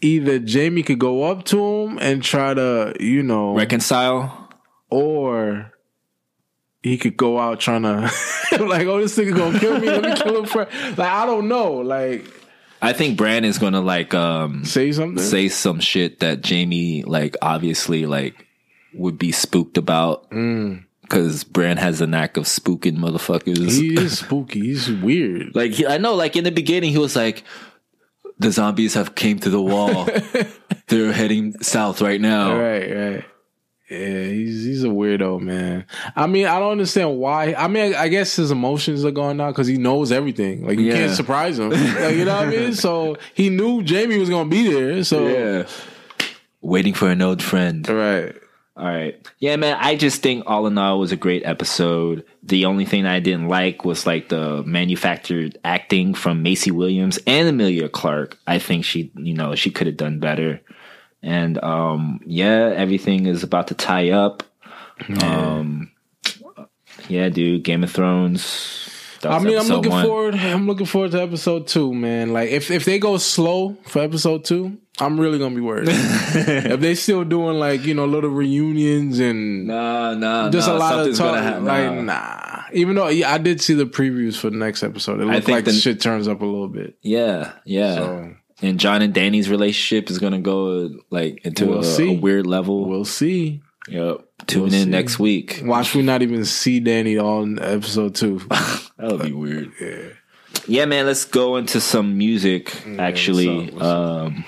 Either 0.00 0.40
Jaime 0.44 0.82
could 0.82 0.98
go 0.98 1.24
up 1.24 1.44
to 1.44 1.64
him 1.64 1.98
and 2.00 2.22
try 2.22 2.54
to, 2.54 2.94
you 2.98 3.22
know, 3.22 3.54
reconcile, 3.54 4.50
or 4.90 5.72
he 6.82 6.98
could 6.98 7.16
go 7.16 7.38
out 7.38 7.60
trying 7.60 7.82
to 7.82 8.10
like, 8.64 8.86
oh, 8.86 9.00
this 9.00 9.16
nigga 9.16 9.36
gonna 9.36 9.58
kill 9.58 9.78
me. 9.78 9.86
Let 9.88 10.02
me 10.02 10.16
kill 10.16 10.38
him 10.38 10.46
first. 10.46 10.72
Like, 10.98 11.08
I 11.08 11.26
don't 11.26 11.46
know. 11.48 11.74
Like, 11.74 12.26
I 12.80 12.92
think 12.92 13.16
Brandon's 13.16 13.58
gonna 13.58 13.80
like 13.80 14.12
um 14.14 14.64
say 14.64 14.90
something, 14.90 15.22
say 15.22 15.48
some 15.48 15.78
shit 15.78 16.20
that 16.20 16.44
Jaime 16.44 17.04
like 17.04 17.36
obviously 17.40 18.06
like 18.06 18.46
would 18.94 19.18
be 19.18 19.32
spooked 19.32 19.78
about. 19.78 20.30
Mm 20.30 20.84
because 21.12 21.44
Bran 21.44 21.76
has 21.76 22.00
a 22.00 22.06
knack 22.06 22.38
of 22.38 22.44
spooking 22.44 22.96
motherfuckers. 22.96 23.70
He 23.70 24.00
is 24.00 24.20
spooky. 24.20 24.60
He's 24.60 24.90
weird. 24.90 25.54
Like 25.54 25.72
he, 25.72 25.86
I 25.86 25.98
know, 25.98 26.14
like 26.14 26.36
in 26.36 26.44
the 26.44 26.50
beginning, 26.50 26.90
he 26.90 26.98
was 26.98 27.14
like, 27.14 27.44
"The 28.38 28.50
zombies 28.50 28.94
have 28.94 29.14
came 29.14 29.38
to 29.40 29.50
the 29.50 29.60
wall. 29.60 30.08
They're 30.88 31.12
heading 31.12 31.52
south 31.60 32.00
right 32.00 32.20
now." 32.20 32.58
Right, 32.58 32.96
right. 32.96 33.24
Yeah, 33.90 34.24
he's 34.24 34.64
he's 34.64 34.84
a 34.84 34.88
weirdo, 34.88 35.40
man. 35.40 35.84
I 36.16 36.26
mean, 36.26 36.46
I 36.46 36.58
don't 36.58 36.72
understand 36.72 37.18
why. 37.18 37.52
I 37.52 37.68
mean, 37.68 37.94
I, 37.94 38.04
I 38.04 38.08
guess 38.08 38.34
his 38.36 38.50
emotions 38.50 39.04
are 39.04 39.10
gone 39.10 39.36
now 39.36 39.48
because 39.48 39.66
he 39.66 39.76
knows 39.76 40.10
everything. 40.10 40.66
Like 40.66 40.78
you 40.78 40.86
yeah. 40.86 40.94
can't 40.94 41.12
surprise 41.14 41.58
him. 41.58 41.70
like, 41.70 42.14
you 42.16 42.24
know 42.24 42.36
what 42.36 42.48
I 42.48 42.50
mean? 42.50 42.72
So 42.72 43.18
he 43.34 43.50
knew 43.50 43.84
Jaime 43.86 44.18
was 44.18 44.30
gonna 44.30 44.48
be 44.48 44.72
there. 44.72 45.04
So 45.04 45.26
yeah, 45.26 45.66
waiting 46.62 46.94
for 46.94 47.10
an 47.10 47.20
old 47.20 47.42
friend. 47.42 47.86
Right. 47.86 48.34
All 48.74 48.86
right. 48.86 49.28
Yeah, 49.38 49.56
man, 49.56 49.76
I 49.78 49.96
just 49.96 50.22
think 50.22 50.44
all 50.46 50.66
in 50.66 50.78
all 50.78 50.98
was 50.98 51.12
a 51.12 51.16
great 51.16 51.44
episode. 51.44 52.24
The 52.42 52.64
only 52.64 52.86
thing 52.86 53.04
I 53.04 53.20
didn't 53.20 53.48
like 53.48 53.84
was 53.84 54.06
like 54.06 54.30
the 54.30 54.62
manufactured 54.64 55.58
acting 55.62 56.14
from 56.14 56.42
Maisie 56.42 56.70
Williams 56.70 57.18
and 57.26 57.48
Emilia 57.48 57.90
Clarke. 57.90 58.38
I 58.46 58.58
think 58.58 58.84
she, 58.86 59.12
you 59.14 59.34
know, 59.34 59.54
she 59.54 59.70
could 59.70 59.88
have 59.88 59.98
done 59.98 60.20
better. 60.20 60.60
And 61.22 61.62
um 61.62 62.20
yeah, 62.24 62.72
everything 62.74 63.26
is 63.26 63.42
about 63.42 63.68
to 63.68 63.74
tie 63.74 64.10
up. 64.10 64.42
Yeah. 65.06 65.56
Um 65.58 65.90
yeah, 67.08 67.28
dude, 67.28 67.64
Game 67.64 67.84
of 67.84 67.90
Thrones. 67.90 68.88
I 69.24 69.38
mean, 69.38 69.58
I'm 69.58 69.68
looking 69.68 69.92
one. 69.92 70.04
forward. 70.04 70.34
I'm 70.34 70.66
looking 70.66 70.86
forward 70.86 71.12
to 71.12 71.22
episode 71.22 71.68
two, 71.68 71.94
man. 71.94 72.32
Like, 72.32 72.50
if 72.50 72.70
if 72.70 72.84
they 72.84 72.98
go 72.98 73.18
slow 73.18 73.76
for 73.86 74.00
episode 74.00 74.44
two, 74.44 74.78
I'm 75.00 75.18
really 75.18 75.38
gonna 75.38 75.54
be 75.54 75.60
worried. 75.60 75.88
if 75.88 76.80
they 76.80 76.94
still 76.94 77.24
doing 77.24 77.58
like 77.58 77.84
you 77.84 77.94
know 77.94 78.04
little 78.04 78.30
reunions 78.30 79.18
and 79.20 79.66
nah, 79.66 80.14
nah, 80.14 80.50
just 80.50 80.68
nah, 80.68 80.74
a 80.74 80.78
lot 80.78 81.06
of 81.06 81.16
talk, 81.16 81.36
happen, 81.36 81.64
like 81.64 81.90
nah. 81.92 82.02
nah. 82.02 82.62
Even 82.72 82.96
though 82.96 83.08
yeah, 83.08 83.32
I 83.32 83.38
did 83.38 83.60
see 83.60 83.74
the 83.74 83.86
previews 83.86 84.36
for 84.36 84.50
the 84.50 84.56
next 84.56 84.82
episode, 84.82 85.20
it 85.20 85.24
looked 85.24 85.48
like 85.48 85.64
the 85.64 85.72
shit 85.72 86.00
turns 86.00 86.28
up 86.28 86.42
a 86.42 86.44
little 86.44 86.68
bit. 86.68 86.96
Yeah, 87.00 87.52
yeah. 87.64 87.96
So, 87.96 88.34
and 88.60 88.78
Jon 88.78 89.02
and 89.02 89.14
Dany's 89.14 89.48
relationship 89.48 90.10
is 90.10 90.18
gonna 90.18 90.40
go 90.40 90.90
like 91.10 91.44
into 91.44 91.66
we'll 91.66 91.84
a, 91.84 92.02
a, 92.02 92.12
weird 92.12 92.46
level. 92.46 92.86
We'll 92.86 93.04
see. 93.04 93.62
Yep. 93.88 94.24
Tune 94.46 94.62
we'll 94.62 94.74
in 94.74 94.84
see. 94.84 94.90
next 94.90 95.18
week. 95.18 95.62
Watch 95.64 95.94
we 95.94 96.02
not 96.02 96.22
even 96.22 96.44
see 96.44 96.80
Dany 96.80 97.22
on 97.22 97.58
episode 97.58 98.14
two. 98.14 98.38
That'll 98.98 99.18
be 99.18 99.32
weird. 99.32 99.72
Yeah. 99.80 100.08
Yeah, 100.66 100.84
man. 100.84 101.06
Let's 101.06 101.24
go 101.24 101.56
into 101.56 101.80
some 101.80 102.16
music. 102.16 102.72
Yeah, 102.86 103.02
actually, 103.02 103.70
what's 103.70 103.82
up, 103.84 104.22
what's 104.22 104.36
um, 104.36 104.44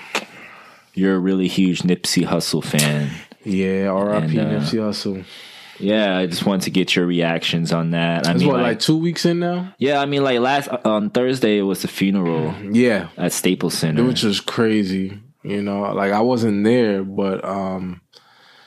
you're 0.95 1.15
a 1.15 1.19
really 1.19 1.47
huge 1.47 1.81
Nipsey 1.81 2.25
Hussle 2.25 2.63
fan. 2.63 3.11
Yeah, 3.43 3.89
R.I.P. 3.89 4.39
Uh, 4.39 4.45
Nipsey 4.45 4.79
Hussle. 4.79 5.25
Yeah, 5.77 6.17
I 6.17 6.25
just 6.25 6.45
wanted 6.45 6.63
to 6.63 6.71
get 6.71 6.95
your 6.95 7.05
reactions 7.05 7.73
on 7.73 7.91
that. 7.91 8.25
I 8.25 8.31
it's 8.31 8.39
mean, 8.39 8.47
what, 8.47 8.57
like, 8.57 8.63
like, 8.63 8.79
two 8.79 8.97
weeks 8.97 9.25
in 9.25 9.39
now? 9.39 9.73
Yeah, 9.77 9.99
I 9.99 10.05
mean, 10.05 10.23
like 10.23 10.39
last 10.39 10.69
on 10.69 11.09
Thursday 11.09 11.57
it 11.59 11.63
was 11.63 11.81
the 11.81 11.87
funeral. 11.87 12.53
Yeah, 12.63 13.09
at 13.17 13.33
Staples 13.33 13.77
Center, 13.77 14.03
which 14.03 14.23
was 14.23 14.39
crazy. 14.39 15.19
You 15.43 15.61
know, 15.61 15.81
like 15.93 16.11
I 16.11 16.21
wasn't 16.21 16.63
there, 16.63 17.03
but 17.03 17.43
um, 17.43 18.01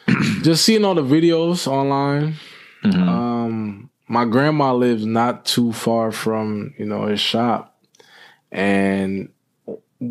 just 0.43 0.65
seeing 0.65 0.85
all 0.85 0.95
the 0.95 1.03
videos 1.03 1.67
online. 1.67 2.35
Mm-hmm. 2.85 3.09
Um, 3.09 3.91
my 4.07 4.25
grandma 4.25 4.75
lives 4.75 5.05
not 5.05 5.45
too 5.45 5.73
far 5.73 6.13
from 6.13 6.75
you 6.79 6.85
know 6.85 7.07
his 7.07 7.21
shop, 7.21 7.81
and 8.53 9.31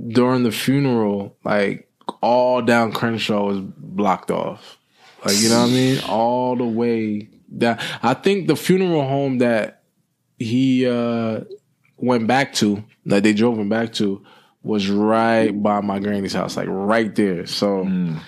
during 0.10 0.44
the 0.44 0.52
funeral, 0.52 1.38
like 1.44 1.87
all 2.22 2.62
down 2.62 2.92
Crenshaw 2.92 3.46
was 3.46 3.60
blocked 3.60 4.32
off. 4.32 4.78
Like 5.26 5.38
you 5.38 5.50
know 5.50 5.62
what 5.62 5.70
I 5.70 5.74
mean? 5.74 6.00
All 6.08 6.56
the 6.56 6.66
way 6.66 7.30
down. 7.56 7.80
I 8.02 8.14
think 8.14 8.48
the 8.48 8.56
funeral 8.56 9.08
home 9.08 9.40
that 9.40 9.84
he 10.38 10.88
uh 10.88 11.42
went 11.98 12.28
back 12.28 12.54
to, 12.54 12.84
that 13.08 13.24
they 13.24 13.34
drove 13.34 13.58
him 13.58 13.70
back 13.70 13.94
to, 13.94 14.24
was 14.64 14.90
right 14.90 15.52
by 15.52 15.82
my 15.82 16.00
granny's 16.00 16.34
house, 16.34 16.56
like 16.56 16.68
right 16.70 17.14
there. 17.16 17.48
So 17.48 17.86
mm. 17.86 18.20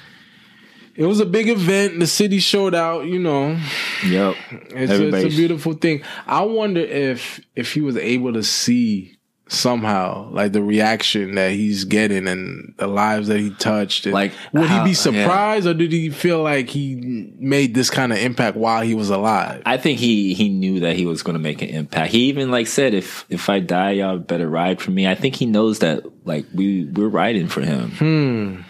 it 0.96 1.06
was 1.06 1.20
a 1.20 1.26
big 1.26 1.50
event. 1.50 2.00
The 2.00 2.08
city 2.08 2.40
showed 2.40 2.74
out, 2.74 3.06
you 3.06 3.20
know. 3.20 3.60
Yep. 4.06 4.36
It's, 4.52 4.92
it's 4.92 5.34
a 5.34 5.38
beautiful 5.38 5.74
thing. 5.74 6.02
I 6.26 6.42
wonder 6.42 6.82
if 6.82 7.40
if 7.56 7.74
he 7.74 7.82
was 7.82 7.98
able 7.98 8.34
to 8.34 8.44
see 8.44 9.19
somehow 9.52 10.30
like 10.30 10.52
the 10.52 10.62
reaction 10.62 11.34
that 11.34 11.52
he's 11.52 11.84
getting 11.84 12.28
and 12.28 12.72
the 12.78 12.86
lives 12.86 13.28
that 13.30 13.40
he 13.40 13.50
touched 13.56 14.06
like 14.06 14.32
would 14.54 14.68
how, 14.68 14.84
he 14.84 14.92
be 14.92 14.94
surprised 14.94 15.66
yeah. 15.66 15.72
or 15.72 15.74
did 15.74 15.92
he 15.92 16.12
feel 16.12 16.44
like 16.44 16.70
he 16.70 17.34
made 17.40 17.74
this 17.74 17.90
kind 17.90 18.14
of 18.14 18.20
impact 18.20 18.56
while 18.56 18.84
he 18.84 18.94
was 18.94 19.10
alive? 19.10 19.64
I 19.66 19.78
think 19.78 19.98
he 19.98 20.36
he 20.36 20.50
knew 20.50 20.82
that 20.82 20.96
he 20.96 21.08
was 21.08 21.24
going 21.24 21.34
to 21.34 21.42
make 21.42 21.64
an 21.64 21.70
impact. 21.70 22.12
He 22.12 22.26
even 22.26 22.52
like 22.52 22.68
said 22.68 22.94
if 22.94 23.26
if 23.30 23.50
i 23.50 23.60
die 23.60 23.92
y'all 23.92 24.20
better 24.20 24.48
ride 24.48 24.80
for 24.80 24.92
me. 24.92 25.08
I 25.08 25.16
think 25.16 25.36
he 25.36 25.48
knows 25.48 25.80
that 25.80 26.04
like 26.26 26.46
we 26.54 26.86
we're 26.86 27.08
riding 27.08 27.48
for 27.48 27.62
him. 27.62 28.66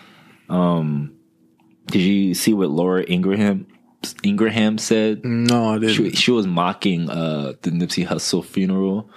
Hmm. 0.47 0.53
Um 0.53 1.13
did 1.87 2.01
you 2.01 2.33
see 2.33 2.53
what 2.53 2.69
laura 2.69 3.03
ingraham 3.03 3.67
ingraham 4.23 4.77
said? 4.77 5.25
No 5.25 5.73
I 5.73 5.79
didn't. 5.79 5.95
She, 5.95 6.11
she 6.11 6.31
was 6.31 6.47
mocking 6.47 7.09
uh 7.09 7.53
the 7.63 7.71
nipsey 7.71 8.07
hussle 8.07 8.45
funeral 8.45 9.09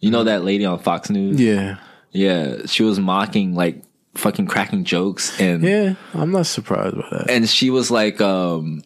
you 0.00 0.10
know 0.10 0.24
that 0.24 0.44
lady 0.44 0.64
on 0.64 0.78
Fox 0.78 1.10
News? 1.10 1.40
Yeah. 1.40 1.78
Yeah. 2.12 2.66
She 2.66 2.82
was 2.82 2.98
mocking 2.98 3.54
like 3.54 3.82
fucking 4.14 4.46
cracking 4.46 4.84
jokes 4.84 5.38
and 5.40 5.62
Yeah, 5.62 5.94
I'm 6.14 6.32
not 6.32 6.46
surprised 6.46 6.96
by 6.96 7.06
that. 7.10 7.30
And 7.30 7.48
she 7.48 7.70
was 7.70 7.90
like 7.90 8.20
um 8.20 8.82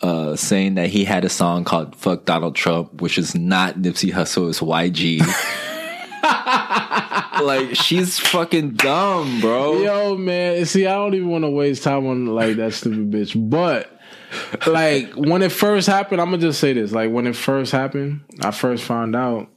uh 0.00 0.36
saying 0.36 0.74
that 0.74 0.90
he 0.90 1.04
had 1.04 1.24
a 1.24 1.28
song 1.28 1.64
called 1.64 1.96
Fuck 1.96 2.24
Donald 2.24 2.54
Trump, 2.54 3.00
which 3.00 3.18
is 3.18 3.34
not 3.34 3.76
Nipsey 3.76 4.12
Hussle, 4.12 4.50
it's 4.50 4.60
YG. 4.60 5.20
like 7.42 7.74
she's 7.76 8.18
fucking 8.18 8.72
dumb, 8.72 9.40
bro. 9.40 9.82
Yo, 9.82 10.16
man. 10.16 10.64
See, 10.66 10.86
I 10.86 10.94
don't 10.94 11.14
even 11.14 11.28
want 11.28 11.44
to 11.44 11.50
waste 11.50 11.82
time 11.82 12.06
on 12.06 12.26
like 12.26 12.56
that 12.56 12.74
stupid 12.74 13.10
bitch. 13.10 13.34
But 13.50 13.90
like 14.66 15.12
when 15.14 15.42
it 15.42 15.52
first 15.52 15.86
happened, 15.86 16.20
I'm 16.20 16.30
gonna 16.30 16.42
just 16.42 16.60
say 16.60 16.72
this. 16.72 16.92
Like 16.92 17.10
when 17.10 17.26
it 17.26 17.36
first 17.36 17.72
happened, 17.72 18.20
I 18.42 18.50
first 18.50 18.84
found 18.84 19.16
out 19.16 19.48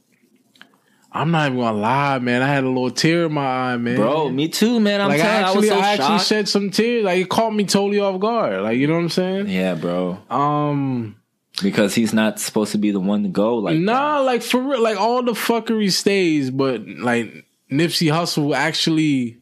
I'm 1.10 1.30
not 1.30 1.46
even 1.46 1.58
gonna 1.58 1.78
lie, 1.78 2.18
man. 2.18 2.42
I 2.42 2.48
had 2.48 2.64
a 2.64 2.68
little 2.68 2.90
tear 2.90 3.26
in 3.26 3.32
my 3.32 3.72
eye, 3.72 3.76
man. 3.76 3.96
Bro, 3.96 4.30
me 4.30 4.48
too, 4.48 4.78
man. 4.78 5.00
I'm 5.00 5.08
like, 5.08 5.20
telling 5.20 5.44
I, 5.44 5.48
actually, 5.48 5.70
I, 5.70 5.74
so 5.74 5.80
I 5.80 5.88
actually 5.92 6.18
shed 6.18 6.48
some 6.48 6.70
tears. 6.70 7.04
Like 7.04 7.20
it 7.20 7.28
caught 7.28 7.54
me 7.54 7.64
totally 7.64 7.98
off 7.98 8.20
guard. 8.20 8.62
Like 8.62 8.76
you 8.76 8.86
know 8.86 8.94
what 8.94 9.00
I'm 9.00 9.08
saying? 9.08 9.48
Yeah, 9.48 9.74
bro. 9.74 10.18
Um, 10.28 11.16
because 11.62 11.94
he's 11.94 12.12
not 12.12 12.38
supposed 12.38 12.72
to 12.72 12.78
be 12.78 12.90
the 12.90 13.00
one 13.00 13.22
to 13.22 13.28
go. 13.30 13.56
Like 13.56 13.78
nah, 13.78 14.18
that. 14.18 14.24
like 14.24 14.42
for 14.42 14.60
real. 14.60 14.82
Like 14.82 14.98
all 14.98 15.22
the 15.22 15.32
fuckery 15.32 15.90
stays, 15.90 16.50
but 16.50 16.86
like 16.86 17.46
Nipsey 17.70 18.12
Hussle 18.12 18.54
actually 18.54 19.38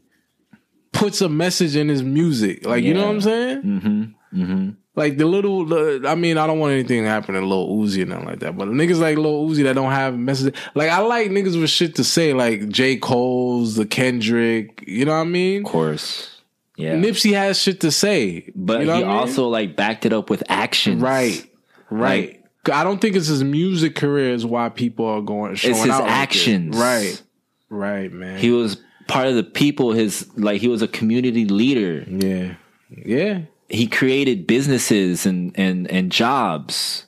puts 0.93 1.21
a 1.21 1.29
message 1.29 1.75
in 1.75 1.89
his 1.89 2.03
music. 2.03 2.65
Like 2.65 2.85
yeah. 2.85 2.89
you 2.89 2.95
know 2.95 3.07
what 3.07 3.15
I'm 3.15 3.21
saying? 3.21 3.63
Mm-hmm. 3.63 4.43
Mm-hmm. 4.43 4.71
Like 4.97 5.19
the 5.19 5.27
little, 5.27 5.67
the, 5.67 6.05
I 6.07 6.15
mean, 6.15 6.39
I 6.39 6.47
don't 6.47 6.59
want 6.59 6.73
anything 6.73 7.03
to 7.03 7.09
happen 7.09 7.35
to 7.35 7.43
Lil 7.43 7.69
Uzi 7.69 8.03
or 8.03 8.07
nothing 8.07 8.25
like 8.25 8.39
that. 8.41 8.57
But 8.57 8.69
niggas 8.69 8.99
like 8.99 9.19
Lil 9.19 9.47
Uzi 9.47 9.65
that 9.65 9.75
don't 9.75 9.93
have 9.93 10.17
messages. 10.19 10.59
Like 10.75 10.89
I 10.89 11.01
like 11.01 11.31
niggas 11.31 11.61
with 11.61 11.69
shit 11.69 11.97
to 11.97 12.05
say, 12.05 12.33
like 12.33 12.71
J. 12.71 12.97
Cole's, 12.97 13.77
the 13.77 13.85
Kendrick. 13.85 14.83
You 14.87 15.05
know 15.05 15.13
what 15.13 15.19
I 15.19 15.25
mean? 15.25 15.67
Of 15.67 15.71
course. 15.71 16.41
Yeah. 16.79 16.95
Nipsey 16.95 17.35
has 17.35 17.61
shit 17.61 17.81
to 17.83 17.93
say, 17.93 18.51
but 18.55 18.81
you 18.81 18.87
know 18.87 18.97
he 18.97 19.03
also 19.03 19.43
mean? 19.43 19.53
like 19.53 19.77
backed 19.77 20.07
it 20.07 20.15
up 20.15 20.31
with 20.31 20.43
action. 20.49 21.01
Right. 21.01 21.47
Right. 21.91 22.43
Like, 22.65 22.75
I 22.75 22.83
don't 22.83 22.99
think 22.99 23.17
it's 23.17 23.29
his 23.29 23.45
music 23.45 23.97
career 23.97 24.33
is 24.33 24.47
why 24.47 24.71
people 24.71 25.05
are 25.05 25.21
going. 25.21 25.57
Showing 25.57 25.75
it's 25.75 25.85
his 25.85 25.91
actions. 25.91 26.75
Like 26.75 26.83
right. 26.83 27.23
Right, 27.69 28.13
man. 28.13 28.39
He 28.39 28.51
was 28.51 28.79
part 29.09 29.27
of 29.27 29.35
the 29.35 29.45
people. 29.45 29.93
His 29.93 30.27
like 30.39 30.63
he 30.63 30.69
was 30.69 30.81
a 30.81 30.89
community 30.89 31.45
leader. 31.45 32.03
Yeah. 32.09 32.55
Yeah 32.89 33.41
he 33.69 33.87
created 33.87 34.47
businesses 34.47 35.27
and 35.27 35.53
and 35.59 35.91
and 35.91 36.13
jobs. 36.13 37.07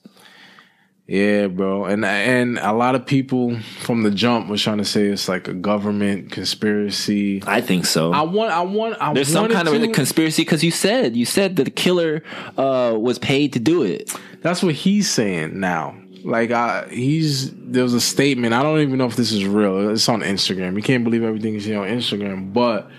Yeah, 1.08 1.46
bro, 1.46 1.86
and 1.86 2.04
and 2.04 2.58
a 2.58 2.74
lot 2.74 2.94
of 2.94 3.06
people 3.06 3.58
from 3.80 4.02
the 4.02 4.10
jump 4.10 4.48
was 4.48 4.62
trying 4.62 4.76
to 4.76 4.84
say 4.84 5.06
it's 5.06 5.26
like 5.26 5.48
a 5.48 5.54
government 5.54 6.30
conspiracy. 6.30 7.42
I 7.46 7.62
think 7.62 7.86
so. 7.86 8.12
I 8.12 8.20
want, 8.22 8.50
I 8.50 8.60
want, 8.60 8.96
I 9.00 9.14
There's 9.14 9.32
some 9.32 9.48
kind 9.48 9.66
of 9.66 9.74
a 9.74 9.88
conspiracy 9.88 10.42
because 10.42 10.62
you 10.62 10.70
said 10.70 11.16
you 11.16 11.24
said 11.24 11.56
that 11.56 11.64
the 11.64 11.70
killer 11.70 12.22
uh, 12.58 12.94
was 12.94 13.18
paid 13.18 13.54
to 13.54 13.58
do 13.58 13.84
it. 13.84 14.12
That's 14.42 14.62
what 14.62 14.74
he's 14.74 15.08
saying 15.10 15.58
now. 15.58 15.96
Like 16.24 16.50
I, 16.50 16.86
he's 16.90 17.52
there 17.54 17.84
was 17.84 17.94
a 17.94 18.02
statement. 18.02 18.52
I 18.52 18.62
don't 18.62 18.80
even 18.80 18.98
know 18.98 19.06
if 19.06 19.16
this 19.16 19.32
is 19.32 19.46
real. 19.46 19.88
It's 19.88 20.10
on 20.10 20.20
Instagram. 20.20 20.76
You 20.76 20.82
can't 20.82 21.04
believe 21.04 21.22
everything 21.22 21.54
you 21.54 21.60
see 21.60 21.74
on 21.74 21.88
Instagram, 21.88 22.52
but 22.52 22.90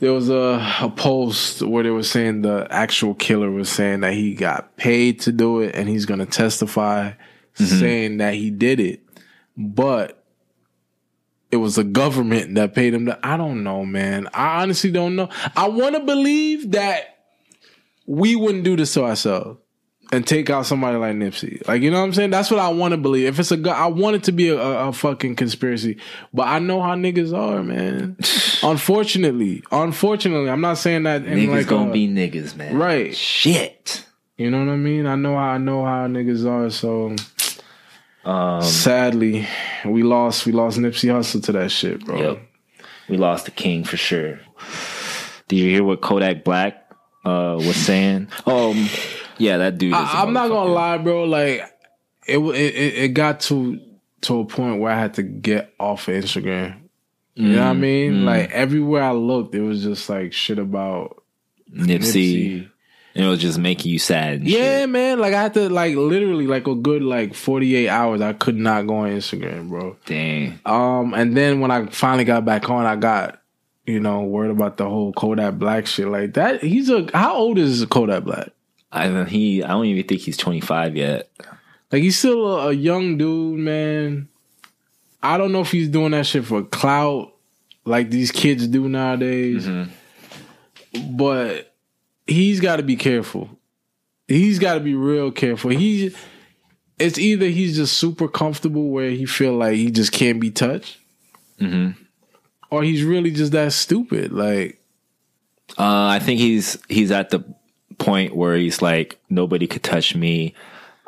there 0.00 0.12
was 0.12 0.30
a, 0.30 0.76
a 0.80 0.90
post 0.90 1.62
where 1.62 1.84
they 1.84 1.90
were 1.90 2.02
saying 2.02 2.42
the 2.42 2.66
actual 2.70 3.14
killer 3.14 3.50
was 3.50 3.68
saying 3.68 4.00
that 4.00 4.14
he 4.14 4.34
got 4.34 4.76
paid 4.76 5.20
to 5.20 5.32
do 5.32 5.60
it 5.60 5.74
and 5.74 5.88
he's 5.88 6.06
going 6.06 6.20
to 6.20 6.26
testify 6.26 7.10
mm-hmm. 7.10 7.64
saying 7.64 8.16
that 8.16 8.34
he 8.34 8.50
did 8.50 8.80
it, 8.80 9.02
but 9.56 10.24
it 11.50 11.56
was 11.56 11.74
the 11.74 11.84
government 11.84 12.54
that 12.54 12.74
paid 12.74 12.94
him. 12.94 13.06
To, 13.06 13.18
I 13.22 13.36
don't 13.36 13.62
know, 13.62 13.84
man. 13.84 14.28
I 14.32 14.62
honestly 14.62 14.90
don't 14.90 15.16
know. 15.16 15.28
I 15.54 15.68
want 15.68 15.96
to 15.96 16.00
believe 16.00 16.70
that 16.72 17.18
we 18.06 18.36
wouldn't 18.36 18.64
do 18.64 18.76
this 18.76 18.94
to 18.94 19.04
ourselves 19.04 19.58
and 20.12 20.26
take 20.26 20.50
out 20.50 20.66
somebody 20.66 20.96
like 20.96 21.14
Nipsey. 21.14 21.66
Like, 21.68 21.82
you 21.82 21.90
know 21.90 21.98
what 22.00 22.06
I'm 22.06 22.12
saying? 22.12 22.30
That's 22.30 22.50
what 22.50 22.58
I 22.60 22.68
want 22.68 22.92
to 22.92 22.98
believe. 22.98 23.26
If 23.28 23.38
it's 23.38 23.52
a, 23.52 23.56
gu- 23.56 23.70
I 23.70 23.86
want 23.86 24.16
it 24.16 24.24
to 24.24 24.32
be 24.32 24.48
a, 24.48 24.58
a, 24.58 24.88
a 24.88 24.92
fucking 24.92 25.36
conspiracy, 25.36 25.98
but 26.34 26.48
I 26.48 26.58
know 26.58 26.82
how 26.82 26.94
niggas 26.96 27.32
are, 27.36 27.62
man. 27.62 28.16
unfortunately, 28.62 29.62
unfortunately, 29.70 30.50
I'm 30.50 30.60
not 30.60 30.78
saying 30.78 31.04
that 31.04 31.24
in 31.24 31.38
Niggas 31.38 31.50
like 31.50 31.66
gonna 31.68 31.90
a- 31.90 31.92
be 31.92 32.08
niggas, 32.08 32.56
man. 32.56 32.76
Right. 32.76 33.14
Shit. 33.14 34.04
You 34.36 34.50
know 34.50 34.58
what 34.64 34.72
I 34.72 34.76
mean? 34.76 35.06
I 35.06 35.16
know 35.16 35.34
how 35.34 35.50
I 35.50 35.58
know 35.58 35.84
how 35.84 36.06
niggas 36.08 36.46
are. 36.46 36.70
So 36.70 37.14
Um, 38.24 38.62
sadly, 38.62 39.46
we 39.84 40.02
lost 40.02 40.44
we 40.46 40.52
lost 40.52 40.78
Nipsey 40.78 41.08
Hussle 41.10 41.42
to 41.44 41.52
that 41.52 41.70
shit, 41.70 42.04
bro. 42.04 42.20
Yep. 42.20 42.42
We 43.08 43.16
lost 43.16 43.44
the 43.44 43.50
king 43.50 43.84
for 43.84 43.96
sure. 43.96 44.40
Did 45.48 45.56
you 45.58 45.68
hear 45.70 45.82
what 45.84 46.00
Kodak 46.00 46.44
Black 46.44 46.74
uh, 47.24 47.56
was 47.58 47.76
saying? 47.76 48.28
Um, 48.46 48.88
yeah, 49.40 49.58
that 49.58 49.78
dude. 49.78 49.92
I, 49.94 50.22
I'm 50.22 50.32
not 50.32 50.48
gonna 50.48 50.70
lie, 50.72 50.98
bro. 50.98 51.24
Like 51.24 51.62
it, 52.26 52.38
it, 52.38 52.94
it 53.04 53.08
got 53.14 53.40
to 53.40 53.80
to 54.22 54.40
a 54.40 54.44
point 54.44 54.80
where 54.80 54.92
I 54.92 54.98
had 55.00 55.14
to 55.14 55.22
get 55.22 55.72
off 55.80 56.06
of 56.08 56.14
Instagram. 56.14 56.76
You 57.34 57.52
know 57.56 57.64
what 57.64 57.70
I 57.70 57.72
mean? 57.72 58.26
Like 58.26 58.50
everywhere 58.50 59.02
I 59.02 59.12
looked, 59.12 59.54
it 59.54 59.62
was 59.62 59.82
just 59.82 60.10
like 60.10 60.32
shit 60.34 60.58
about 60.58 61.22
Nipsey, 61.74 61.96
Nipsey. 62.58 62.68
and 63.14 63.24
it 63.24 63.28
was 63.28 63.40
just 63.40 63.58
making 63.58 63.90
you 63.92 63.98
sad. 63.98 64.34
And 64.40 64.48
Yeah, 64.48 64.80
shit. 64.80 64.90
man. 64.90 65.18
Like 65.20 65.32
I 65.32 65.42
had 65.42 65.54
to 65.54 65.70
like 65.70 65.94
literally 65.96 66.46
like 66.46 66.66
a 66.66 66.74
good 66.74 67.02
like 67.02 67.34
48 67.34 67.88
hours. 67.88 68.20
I 68.20 68.34
could 68.34 68.56
not 68.56 68.86
go 68.86 68.96
on 68.96 69.10
Instagram, 69.10 69.68
bro. 69.70 69.96
Dang. 70.04 70.58
Um, 70.66 71.14
and 71.14 71.34
then 71.34 71.60
when 71.60 71.70
I 71.70 71.86
finally 71.86 72.24
got 72.24 72.44
back 72.44 72.68
on, 72.68 72.84
I 72.84 72.96
got 72.96 73.40
you 73.86 74.00
know 74.00 74.20
word 74.22 74.50
about 74.50 74.76
the 74.76 74.84
whole 74.88 75.12
Kodak 75.14 75.54
Black 75.54 75.86
shit. 75.86 76.08
Like 76.08 76.34
that, 76.34 76.62
he's 76.62 76.90
a 76.90 77.08
how 77.14 77.36
old 77.36 77.56
is 77.58 77.86
Kodak 77.86 78.24
Black? 78.24 78.50
I 78.92 79.24
he. 79.24 79.62
I 79.62 79.68
don't 79.68 79.86
even 79.86 80.06
think 80.06 80.20
he's 80.20 80.36
25 80.36 80.96
yet. 80.96 81.30
Like 81.92 82.02
he's 82.02 82.18
still 82.18 82.46
a, 82.46 82.68
a 82.68 82.72
young 82.72 83.16
dude, 83.18 83.58
man. 83.58 84.28
I 85.22 85.36
don't 85.38 85.52
know 85.52 85.60
if 85.60 85.70
he's 85.70 85.88
doing 85.88 86.12
that 86.12 86.26
shit 86.26 86.44
for 86.44 86.62
clout, 86.62 87.32
like 87.84 88.10
these 88.10 88.30
kids 88.32 88.66
do 88.66 88.88
nowadays. 88.88 89.66
But 91.10 91.74
he's 92.26 92.60
got 92.60 92.76
to 92.76 92.82
be 92.82 92.96
careful. 92.96 93.50
He's 94.26 94.58
got 94.58 94.74
to 94.74 94.80
be 94.80 94.94
real 94.94 95.30
careful. 95.30 95.70
He, 95.70 96.14
it's 96.98 97.18
either 97.18 97.46
he's 97.46 97.76
just 97.76 97.98
super 97.98 98.28
comfortable 98.28 98.88
where 98.90 99.10
he 99.10 99.26
feel 99.26 99.54
like 99.54 99.74
he 99.74 99.90
just 99.90 100.12
can't 100.12 100.40
be 100.40 100.50
touched, 100.50 100.98
or 102.70 102.82
he's 102.82 103.02
really 103.04 103.30
just 103.30 103.52
that 103.52 103.72
stupid. 103.72 104.32
Like, 104.32 104.80
Uh, 105.78 106.06
I 106.06 106.18
think 106.18 106.40
he's 106.40 106.78
he's 106.88 107.10
at 107.10 107.30
the 107.30 107.44
point 108.00 108.34
where 108.34 108.56
he's 108.56 108.82
like 108.82 109.18
nobody 109.28 109.66
could 109.66 109.82
touch 109.84 110.16
me. 110.16 110.54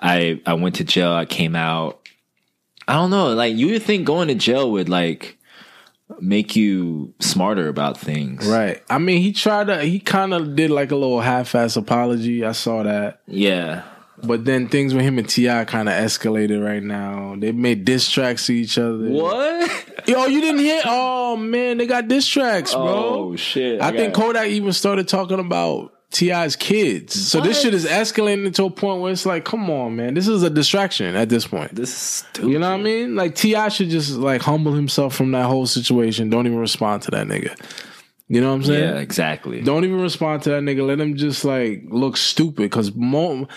I 0.00 0.40
I 0.46 0.54
went 0.54 0.76
to 0.76 0.84
jail. 0.84 1.12
I 1.12 1.24
came 1.24 1.56
out. 1.56 1.98
I 2.86 2.94
don't 2.94 3.10
know. 3.10 3.34
Like 3.34 3.56
you 3.56 3.68
would 3.72 3.82
think 3.82 4.06
going 4.06 4.28
to 4.28 4.34
jail 4.34 4.70
would 4.72 4.88
like 4.88 5.38
make 6.20 6.56
you 6.56 7.14
smarter 7.20 7.68
about 7.68 7.98
things, 7.98 8.46
right? 8.46 8.82
I 8.90 8.98
mean, 8.98 9.22
he 9.22 9.32
tried 9.32 9.68
to. 9.68 9.82
He 9.82 9.98
kind 9.98 10.34
of 10.34 10.54
did 10.56 10.70
like 10.70 10.90
a 10.90 10.96
little 10.96 11.20
half-ass 11.20 11.76
apology. 11.76 12.44
I 12.44 12.52
saw 12.52 12.82
that. 12.82 13.20
Yeah. 13.26 13.84
But 14.24 14.44
then 14.44 14.68
things 14.68 14.94
with 14.94 15.02
him 15.02 15.18
and 15.18 15.28
T.I. 15.28 15.64
kind 15.64 15.88
of 15.88 15.94
escalated 15.94 16.64
right 16.64 16.82
now. 16.82 17.34
They 17.36 17.50
made 17.50 17.84
diss 17.84 18.08
tracks 18.08 18.46
to 18.46 18.52
each 18.52 18.78
other. 18.78 19.08
What? 19.08 20.06
Yo, 20.06 20.26
you 20.26 20.40
didn't 20.40 20.60
hear? 20.60 20.82
Oh 20.84 21.36
man, 21.36 21.78
they 21.78 21.86
got 21.86 22.06
diss 22.08 22.26
tracks, 22.26 22.72
bro. 22.72 22.84
Oh 22.86 23.36
shit! 23.36 23.80
I, 23.80 23.90
think 23.90 24.14
got- 24.14 24.22
Kodak 24.22 24.48
even 24.48 24.72
started 24.72 25.08
talking 25.08 25.40
about 25.40 25.91
T.I.'s 26.12 26.56
kids. 26.56 27.14
So 27.28 27.40
this 27.40 27.60
shit 27.62 27.72
is 27.74 27.86
escalating 27.86 28.54
to 28.54 28.64
a 28.64 28.70
point 28.70 29.00
where 29.00 29.10
it's 29.10 29.24
like, 29.26 29.44
come 29.44 29.70
on, 29.70 29.96
man, 29.96 30.14
this 30.14 30.28
is 30.28 30.42
a 30.42 30.50
distraction 30.50 31.16
at 31.16 31.28
this 31.28 31.46
point. 31.46 31.74
this 31.74 31.88
is 31.90 31.96
stupid. 31.96 32.50
You 32.50 32.58
know 32.58 32.70
what 32.70 32.80
I 32.80 32.82
mean? 32.82 33.16
Like 33.16 33.34
T.I. 33.34 33.68
should 33.70 33.88
just 33.88 34.12
like 34.12 34.42
humble 34.42 34.72
himself 34.72 35.14
from 35.14 35.32
that 35.32 35.46
whole 35.46 35.66
situation. 35.66 36.28
Don't 36.30 36.46
even 36.46 36.58
respond 36.58 37.02
to 37.02 37.10
that 37.12 37.26
nigga. 37.26 37.58
You 38.28 38.40
know 38.40 38.48
what 38.48 38.54
I'm 38.56 38.64
saying? 38.64 38.94
Yeah, 38.94 39.00
exactly. 39.00 39.60
Don't 39.62 39.84
even 39.84 40.00
respond 40.00 40.42
to 40.44 40.50
that 40.50 40.62
nigga. 40.62 40.86
Let 40.86 41.00
him 41.00 41.16
just 41.16 41.44
like 41.44 41.84
look 41.88 42.16
stupid 42.16 42.56
because 42.62 42.94
mo- 42.94 43.48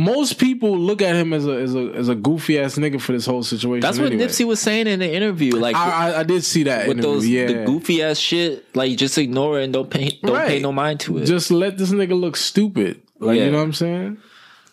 most 0.00 0.38
people 0.38 0.78
look 0.78 1.02
at 1.02 1.14
him 1.14 1.32
as 1.34 1.46
a 1.46 1.52
as 1.52 1.74
a 1.74 1.92
as 1.94 2.08
a 2.08 2.14
goofy 2.14 2.58
ass 2.58 2.76
nigga 2.76 3.00
for 3.00 3.12
this 3.12 3.26
whole 3.26 3.42
situation. 3.42 3.80
That's 3.80 3.98
what 3.98 4.12
anyway. 4.12 4.26
Nipsey 4.26 4.46
was 4.46 4.58
saying 4.58 4.86
in 4.86 5.00
the 5.00 5.12
interview. 5.12 5.56
Like 5.56 5.76
I, 5.76 6.12
I, 6.12 6.20
I 6.20 6.22
did 6.22 6.42
see 6.42 6.62
that 6.64 6.88
with 6.88 6.98
interview. 6.98 7.12
those 7.12 7.28
yeah. 7.28 7.46
the 7.46 7.64
goofy 7.66 8.02
ass 8.02 8.18
shit, 8.18 8.74
like 8.74 8.96
just 8.96 9.18
ignore 9.18 9.60
it 9.60 9.64
and 9.64 9.72
don't 9.72 9.90
pay 9.90 10.18
don't 10.22 10.46
pay 10.46 10.58
no 10.58 10.72
mind 10.72 11.00
to 11.00 11.18
it. 11.18 11.26
Just 11.26 11.50
let 11.50 11.76
this 11.76 11.90
nigga 11.90 12.18
look 12.18 12.36
stupid. 12.36 13.02
Like 13.18 13.36
Yeah. 13.36 13.44
you 13.44 13.50
know 13.50 13.58
what 13.58 13.64
I'm 13.64 13.72
saying? 13.74 14.18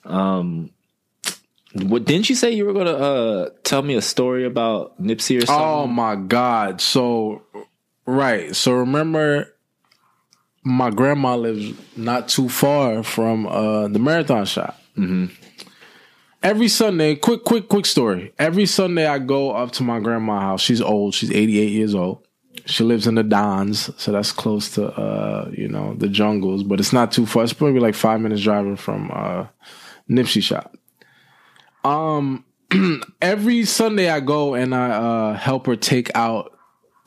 um, 0.05 0.69
what 1.73 2.05
didn't 2.05 2.29
you 2.29 2.35
say 2.35 2.51
you 2.51 2.65
were 2.65 2.73
gonna 2.73 2.91
uh 2.91 3.49
tell 3.63 3.81
me 3.81 3.95
a 3.95 4.01
story 4.01 4.45
about 4.45 5.01
Nipsey 5.01 5.43
or 5.43 5.45
something? 5.45 5.65
Oh 5.65 5.87
my 5.87 6.15
god! 6.15 6.79
So 6.79 7.43
right. 8.05 8.55
So 8.55 8.71
remember, 8.71 9.53
my 10.63 10.89
grandma 10.89 11.35
lives 11.35 11.77
not 11.97 12.29
too 12.29 12.47
far 12.47 13.03
from 13.03 13.45
uh 13.45 13.89
the 13.89 13.99
marathon 13.99 14.45
shop. 14.45 14.76
Every 16.43 16.67
Sunday, 16.67 17.15
quick, 17.15 17.43
quick, 17.43 17.67
quick 17.67 17.85
story. 17.85 18.33
Every 18.37 18.65
Sunday, 18.65 19.05
I 19.05 19.19
go 19.19 19.51
up 19.51 19.71
to 19.73 19.83
my 19.83 19.99
grandma's 19.99 20.41
house. 20.41 20.61
She's 20.61 20.81
old. 20.81 21.13
She's 21.13 21.31
88 21.31 21.71
years 21.71 21.95
old. 21.95 22.25
She 22.65 22.83
lives 22.83 23.07
in 23.07 23.15
the 23.15 23.23
Dons, 23.23 23.89
so 23.97 24.11
that's 24.11 24.31
close 24.31 24.71
to 24.71 24.87
uh, 24.87 25.49
you 25.53 25.67
know, 25.67 25.93
the 25.95 26.07
jungles, 26.09 26.63
but 26.63 26.79
it's 26.79 26.91
not 26.93 27.11
too 27.11 27.25
far. 27.25 27.43
It's 27.43 27.53
probably 27.53 27.79
like 27.79 27.95
five 27.95 28.19
minutes 28.19 28.41
driving 28.41 28.75
from 28.75 29.09
uh 29.13 29.47
Nipsey 30.09 30.41
shop. 30.41 30.75
Um 31.83 32.43
every 33.21 33.63
Sunday 33.65 34.09
I 34.09 34.19
go 34.19 34.53
and 34.53 34.75
I 34.75 34.89
uh 34.89 35.33
help 35.35 35.67
her 35.67 35.75
take 35.75 36.11
out 36.15 36.56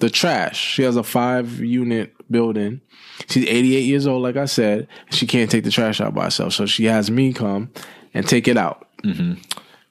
the 0.00 0.10
trash. 0.10 0.58
She 0.58 0.82
has 0.82 0.96
a 0.96 1.02
five 1.02 1.60
unit 1.60 2.14
building. 2.30 2.80
She's 3.28 3.46
88 3.46 3.80
years 3.80 4.06
old, 4.06 4.22
like 4.22 4.36
I 4.36 4.46
said. 4.46 4.88
She 5.10 5.26
can't 5.26 5.50
take 5.50 5.64
the 5.64 5.70
trash 5.70 6.00
out 6.00 6.14
by 6.14 6.24
herself. 6.24 6.54
So 6.54 6.66
she 6.66 6.84
has 6.86 7.10
me 7.10 7.32
come 7.32 7.70
and 8.14 8.26
take 8.26 8.48
it 8.48 8.56
out. 8.56 8.88
Mm-hmm. 9.04 9.34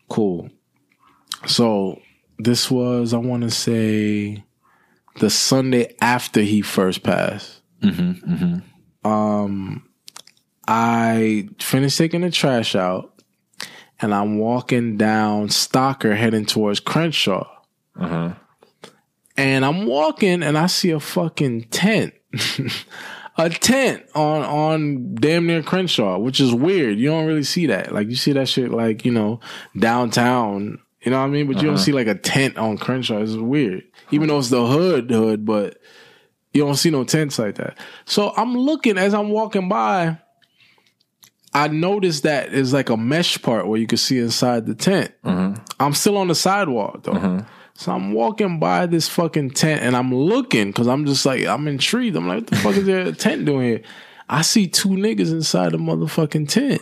Cool. 0.09 0.49
So 1.45 2.01
this 2.37 2.69
was, 2.69 3.13
I 3.13 3.17
want 3.17 3.43
to 3.43 3.51
say, 3.51 4.43
the 5.19 5.29
Sunday 5.29 5.95
after 6.01 6.41
he 6.41 6.61
first 6.61 7.03
passed. 7.03 7.61
Um, 9.03 9.89
I 10.67 11.49
finished 11.59 11.97
taking 11.97 12.21
the 12.21 12.31
trash 12.31 12.75
out 12.75 13.21
and 14.01 14.13
I'm 14.13 14.37
walking 14.37 14.97
down 14.97 15.47
Stocker 15.47 16.15
heading 16.15 16.45
towards 16.45 16.79
Crenshaw. 16.79 17.47
And 19.39 19.63
I'm 19.63 19.85
walking 19.85 20.43
and 20.43 20.57
I 20.57 20.67
see 20.67 20.91
a 20.91 20.99
fucking 20.99 21.65
tent. 21.69 22.13
a 23.37 23.49
tent 23.49 24.03
on 24.13 24.43
on 24.43 25.15
damn 25.15 25.47
near 25.47 25.63
Crenshaw, 25.63 26.19
which 26.19 26.41
is 26.41 26.53
weird. 26.53 26.99
You 26.99 27.07
don't 27.09 27.25
really 27.25 27.43
see 27.43 27.67
that. 27.67 27.93
Like 27.93 28.09
you 28.09 28.15
see 28.15 28.33
that 28.33 28.49
shit 28.49 28.71
like, 28.71 29.05
you 29.05 29.11
know, 29.11 29.39
downtown. 29.77 30.79
You 31.01 31.11
know 31.11 31.19
what 31.19 31.27
I 31.27 31.29
mean? 31.29 31.47
But 31.47 31.57
you 31.57 31.63
don't 31.63 31.75
uh-huh. 31.75 31.83
see 31.83 31.93
like 31.93 32.07
a 32.07 32.15
tent 32.15 32.57
on 32.57 32.77
Crenshaw. 32.77 33.21
It's 33.21 33.33
weird. 33.33 33.83
Even 34.11 34.27
though 34.27 34.39
it's 34.39 34.49
the 34.49 34.65
hood 34.65 35.09
hood, 35.09 35.45
but 35.45 35.77
you 36.53 36.65
don't 36.65 36.75
see 36.75 36.89
no 36.89 37.05
tents 37.05 37.39
like 37.39 37.55
that. 37.55 37.77
So 38.05 38.33
I'm 38.35 38.55
looking 38.55 38.97
as 38.97 39.13
I'm 39.13 39.29
walking 39.29 39.69
by. 39.69 40.19
I 41.53 41.67
noticed 41.69 42.23
that 42.23 42.51
there's 42.51 42.73
like 42.73 42.89
a 42.89 42.97
mesh 42.97 43.41
part 43.41 43.67
where 43.67 43.79
you 43.79 43.87
can 43.87 43.97
see 43.97 44.19
inside 44.19 44.65
the 44.65 44.75
tent. 44.75 45.13
Mm-hmm. 45.23 45.63
I'm 45.79 45.93
still 45.93 46.17
on 46.17 46.27
the 46.27 46.35
sidewalk 46.35 47.03
though. 47.03 47.13
Mm-hmm. 47.13 47.47
So 47.79 47.93
I'm 47.93 48.11
walking 48.11 48.59
by 48.59 48.87
this 48.87 49.07
fucking 49.07 49.51
tent 49.51 49.81
and 49.83 49.95
I'm 49.95 50.13
looking 50.13 50.67
because 50.67 50.89
I'm 50.89 51.05
just 51.05 51.25
like, 51.25 51.45
I'm 51.45 51.65
intrigued. 51.65 52.17
I'm 52.17 52.27
like, 52.27 52.39
what 52.39 52.47
the 52.47 52.55
fuck 52.57 52.75
is 52.75 52.85
there 52.85 52.99
a 53.07 53.13
tent 53.13 53.45
doing 53.45 53.67
here? 53.67 53.81
I 54.27 54.41
see 54.41 54.67
two 54.67 54.89
niggas 54.89 55.31
inside 55.31 55.71
the 55.71 55.77
motherfucking 55.77 56.49
tent. 56.49 56.81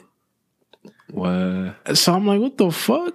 What? 1.12 1.96
So 1.96 2.14
I'm 2.16 2.26
like, 2.26 2.42
what 2.42 2.58
the 2.58 2.72
fuck? 2.72 3.14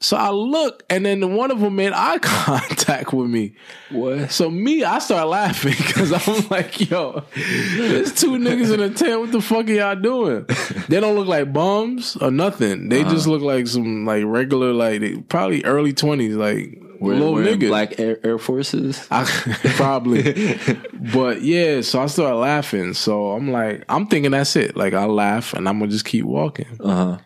So 0.00 0.16
I 0.16 0.30
look, 0.30 0.82
and 0.88 1.04
then 1.04 1.34
one 1.34 1.50
of 1.50 1.60
them 1.60 1.76
made 1.76 1.92
eye 1.92 2.18
contact 2.22 3.12
with 3.12 3.28
me. 3.28 3.54
What? 3.90 4.30
So 4.30 4.48
me, 4.48 4.82
I 4.82 4.98
start 4.98 5.28
laughing 5.28 5.74
because 5.76 6.10
I'm 6.10 6.48
like, 6.50 6.88
yo, 6.88 7.22
there's 7.34 8.14
two 8.14 8.38
niggas 8.38 8.72
in 8.72 8.80
a 8.80 8.88
tent. 8.88 9.20
What 9.20 9.30
the 9.30 9.42
fuck 9.42 9.68
are 9.68 9.72
y'all 9.72 9.94
doing? 9.94 10.46
They 10.88 11.00
don't 11.00 11.16
look 11.16 11.28
like 11.28 11.52
bums 11.52 12.16
or 12.16 12.30
nothing. 12.30 12.88
They 12.88 13.02
just 13.02 13.26
uh-huh. 13.26 13.30
look 13.30 13.42
like 13.42 13.66
some 13.66 14.06
like 14.06 14.24
regular, 14.26 14.72
like 14.72 15.00
they, 15.00 15.16
probably 15.18 15.62
early 15.64 15.92
twenties, 15.92 16.36
like 16.36 16.80
We're, 17.00 17.14
little 17.14 17.34
we're 17.34 17.48
in 17.48 17.58
niggas. 17.58 17.68
black 17.68 18.00
Air, 18.00 18.18
Air 18.24 18.38
Forces. 18.38 19.06
I, 19.10 19.24
probably. 19.76 20.58
but 20.92 21.42
yeah, 21.42 21.80
so 21.80 22.00
I 22.02 22.06
started 22.06 22.36
laughing. 22.36 22.94
So 22.94 23.32
I'm 23.32 23.50
like, 23.50 23.84
I'm 23.88 24.06
thinking 24.06 24.30
that's 24.32 24.56
it. 24.56 24.76
Like 24.76 24.94
I 24.94 25.06
laugh 25.06 25.52
and 25.54 25.68
I'm 25.68 25.78
gonna 25.78 25.90
just 25.90 26.04
keep 26.04 26.24
walking. 26.24 26.78
Uh 26.80 26.94
huh. 26.94 27.18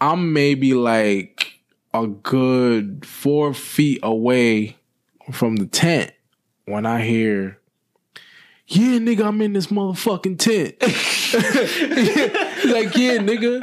I'm 0.00 0.32
maybe 0.32 0.74
like 0.74 1.60
a 1.92 2.06
good 2.06 3.04
four 3.04 3.52
feet 3.54 4.00
away 4.02 4.76
from 5.32 5.56
the 5.56 5.66
tent 5.66 6.12
when 6.66 6.86
I 6.86 7.02
hear, 7.02 7.58
yeah, 8.66 8.98
nigga, 8.98 9.24
I'm 9.26 9.40
in 9.40 9.54
this 9.54 9.68
motherfucking 9.68 10.38
tent. 10.38 10.76
Like, 12.64 12.96
yeah, 12.96 13.18
nigga. 13.18 13.60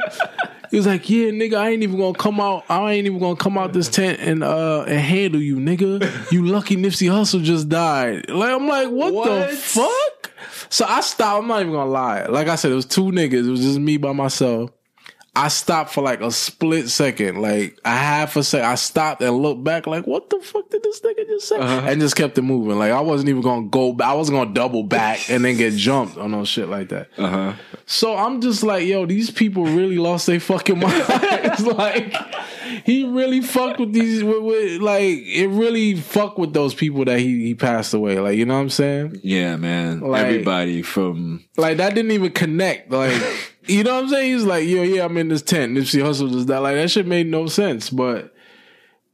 He 0.70 0.76
was 0.76 0.86
like, 0.86 1.08
yeah, 1.08 1.30
nigga, 1.30 1.54
I 1.54 1.70
ain't 1.70 1.82
even 1.82 1.98
gonna 1.98 2.16
come 2.16 2.40
out. 2.40 2.64
I 2.68 2.92
ain't 2.92 3.06
even 3.06 3.18
gonna 3.18 3.36
come 3.36 3.58
out 3.58 3.72
this 3.72 3.88
tent 3.88 4.20
and 4.20 4.42
uh 4.42 4.84
and 4.86 5.00
handle 5.00 5.40
you, 5.40 5.56
nigga. 5.56 6.32
You 6.32 6.46
lucky 6.46 6.76
Nipsey 6.76 7.08
Hussle 7.08 7.42
just 7.42 7.68
died. 7.68 8.28
Like 8.30 8.50
I'm 8.50 8.66
like, 8.66 8.88
what, 8.88 9.50
the 9.50 9.56
fuck? 9.56 10.32
So 10.68 10.84
I 10.84 11.00
stopped. 11.00 11.42
I'm 11.42 11.48
not 11.48 11.60
even 11.60 11.72
gonna 11.72 11.90
lie. 11.90 12.26
Like 12.26 12.48
I 12.48 12.56
said, 12.56 12.72
it 12.72 12.74
was 12.74 12.86
two 12.86 13.04
niggas. 13.04 13.46
It 13.46 13.50
was 13.50 13.60
just 13.60 13.78
me 13.78 13.96
by 13.96 14.12
myself. 14.12 14.70
I 15.36 15.48
stopped 15.48 15.92
for 15.92 16.02
like 16.02 16.20
a 16.22 16.30
split 16.30 16.88
second, 16.88 17.42
like 17.42 17.78
a 17.84 17.90
half 17.90 18.36
a 18.36 18.42
second. 18.42 18.66
I 18.68 18.74
stopped 18.76 19.20
and 19.22 19.36
looked 19.36 19.62
back, 19.62 19.86
like, 19.86 20.06
what 20.06 20.30
the 20.30 20.40
fuck 20.40 20.70
did 20.70 20.82
this 20.82 21.00
nigga 21.00 21.26
just 21.26 21.48
say? 21.48 21.58
And 21.60 22.00
just 22.00 22.16
kept 22.16 22.38
it 22.38 22.42
moving. 22.42 22.78
Like 22.78 22.90
I 22.92 23.00
wasn't 23.00 23.28
even 23.28 23.42
gonna 23.42 23.68
go. 23.68 23.92
back. 23.92 24.08
I 24.08 24.14
wasn't 24.14 24.38
gonna 24.38 24.54
double 24.54 24.82
back 24.82 25.28
and 25.30 25.44
then 25.44 25.56
get 25.56 25.74
jumped 25.74 26.16
or 26.16 26.28
no 26.28 26.44
shit 26.44 26.68
like 26.68 26.88
that. 26.88 27.10
Uh 27.18 27.28
huh. 27.28 27.52
So 27.84 28.16
I'm 28.16 28.40
just 28.40 28.62
like, 28.62 28.86
yo, 28.86 29.04
these 29.06 29.30
people 29.30 29.64
really 29.64 29.98
lost 29.98 30.26
their 30.26 30.40
fucking 30.40 30.80
minds. 30.80 31.60
like, 31.66 32.14
he 32.84 33.04
really 33.06 33.40
fucked 33.40 33.78
with 33.78 33.92
these, 33.92 34.24
with, 34.24 34.42
with, 34.42 34.80
like, 34.80 35.04
it 35.04 35.48
really 35.48 35.94
fucked 35.94 36.38
with 36.38 36.52
those 36.52 36.74
people 36.74 37.04
that 37.04 37.18
he, 37.20 37.44
he 37.46 37.54
passed 37.54 37.94
away. 37.94 38.18
Like, 38.18 38.36
you 38.38 38.44
know 38.44 38.54
what 38.54 38.60
I'm 38.60 38.70
saying? 38.70 39.20
Yeah, 39.22 39.56
man. 39.56 40.00
Like- 40.00 40.24
Everybody 40.26 40.82
from 40.82 41.44
Like, 41.56 41.76
that 41.76 41.94
didn't 41.94 42.10
even 42.10 42.32
connect. 42.32 42.90
Like, 42.90 43.22
you 43.66 43.84
know 43.84 43.94
what 43.94 44.04
I'm 44.04 44.10
saying? 44.10 44.32
He's 44.32 44.44
like, 44.44 44.66
yo, 44.66 44.82
yeah, 44.82 45.04
I'm 45.04 45.16
in 45.16 45.28
this 45.28 45.42
tent. 45.42 45.76
Nipsey 45.76 46.02
Hussle 46.02 46.32
just 46.32 46.46
that. 46.48 46.62
Like, 46.62 46.76
that 46.76 46.90
shit 46.90 47.06
made 47.06 47.26
no 47.26 47.46
sense. 47.46 47.90
But 47.90 48.34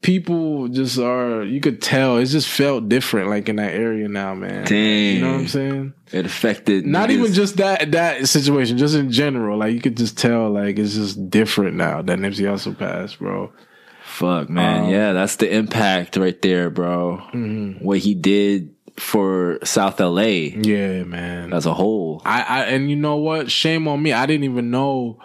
people 0.01 0.69
just 0.69 0.99
are, 0.99 1.43
you 1.43 1.61
could 1.61 1.81
tell, 1.83 2.19
it 2.19 2.27
just 2.27 2.49
felt 2.49 2.89
different, 2.89 3.31
like, 3.31 3.49
in 3.49 3.57
that 3.57 3.73
area 3.73 4.09
now, 4.09 4.35
man. 4.35 4.65
Dang. 4.65 5.15
You 5.17 5.21
know 5.21 5.33
what 5.33 5.41
I'm 5.41 5.49
saying? 5.49 5.95
it 6.13 6.27
affected. 6.27 6.87
Not 6.87 7.09
niggas. 7.09 7.13
even 7.13 7.33
just 7.33 7.57
that 7.57 7.93
that 7.93 8.29
situation, 8.29 8.77
just 8.77 8.95
in 8.95 9.11
general. 9.11 9.59
Like 9.59 9.73
you 9.73 9.81
could 9.81 9.97
just 9.97 10.19
tell, 10.19 10.51
like 10.51 10.79
it's 10.79 10.95
just 10.95 11.31
different 11.31 11.77
now 11.77 12.03
that 12.03 12.19
Nipsey 12.19 12.45
Hussle 12.45 12.79
passed, 12.79 13.19
bro. 13.19 13.53
Fuck, 14.05 14.51
man. 14.51 14.85
Um, 14.85 14.91
yeah, 14.91 15.13
that's 15.13 15.37
the 15.37 15.53
impact 15.53 16.17
right 16.17 16.41
there, 16.43 16.69
bro. 16.69 17.23
Mm-hmm. 17.33 17.85
What 17.85 17.99
he 17.99 18.15
did 18.15 18.72
for 18.97 19.59
South 19.65 20.01
LA 20.01 20.23
Yeah, 20.23 21.05
man. 21.05 21.53
as 21.53 21.67
a 21.67 21.75
whole. 21.75 22.23
I, 22.25 22.43
I 22.43 22.65
and 22.67 22.91
you 22.91 22.97
know 22.97 23.17
what? 23.17 23.51
Shame 23.51 23.89
on 23.89 24.03
me. 24.03 24.13
I 24.13 24.27
didn't 24.27 24.45
even 24.45 24.71
know 24.71 25.19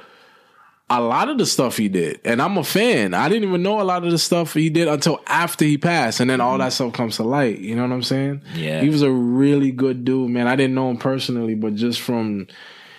a 0.90 1.02
lot 1.02 1.28
of 1.28 1.38
the 1.38 1.46
stuff 1.46 1.76
he 1.76 1.90
did, 1.90 2.22
and 2.24 2.42
I'm 2.42 2.58
a 2.58 2.64
fan. 2.64 3.14
I 3.14 3.28
didn't 3.28 3.50
even 3.50 3.62
know 3.62 3.82
a 3.82 3.84
lot 3.84 4.06
of 4.06 4.12
the 4.12 4.18
stuff 4.18 4.54
he 4.54 4.70
did 4.70 4.88
until 4.88 5.22
after 5.28 5.66
he 5.66 5.78
passed, 5.78 6.20
and 6.20 6.30
then 6.30 6.40
all 6.40 6.58
that 6.58 6.66
mm-hmm. 6.66 6.72
stuff 6.72 6.94
comes 6.94 7.18
to 7.18 7.24
light. 7.24 7.60
You 7.60 7.76
know 7.76 7.82
what 7.84 7.92
I'm 7.92 8.04
saying? 8.04 8.42
Yeah. 8.56 8.82
he 8.82 8.90
was 8.90 9.02
a 9.02 9.12
really 9.12 9.72
good 9.72 10.06
dude, 10.06 10.30
man. 10.30 10.48
I 10.48 10.56
didn't 10.56 10.76
know 10.76 10.90
him 10.90 10.98
personally, 10.98 11.56
but 11.56 11.76
just 11.76 12.00
from, 12.00 12.48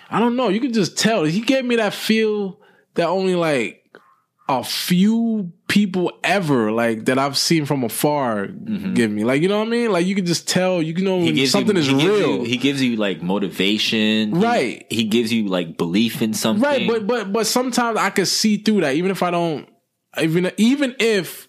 I 0.09 0.19
don't 0.19 0.35
know, 0.35 0.49
you 0.49 0.59
could 0.59 0.73
just 0.73 0.97
tell 0.97 1.23
he 1.23 1.41
gave 1.41 1.65
me 1.65 1.77
that 1.77 1.93
feel 1.93 2.59
that 2.93 3.07
only 3.07 3.35
like 3.35 3.78
a 4.49 4.63
few 4.63 5.53
people 5.67 6.11
ever 6.23 6.71
like 6.71 7.05
that 7.05 7.19
I've 7.19 7.37
seen 7.37 7.65
from 7.65 7.83
afar 7.83 8.47
mm-hmm. 8.47 8.95
give 8.95 9.11
me. 9.11 9.23
Like 9.23 9.43
you 9.43 9.47
know 9.47 9.59
what 9.59 9.67
I 9.67 9.69
mean? 9.69 9.91
Like 9.91 10.07
you 10.07 10.15
can 10.15 10.25
just 10.25 10.47
tell. 10.47 10.81
You 10.81 10.93
can 10.95 11.05
know 11.05 11.17
when 11.17 11.47
something 11.47 11.75
you, 11.75 11.81
is 11.81 11.87
he 11.87 11.93
gives 11.93 12.05
real. 12.05 12.37
you- 12.37 12.43
he 12.43 12.57
gives 12.57 12.81
you 12.81 12.95
like 12.95 13.21
motivation, 13.21 14.35
He- 14.35 14.43
Right. 14.43 14.87
He, 14.89 15.03
gives 15.03 15.31
you 15.31 15.47
like 15.47 15.77
belief 15.77 16.21
in 16.21 16.33
something, 16.33 16.63
Right, 16.63 16.87
but 16.87 17.05
but 17.05 17.31
but 17.31 17.45
sometimes 17.47 17.97
I 17.97 18.09
can 18.09 18.25
see 18.25 18.57
through 18.57 18.81
that, 18.81 18.95
even 18.95 19.11
if 19.11 19.21
I 19.21 19.31
don't, 19.31 19.69
even 20.19 20.51
even 20.57 20.95
if 20.99 21.47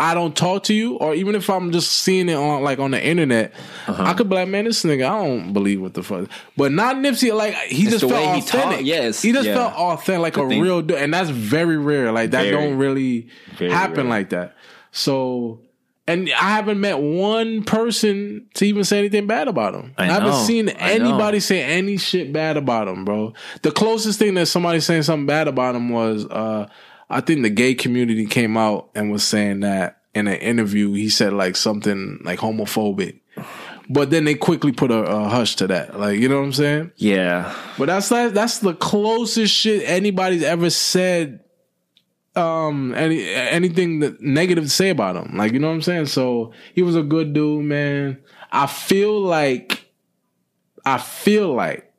I 0.00 0.14
don't 0.14 0.34
talk 0.34 0.64
to 0.64 0.74
you, 0.74 0.96
or 0.96 1.14
even 1.14 1.34
if 1.34 1.48
I'm 1.50 1.70
just 1.72 1.92
seeing 1.92 2.28
it 2.30 2.34
on 2.34 2.62
like 2.64 2.78
on 2.78 2.90
the 2.92 3.04
internet, 3.04 3.52
Uh-huh. 3.86 4.02
I 4.02 4.14
could 4.14 4.28
be 4.30 4.34
like, 4.36 4.48
man, 4.48 4.64
this 4.64 4.82
nigga, 4.82 5.04
I 5.06 5.24
don't 5.26 5.52
believe 5.52 5.80
what 5.80 5.94
the 5.94 6.02
fuck. 6.02 6.28
But 6.56 6.72
not 6.72 6.96
Nipsey, 6.96 7.34
like 7.36 7.54
he 7.54 7.82
It's 7.82 7.92
just 8.00 8.00
felt 8.08 8.12
way 8.14 8.32
he 8.34 8.38
authentic. 8.40 8.86
yes, 8.86 9.20
he 9.22 9.32
just 9.32 9.46
yeah. 9.46 9.54
felt 9.54 9.74
authentic, 9.74 10.22
like 10.22 10.36
a 10.38 10.48
thing- 10.48 10.60
real 10.62 10.80
dude, 10.82 10.96
and 10.98 11.12
that's 11.12 11.30
very 11.30 11.76
rare. 11.76 12.10
Like 12.12 12.30
that 12.30 12.44
Very, 12.44 12.50
don't 12.56 12.78
really 12.78 13.28
happen 13.58 13.96
rare. 13.96 14.04
like 14.06 14.30
that. 14.30 14.56
So. 14.90 15.60
And 16.08 16.28
I 16.32 16.50
haven't 16.56 16.80
met 16.80 16.98
one 16.98 17.62
person 17.62 18.48
to 18.54 18.64
even 18.64 18.82
say 18.82 18.98
anything 18.98 19.28
bad 19.28 19.46
about 19.46 19.74
him. 19.76 19.94
I 19.96 20.06
haven't 20.06 20.30
know, 20.30 20.42
seen 20.42 20.68
anybody 20.70 21.38
say 21.38 21.62
any 21.62 21.98
shit 21.98 22.32
bad 22.32 22.56
about 22.56 22.88
him, 22.88 23.04
bro. 23.04 23.32
The 23.62 23.70
closest 23.70 24.18
thing 24.18 24.34
that 24.34 24.46
somebody 24.46 24.80
saying 24.80 25.04
something 25.04 25.26
bad 25.26 25.46
about 25.46 25.76
him 25.76 25.88
was, 25.90 26.26
uh, 26.26 26.66
I 27.10 27.20
think 27.20 27.42
the 27.42 27.50
gay 27.50 27.74
community 27.74 28.26
came 28.26 28.56
out 28.56 28.90
and 28.94 29.10
was 29.10 29.24
saying 29.24 29.60
that 29.60 30.02
in 30.14 30.26
an 30.28 30.36
interview. 30.36 30.92
He 30.92 31.08
said 31.08 31.32
like 31.32 31.56
something 31.56 32.20
like 32.24 32.38
homophobic, 32.38 33.20
but 33.88 34.10
then 34.10 34.24
they 34.24 34.34
quickly 34.34 34.72
put 34.72 34.90
a, 34.90 34.98
a 35.04 35.28
hush 35.28 35.56
to 35.56 35.66
that. 35.66 35.98
Like, 35.98 36.20
you 36.20 36.28
know 36.28 36.38
what 36.38 36.44
I'm 36.44 36.52
saying? 36.52 36.92
yeah, 36.96 37.54
But 37.76 37.86
that's 37.86 38.08
that's 38.08 38.58
the 38.58 38.74
closest 38.74 39.52
shit 39.54 39.82
anybody's 39.88 40.42
ever 40.44 40.70
said. 40.70 41.40
Um, 42.36 42.94
any 42.94 43.28
anything 43.28 43.98
that 44.00 44.20
negative 44.20 44.62
to 44.64 44.70
say 44.70 44.90
about 44.90 45.16
him, 45.16 45.36
like 45.36 45.52
you 45.52 45.58
know 45.58 45.66
what 45.66 45.74
I'm 45.74 45.82
saying. 45.82 46.06
So 46.06 46.52
he 46.74 46.82
was 46.82 46.94
a 46.94 47.02
good 47.02 47.32
dude, 47.32 47.64
man. 47.64 48.18
I 48.52 48.68
feel 48.68 49.20
like, 49.20 49.90
I 50.84 50.98
feel 50.98 51.52
like 51.52 51.92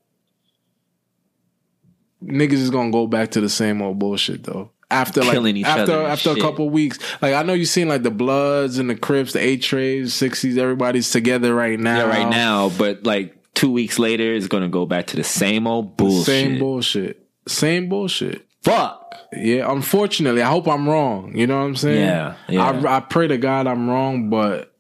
niggas 2.24 2.53
is 2.53 2.70
gonna 2.70 2.91
go 2.91 3.07
back 3.07 3.32
to 3.32 3.41
the 3.41 3.49
same 3.49 3.82
old 3.82 3.99
bullshit 3.99 4.43
though. 4.43 4.72
After 4.91 5.21
like 5.21 5.31
Killing 5.31 5.57
each 5.57 5.65
after 5.65 5.83
other 5.93 6.05
after 6.07 6.31
a 6.31 6.33
shit. 6.33 6.43
couple 6.43 6.69
weeks, 6.69 6.99
like 7.21 7.33
I 7.33 7.43
know 7.43 7.53
you 7.53 7.65
seen 7.65 7.87
like 7.87 8.03
the 8.03 8.11
Bloods 8.11 8.77
and 8.77 8.89
the 8.89 8.95
Crips, 8.95 9.33
the 9.33 9.39
Eight 9.39 9.61
Trays, 9.61 10.13
Sixties, 10.13 10.57
everybody's 10.57 11.09
together 11.09 11.55
right 11.55 11.79
now. 11.79 11.97
yeah, 11.97 12.03
right 12.09 12.29
now. 12.29 12.69
But 12.77 13.03
like 13.05 13.35
two 13.53 13.71
weeks 13.71 13.97
later, 13.99 14.33
it's 14.33 14.47
gonna 14.47 14.67
go 14.69 14.85
back 14.85 15.07
to 15.07 15.15
the 15.15 15.23
same 15.23 15.65
old 15.67 15.97
bullshit. 15.97 16.25
same 16.25 16.59
bullshit, 16.59 17.25
same 17.47 17.89
bullshit. 17.89 18.45
Fuck. 18.63 19.15
Yeah, 19.33 19.71
unfortunately, 19.71 20.41
I 20.41 20.49
hope 20.49 20.67
I'm 20.67 20.87
wrong. 20.87 21.35
You 21.35 21.47
know 21.47 21.57
what 21.57 21.65
I'm 21.65 21.75
saying? 21.77 22.01
Yeah, 22.05 22.35
yeah. 22.49 22.69
I, 22.69 22.97
I 22.97 22.99
pray 22.99 23.27
to 23.29 23.37
God 23.37 23.65
I'm 23.65 23.89
wrong, 23.89 24.29
but 24.29 24.73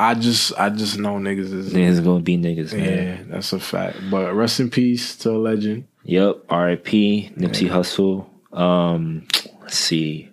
I 0.00 0.14
just 0.14 0.52
I 0.58 0.70
just 0.70 0.98
know 0.98 1.14
niggas 1.14 1.52
is 1.52 1.72
There's 1.72 2.00
gonna 2.00 2.20
be 2.20 2.36
niggas, 2.36 2.72
man. 2.76 2.84
yeah, 2.84 3.16
that's 3.28 3.52
a 3.52 3.60
fact. 3.60 3.98
But 4.10 4.34
rest 4.34 4.58
in 4.58 4.68
peace 4.68 5.14
to 5.18 5.30
a 5.30 5.38
legend. 5.38 5.86
Yep. 6.02 6.42
R.I.P. 6.50 7.32
Nipsey 7.38 7.70
Hussle. 7.70 8.26
Um, 8.52 9.26
let's 9.64 9.76
see. 9.76 10.30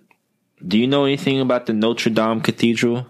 Do 0.66 0.78
you 0.78 0.86
know 0.86 1.04
anything 1.04 1.40
about 1.40 1.66
the 1.66 1.72
Notre 1.72 2.10
Dame 2.10 2.40
Cathedral? 2.40 3.06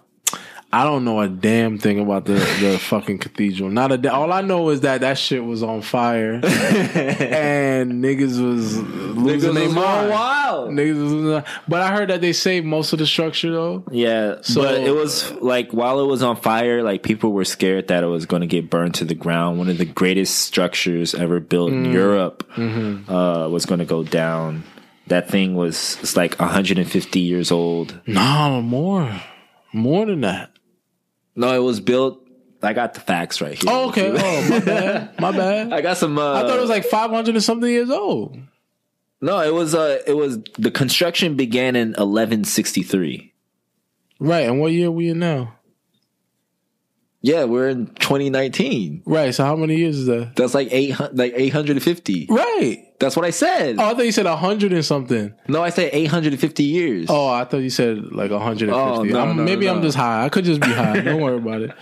I 0.75 0.85
don't 0.85 1.05
know 1.05 1.21
a 1.21 1.29
damn 1.29 1.77
thing 1.79 1.99
about 2.01 2.25
the 2.25 2.33
the 2.33 2.79
fucking 2.89 3.19
cathedral. 3.19 3.69
Not 3.69 3.93
a 3.93 3.99
da- 3.99 4.15
all 4.15 4.33
I 4.33 4.41
know 4.41 4.71
is 4.71 4.81
that 4.81 5.03
that 5.03 5.19
shit 5.19 5.45
was 5.45 5.63
on 5.63 5.83
fire 5.83 6.41
and 6.43 8.03
niggas 8.03 8.43
was 8.43 8.79
losing 8.79 9.53
their 9.53 9.69
mind. 9.69 10.09
wild. 10.09 10.71
Niggas 10.71 10.95
was 11.03 11.13
losing, 11.13 11.45
but 11.69 11.81
I 11.83 11.93
heard 11.93 12.09
that 12.09 12.23
they 12.23 12.33
saved 12.33 12.65
most 12.65 12.95
of 12.95 12.99
the 13.01 13.07
structure 13.07 13.51
though. 13.53 13.85
Yeah, 13.91 14.37
So- 14.41 14.63
but 14.63 14.81
it 14.81 14.93
was 14.95 15.31
like 15.43 15.73
while 15.73 16.01
it 16.01 16.07
was 16.07 16.23
on 16.23 16.37
fire, 16.37 16.83
like 16.83 17.03
people 17.03 17.33
were 17.33 17.45
scared 17.45 17.89
that 17.89 18.03
it 18.03 18.07
was 18.07 18.25
going 18.25 18.41
to 18.41 18.47
get 18.47 18.71
burned 18.71 18.95
to 18.95 19.05
the 19.05 19.15
ground. 19.15 19.59
One 19.59 19.69
of 19.69 19.77
the 19.77 19.85
greatest 19.85 20.39
structures 20.41 21.15
ever 21.15 21.39
built 21.41 21.73
in 21.73 21.93
Europe 21.93 22.45
uh, 22.57 23.47
was 23.51 23.67
going 23.67 23.81
to 23.81 23.85
go 23.87 24.03
down. 24.05 24.65
That 25.09 25.29
thing 25.29 25.55
was 25.55 25.99
it's 26.01 26.17
like 26.17 26.39
150 26.39 27.21
years 27.21 27.51
old. 27.51 28.01
No, 28.07 28.63
more, 28.63 29.21
more 29.73 30.07
than 30.07 30.21
that. 30.23 30.51
No, 31.35 31.55
it 31.55 31.65
was 31.65 31.81
built. 31.81 32.21
I 32.63 32.73
got 32.73 32.95
the 32.95 33.01
facts 33.01 33.41
right 33.41 33.55
here. 33.61 33.65
Oh, 33.73 33.89
okay. 33.89 34.11
Oh, 34.15 34.49
my 34.49 34.61
bad. 34.61 35.21
My 35.21 35.33
bad. 35.33 35.73
I 35.73 35.81
got 35.81 35.97
some. 35.97 36.17
Uh, 36.19 36.35
I 36.35 36.43
thought 36.43 36.57
it 36.57 36.61
was 36.61 36.71
like 36.71 36.85
500 36.85 37.35
and 37.35 37.43
something 37.43 37.69
years 37.69 37.91
old. 37.91 38.39
no. 39.21 39.41
It 39.41 39.53
was. 39.53 39.75
Uh, 39.75 39.99
it 40.07 40.15
was 40.15 40.39
the 40.59 40.71
construction 40.71 41.35
began 41.35 41.75
in 41.75 41.89
1163. 41.89 43.33
Right. 44.21 44.47
And 44.47 44.61
what 44.61 44.71
year 44.73 44.91
we 44.91 45.09
in 45.09 45.19
now? 45.19 45.55
Yeah, 47.25 47.45
we're 47.45 47.69
in 47.69 47.87
2019. 47.87 49.05
Right. 49.07 49.33
So 49.33 49.45
how 49.45 49.55
many 49.55 49.77
years 49.77 49.97
is 49.99 50.07
that? 50.07 50.35
That's 50.35 50.55
like 50.55 50.69
eight 50.73 50.99
like 51.13 51.33
850. 51.37 52.27
Right. 52.29 52.89
That's 52.99 53.17
what 53.17 53.25
I 53.25 53.31
said. 53.31 53.77
Oh, 53.79 53.85
I 53.85 53.95
thought 53.95 54.05
you 54.05 54.13
said 54.13 54.27
hundred 54.27 54.73
and 54.73 54.85
something. 54.85 55.33
No, 55.49 55.63
I 55.63 55.71
said 55.71 55.91
850 55.93 56.63
years. 56.63 57.07
Oh, 57.11 57.29
I 57.29 57.45
thought 57.45 57.59
you 57.59 57.71
said 57.71 58.13
like 58.13 58.31
150. 58.31 58.73
Oh, 58.73 59.03
no, 59.05 59.19
I'm- 59.21 59.37
no, 59.37 59.43
maybe 59.43 59.69
I'm 59.69 59.83
just 59.83 59.97
high. 59.97 60.25
I 60.25 60.29
could 60.29 60.45
just 60.45 60.61
be 60.61 60.69
high. 60.69 61.01
Don't 61.05 61.21
worry 61.21 61.37
about 61.39 61.63
it. 61.63 61.73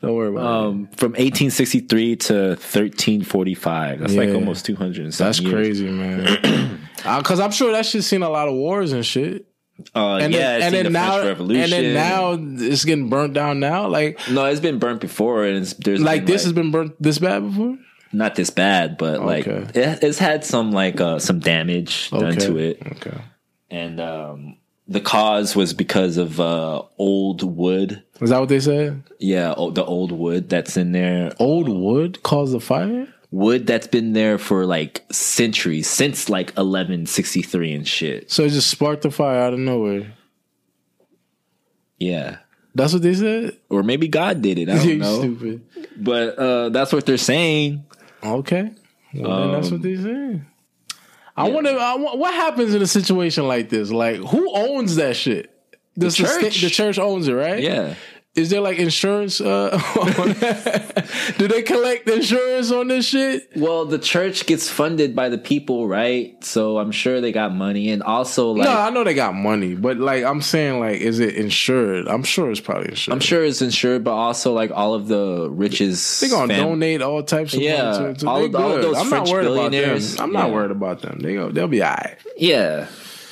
Don't 0.00 0.14
worry 0.14 0.28
about 0.30 0.40
it. 0.42 0.46
Um, 0.68 0.86
from 0.96 1.12
1863 1.12 2.16
to 2.16 2.34
1345. 2.50 4.00
That's 4.00 4.14
like 4.14 4.30
almost 4.30 4.64
200 4.64 5.04
and 5.04 5.12
That's 5.12 5.40
years. 5.40 5.52
crazy, 5.54 5.90
man. 5.90 6.80
Because 6.98 7.38
I'm 7.38 7.52
sure 7.52 7.70
that 7.72 7.86
shit's 7.86 8.08
seen 8.08 8.22
a 8.22 8.28
lot 8.28 8.48
of 8.48 8.54
wars 8.54 8.92
and 8.92 9.06
shit. 9.06 9.46
Uh, 9.94 10.16
And 10.16 10.32
yeah, 10.34 10.58
then, 10.58 10.62
and 10.62 10.74
then 10.74 10.84
the 10.86 10.90
now, 10.90 11.12
French 11.12 11.26
Revolution. 11.26 11.62
and 11.62 11.72
then 11.72 11.94
now 11.94 12.66
it's 12.66 12.84
getting 12.84 13.08
burnt 13.08 13.32
down. 13.34 13.60
Now, 13.60 13.86
like, 13.88 14.18
no, 14.30 14.44
it's 14.46 14.60
been 14.60 14.78
burnt 14.78 15.00
before, 15.00 15.44
and 15.44 15.58
it's, 15.58 15.74
there's 15.74 16.00
like 16.00 16.26
this 16.26 16.42
has 16.44 16.52
been 16.52 16.70
burnt 16.70 17.00
this 17.00 17.18
bad 17.18 17.40
before. 17.48 17.78
not 18.12 18.34
this 18.34 18.50
bad, 18.50 18.96
but 18.98 19.20
like 19.24 19.46
Okay. 19.46 19.80
it, 19.80 20.02
it's 20.02 20.18
had 20.18 20.44
some 20.44 20.72
like 20.72 21.00
uh, 21.00 21.18
some 21.20 21.38
damage 21.40 22.10
done 22.10 22.36
to 22.38 22.56
it, 22.58 22.82
Okay. 22.92 23.18
and 23.70 24.00
um, 24.00 24.56
the 24.88 25.00
cause 25.00 25.54
was 25.54 25.74
because 25.74 26.16
of 26.16 26.40
uh, 26.40 26.82
old 26.98 27.42
wood. 27.42 28.02
Is 28.20 28.30
that 28.30 28.40
what 28.40 28.48
they 28.48 28.60
said? 28.60 29.04
Yeah, 29.20 29.54
o- 29.56 29.70
the 29.70 29.84
old 29.84 30.10
wood 30.10 30.48
that's 30.48 30.76
in 30.76 30.90
there, 30.92 31.32
Old 31.38 31.68
wood 31.68 32.22
caused 32.24 32.52
the 32.52 32.60
fire. 32.60 33.06
Wood 33.30 33.66
that's 33.66 33.86
been 33.86 34.12
there 34.14 34.38
for 34.38 34.64
like 34.66 35.04
centuries, 35.10 35.88
since 35.88 36.28
like 36.28 36.48
1163 36.50 37.72
and 37.74 37.86
shit. 37.88 38.30
So 38.30 38.44
it 38.44 38.50
just 38.50 38.70
sparked 38.70 39.02
the 39.02 39.10
fire 39.10 39.38
out 39.40 39.52
of 39.52 39.58
nowhere. 39.58 40.12
Yeah. 41.98 42.38
That's 42.74 42.92
what 42.92 43.02
they 43.02 43.14
said. 43.14 43.56
Or 43.68 43.82
maybe 43.82 44.08
God 44.08 44.40
did 44.42 44.58
it. 44.58 44.68
I 44.68 44.76
don't 44.78 44.98
know. 45.00 45.18
stupid. 45.20 45.62
But 45.96 46.38
uh, 46.38 46.68
that's 46.70 46.92
what 46.92 47.06
they're 47.06 47.16
saying. 47.16 47.84
Okay. 48.22 48.70
Well, 49.14 49.40
then 49.40 49.52
that's 49.52 49.66
Um, 49.68 49.72
what 49.74 49.82
they 49.82 49.96
say. 49.96 50.40
I 51.36 51.48
wonder 51.50 51.70
I, 51.70 51.94
what 51.96 52.34
happens 52.34 52.74
in 52.74 52.82
a 52.82 52.86
situation 52.86 53.46
like 53.46 53.68
this. 53.68 53.90
Like, 53.92 54.16
who 54.16 54.50
owns 54.54 54.96
that 54.96 55.16
shit? 55.16 55.54
The, 55.96 56.10
sta- 56.10 56.24
church. 56.40 56.60
the 56.62 56.70
church 56.70 56.98
owns 56.98 57.28
it, 57.28 57.32
right? 57.34 57.60
Yeah. 57.62 57.94
Is 58.38 58.50
there 58.50 58.60
like 58.60 58.78
insurance? 58.78 59.40
Uh, 59.40 59.76
do 61.38 61.48
they 61.48 61.62
collect 61.62 62.08
insurance 62.08 62.70
on 62.70 62.86
this 62.88 63.06
shit? 63.06 63.50
Well, 63.56 63.84
the 63.84 63.98
church 63.98 64.46
gets 64.46 64.70
funded 64.70 65.16
by 65.16 65.28
the 65.28 65.38
people, 65.38 65.88
right? 65.88 66.42
So 66.44 66.78
I'm 66.78 66.92
sure 66.92 67.20
they 67.20 67.32
got 67.32 67.52
money. 67.52 67.90
And 67.90 68.02
also, 68.02 68.52
like, 68.52 68.68
no, 68.68 68.78
I 68.78 68.90
know 68.90 69.02
they 69.04 69.14
got 69.14 69.34
money, 69.34 69.74
but 69.74 69.96
like 69.98 70.22
I'm 70.24 70.40
saying, 70.40 70.78
like, 70.78 71.00
is 71.00 71.18
it 71.18 71.34
insured? 71.34 72.06
I'm 72.06 72.22
sure 72.22 72.50
it's 72.50 72.60
probably 72.60 72.90
insured. 72.90 73.12
I'm 73.14 73.20
sure 73.20 73.44
it's 73.44 73.60
insured, 73.60 74.04
but 74.04 74.12
also, 74.12 74.52
like, 74.52 74.70
all 74.70 74.94
of 74.94 75.08
the 75.08 75.48
riches. 75.50 76.20
They're 76.20 76.30
gonna 76.30 76.54
fam- 76.54 76.64
donate 76.64 77.02
all 77.02 77.22
types 77.24 77.54
of 77.54 77.60
Yeah, 77.60 77.90
money 77.90 78.14
to, 78.14 78.20
to 78.20 78.28
all 78.28 78.44
of- 78.44 78.54
all 78.54 78.72
of 78.76 78.82
those 78.82 78.96
I'm 78.98 79.06
French 79.08 79.26
not 79.28 79.32
worried 79.32 79.46
about 79.46 79.62
them. 79.62 79.70
billionaires, 79.72 80.20
I'm 80.20 80.32
not 80.32 80.52
worried 80.52 80.70
about 80.70 81.02
them. 81.02 81.18
They 81.20 81.34
go, 81.34 81.50
they'll 81.50 81.66
be 81.68 81.82
alright. 81.82 82.18
Yeah. 82.36 82.86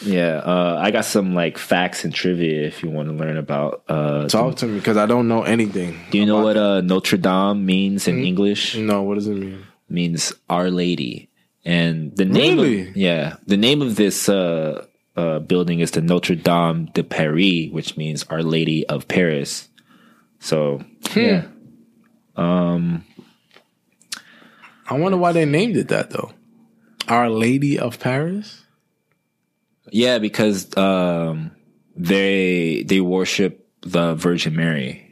Yeah. 0.05 0.37
Uh, 0.45 0.79
I 0.81 0.91
got 0.91 1.05
some, 1.05 1.35
like, 1.35 1.57
facts 1.59 2.05
and 2.05 2.15
trivia 2.15 2.63
if 2.67 2.83
you 2.83 2.91
want 2.91 3.09
to 3.09 3.15
learn 3.15 3.37
about. 3.37 3.83
Uh, 3.89 4.29
Talk 4.29 4.57
to 4.57 4.67
me 4.67 4.79
because 4.79 4.97
I 4.97 5.07
don't 5.07 5.27
know 5.29 5.43
anything. 5.43 5.99
do 6.11 6.19
you 6.19 6.27
know 6.27 6.43
what 6.43 6.57
uh, 6.57 6.81
Notre 6.83 7.17
Dame 7.19 7.65
means 7.65 8.07
in 8.07 8.23
English? 8.25 8.77
No, 8.77 9.03
what 9.03 9.15
does 9.15 9.27
it 9.27 9.35
mean? 9.37 9.65
means 9.89 10.33
Our 10.51 10.71
Lady, 10.71 11.31
and 11.65 12.15
the 12.17 12.25
name 12.25 12.57
Really? 12.59 12.89
of 12.89 12.97
yeah, 12.97 13.37
the 13.47 13.57
name 13.57 13.81
of 13.83 13.95
this 13.95 14.29
uh, 14.29 14.85
uh, 15.17 15.39
building 15.39 15.79
is 15.81 15.93
the 15.93 16.03
Notre 16.03 16.35
Dame 16.35 16.87
de 16.93 17.05
Paris, 17.05 17.71
which 17.71 17.97
means 17.97 18.25
Our 18.25 18.43
Lady 18.43 18.85
of 18.89 19.07
Paris. 19.07 19.69
So 20.41 20.83
yeah, 21.15 21.47
um, 22.37 23.05
I 24.89 24.99
wonder 24.99 25.19
why 25.19 25.33
they 25.33 25.45
named 25.45 25.77
it 25.77 25.89
that 25.89 26.11
though. 26.11 26.33
Our 27.09 27.31
Lady 27.31 27.79
of 27.79 27.99
Paris. 28.01 28.65
Yeah, 29.93 30.19
because 30.19 30.77
um, 30.77 31.51
they 31.97 32.83
they 32.87 33.01
worship 33.01 33.67
the 33.83 34.15
Virgin 34.15 34.57
Mary. 34.57 35.11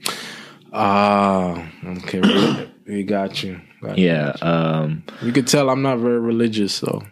Ah, 0.72 1.70
okay. 1.98 2.20
we- 2.20 2.68
we 2.86 3.02
got 3.02 3.42
you. 3.42 3.60
Got 3.80 3.96
you. 3.98 4.06
Yeah, 4.06 4.30
um, 4.42 5.04
You 5.22 5.32
could 5.32 5.46
tell 5.46 5.70
I'm 5.70 5.80
not 5.82 5.98
very 6.00 6.18
religious, 6.20 6.74
so 6.74 7.02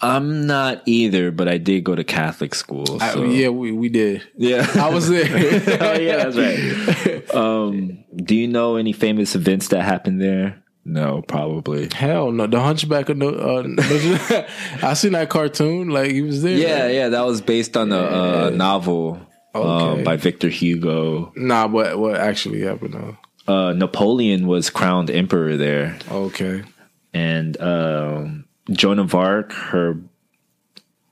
I'm 0.00 0.46
not 0.46 0.82
either, 0.86 1.30
but 1.32 1.48
I 1.48 1.58
did 1.58 1.82
go 1.82 1.94
to 1.96 2.04
Catholic 2.04 2.54
school. 2.54 2.98
I- 3.00 3.14
yeah, 3.24 3.48
we, 3.48 3.72
we 3.72 3.88
did. 3.88 4.22
yeah. 4.36 4.64
I 4.76 4.90
was 4.90 5.08
there. 5.08 5.26
oh 5.80 5.98
yeah, 5.98 6.24
that's 6.28 6.36
right. 6.36 7.22
Um, 7.34 8.04
do 8.14 8.34
you 8.36 8.46
know 8.46 8.76
any 8.76 8.92
famous 8.92 9.34
events 9.34 9.68
that 9.68 9.82
happened 9.82 10.20
there? 10.22 10.62
No, 10.88 11.22
probably. 11.26 11.88
Hell 11.92 12.30
no, 12.30 12.46
the 12.46 12.60
Hunchback 12.60 13.08
of 13.08 13.16
no. 13.16 13.30
Uh, 13.30 13.64
I 14.82 14.94
seen 14.94 15.12
that 15.12 15.28
cartoon. 15.30 15.88
Like 15.88 16.12
he 16.12 16.22
was 16.22 16.42
there. 16.42 16.56
Yeah, 16.56 16.86
yeah, 16.88 17.08
that 17.08 17.26
was 17.26 17.40
based 17.40 17.76
on 17.76 17.90
a, 17.92 17.96
a 17.96 18.50
Yeah. 18.50 18.56
novel 18.56 19.20
Okay. 19.54 19.98
um, 19.98 20.04
by 20.04 20.16
Victor 20.16 20.48
Hugo. 20.48 21.32
Nah, 21.34 21.66
what 21.66 21.98
what 21.98 22.14
actually 22.16 22.60
happened 22.62 22.94
though? 22.94 23.16
Uh, 23.52 23.72
Napoleon 23.72 24.46
was 24.46 24.70
crowned 24.70 25.10
emperor 25.10 25.56
there, 25.56 25.98
Okay. 26.10 26.62
and 27.14 27.60
um, 27.60 28.44
Joan 28.70 28.98
of 28.98 29.14
Arc, 29.14 29.52
her, 29.52 29.98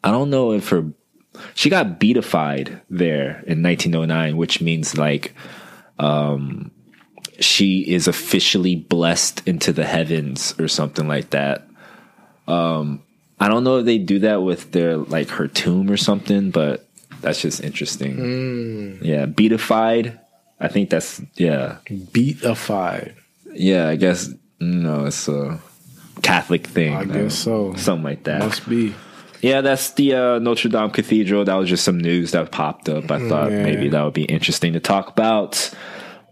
I 0.02 0.10
don't 0.10 0.30
know 0.30 0.52
if 0.52 0.68
her, 0.70 0.84
she 1.54 1.70
got 1.70 1.98
beatified 2.00 2.80
there 2.90 3.42
in 3.46 3.62
1909, 3.62 4.36
which 4.36 4.60
means 4.60 4.96
like, 4.98 5.32
um, 6.00 6.70
she 7.40 7.80
is 7.80 8.06
officially 8.08 8.76
blessed 8.76 9.42
into 9.46 9.72
the 9.72 9.84
heavens 9.84 10.54
or 10.58 10.68
something 10.68 11.08
like 11.08 11.30
that. 11.30 11.66
Um, 12.46 13.02
I 13.40 13.48
don't 13.48 13.64
know 13.64 13.78
if 13.78 13.84
they 13.86 13.98
do 13.98 14.20
that 14.20 14.42
with 14.42 14.72
their 14.72 14.96
like 14.96 15.28
her 15.30 15.48
tomb 15.48 15.90
or 15.90 15.96
something, 15.96 16.50
but 16.50 16.86
that's 17.20 17.40
just 17.40 17.62
interesting. 17.62 18.98
Yeah, 19.02 19.26
beatified. 19.26 20.20
I 20.60 20.68
think 20.68 20.90
that's 20.90 21.20
yeah, 21.34 21.78
Beat 22.12 22.42
a 22.44 22.54
five. 22.54 23.14
yeah. 23.52 23.88
I 23.88 23.96
guess 23.96 24.30
no, 24.60 25.06
it's 25.06 25.28
a 25.28 25.60
Catholic 26.22 26.66
thing. 26.66 26.94
I 26.94 27.04
guess 27.04 27.34
so. 27.34 27.74
something 27.74 28.04
like 28.04 28.24
that. 28.24 28.40
Must 28.40 28.68
be. 28.68 28.94
Yeah, 29.42 29.60
that's 29.60 29.90
the 29.90 30.14
uh, 30.14 30.38
Notre 30.38 30.70
Dame 30.70 30.88
Cathedral. 30.90 31.44
That 31.44 31.56
was 31.56 31.68
just 31.68 31.84
some 31.84 31.98
news 31.98 32.30
that 32.30 32.50
popped 32.50 32.88
up. 32.88 33.10
I 33.10 33.28
thought 33.28 33.50
Yeah. 33.50 33.62
maybe 33.62 33.88
that 33.90 34.02
would 34.02 34.14
be 34.14 34.24
interesting 34.24 34.72
to 34.72 34.80
talk 34.80 35.08
about. 35.08 35.70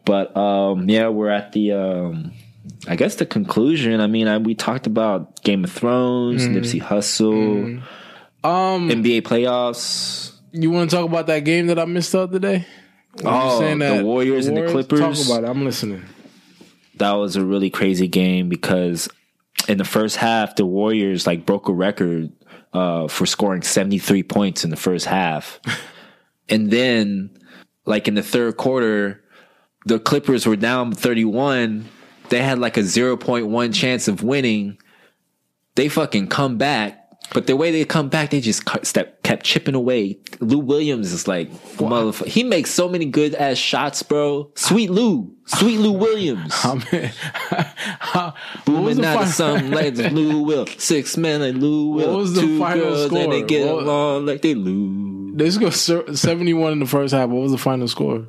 But 0.04 0.36
um, 0.36 0.88
yeah, 0.88 1.08
we're 1.08 1.30
at 1.30 1.52
the 1.52 1.72
um, 1.72 2.32
I 2.88 2.96
guess 2.96 3.16
the 3.16 3.26
conclusion. 3.26 4.00
I 4.00 4.06
mean, 4.06 4.28
I, 4.28 4.38
we 4.38 4.54
talked 4.54 4.86
about 4.86 5.42
Game 5.42 5.64
of 5.64 5.70
Thrones, 5.72 6.46
Nipsey 6.46 6.80
Hussle, 6.82 7.82
Um, 8.44 8.88
NBA 8.88 9.22
playoffs. 9.22 10.32
you 10.52 10.70
want 10.70 10.90
to 10.90 10.96
talk 10.96 11.06
about 11.08 11.26
that 11.28 11.40
game 11.40 11.68
that 11.68 11.78
I 11.78 11.84
missed 11.84 12.12
the 12.12 12.20
other 12.20 12.38
day? 12.38 12.66
When 13.20 13.26
you 13.26 13.40
Oh, 13.40 13.58
saying 13.60 13.78
the 13.78 14.02
Warriors 14.04 14.46
and 14.46 14.56
the 14.56 14.68
Clippers? 14.68 15.00
Talk 15.00 15.38
about 15.38 15.44
it. 15.48 15.50
I'm 15.50 15.64
listening. 15.64 16.02
That 16.96 17.12
was 17.12 17.36
a 17.36 17.44
really 17.44 17.70
crazy 17.70 18.08
game 18.08 18.48
because 18.48 19.08
in 19.68 19.78
the 19.78 19.84
first 19.84 20.16
half, 20.16 20.56
the 20.56 20.66
Warriors 20.66 21.26
like 21.26 21.46
broke 21.46 21.68
a 21.68 21.72
record 21.72 22.32
uh, 22.72 23.06
for 23.08 23.26
scoring 23.26 23.62
73 23.62 24.22
points 24.24 24.64
in 24.64 24.70
the 24.70 24.76
first 24.76 25.06
half. 25.06 25.60
and 26.48 26.70
then, 26.70 27.30
like 27.84 28.08
in 28.08 28.14
the 28.14 28.22
third 28.22 28.56
quarter, 28.56 29.21
the 29.86 29.98
Clippers 29.98 30.46
were 30.46 30.56
down 30.56 30.92
31. 30.92 31.86
They 32.28 32.40
had 32.42 32.58
like 32.58 32.76
a 32.76 32.80
0.1 32.80 33.74
chance 33.74 34.08
of 34.08 34.22
winning. 34.22 34.78
They 35.74 35.88
fucking 35.88 36.28
come 36.28 36.58
back. 36.58 36.98
But 37.34 37.46
the 37.46 37.56
way 37.56 37.70
they 37.70 37.86
come 37.86 38.10
back, 38.10 38.28
they 38.30 38.40
just 38.40 38.66
kept 38.66 39.44
chipping 39.44 39.74
away. 39.74 40.18
Lou 40.40 40.58
Williams 40.58 41.12
is 41.12 41.26
like, 41.26 41.50
motherfucker. 41.78 42.26
He 42.26 42.44
makes 42.44 42.70
so 42.70 42.90
many 42.90 43.06
good 43.06 43.34
ass 43.34 43.56
shots, 43.56 44.02
bro. 44.02 44.50
Sweet 44.54 44.90
Lou. 44.90 45.34
Sweet 45.46 45.78
Lou 45.78 45.92
Williams. 45.92 46.52
I 46.62 46.74
mean, 46.74 47.10
how- 48.00 48.34
Booming 48.66 49.02
out 49.02 49.22
of 49.22 49.28
something 49.28 49.70
like 49.70 49.94
Lou 50.12 50.42
Will. 50.42 50.66
Six 50.66 51.16
men 51.16 51.40
like 51.40 51.54
Lou 51.54 51.92
Will. 51.92 52.08
What 52.10 52.18
was 52.18 52.34
the 52.34 52.42
Two 52.42 52.58
final 52.58 52.84
girls 52.84 53.06
score? 53.06 53.18
and 53.18 53.32
they 53.32 53.42
get 53.42 53.66
What- 53.72 53.82
along 53.84 54.26
like 54.26 54.42
they 54.42 54.54
lose. 54.54 55.36
They 55.36 55.50
scored 55.50 55.72
ser- 55.72 56.14
71 56.14 56.72
in 56.72 56.78
the 56.80 56.86
first 56.86 57.14
half. 57.14 57.30
What 57.30 57.40
was 57.42 57.52
the 57.52 57.58
final 57.58 57.88
score? 57.88 58.26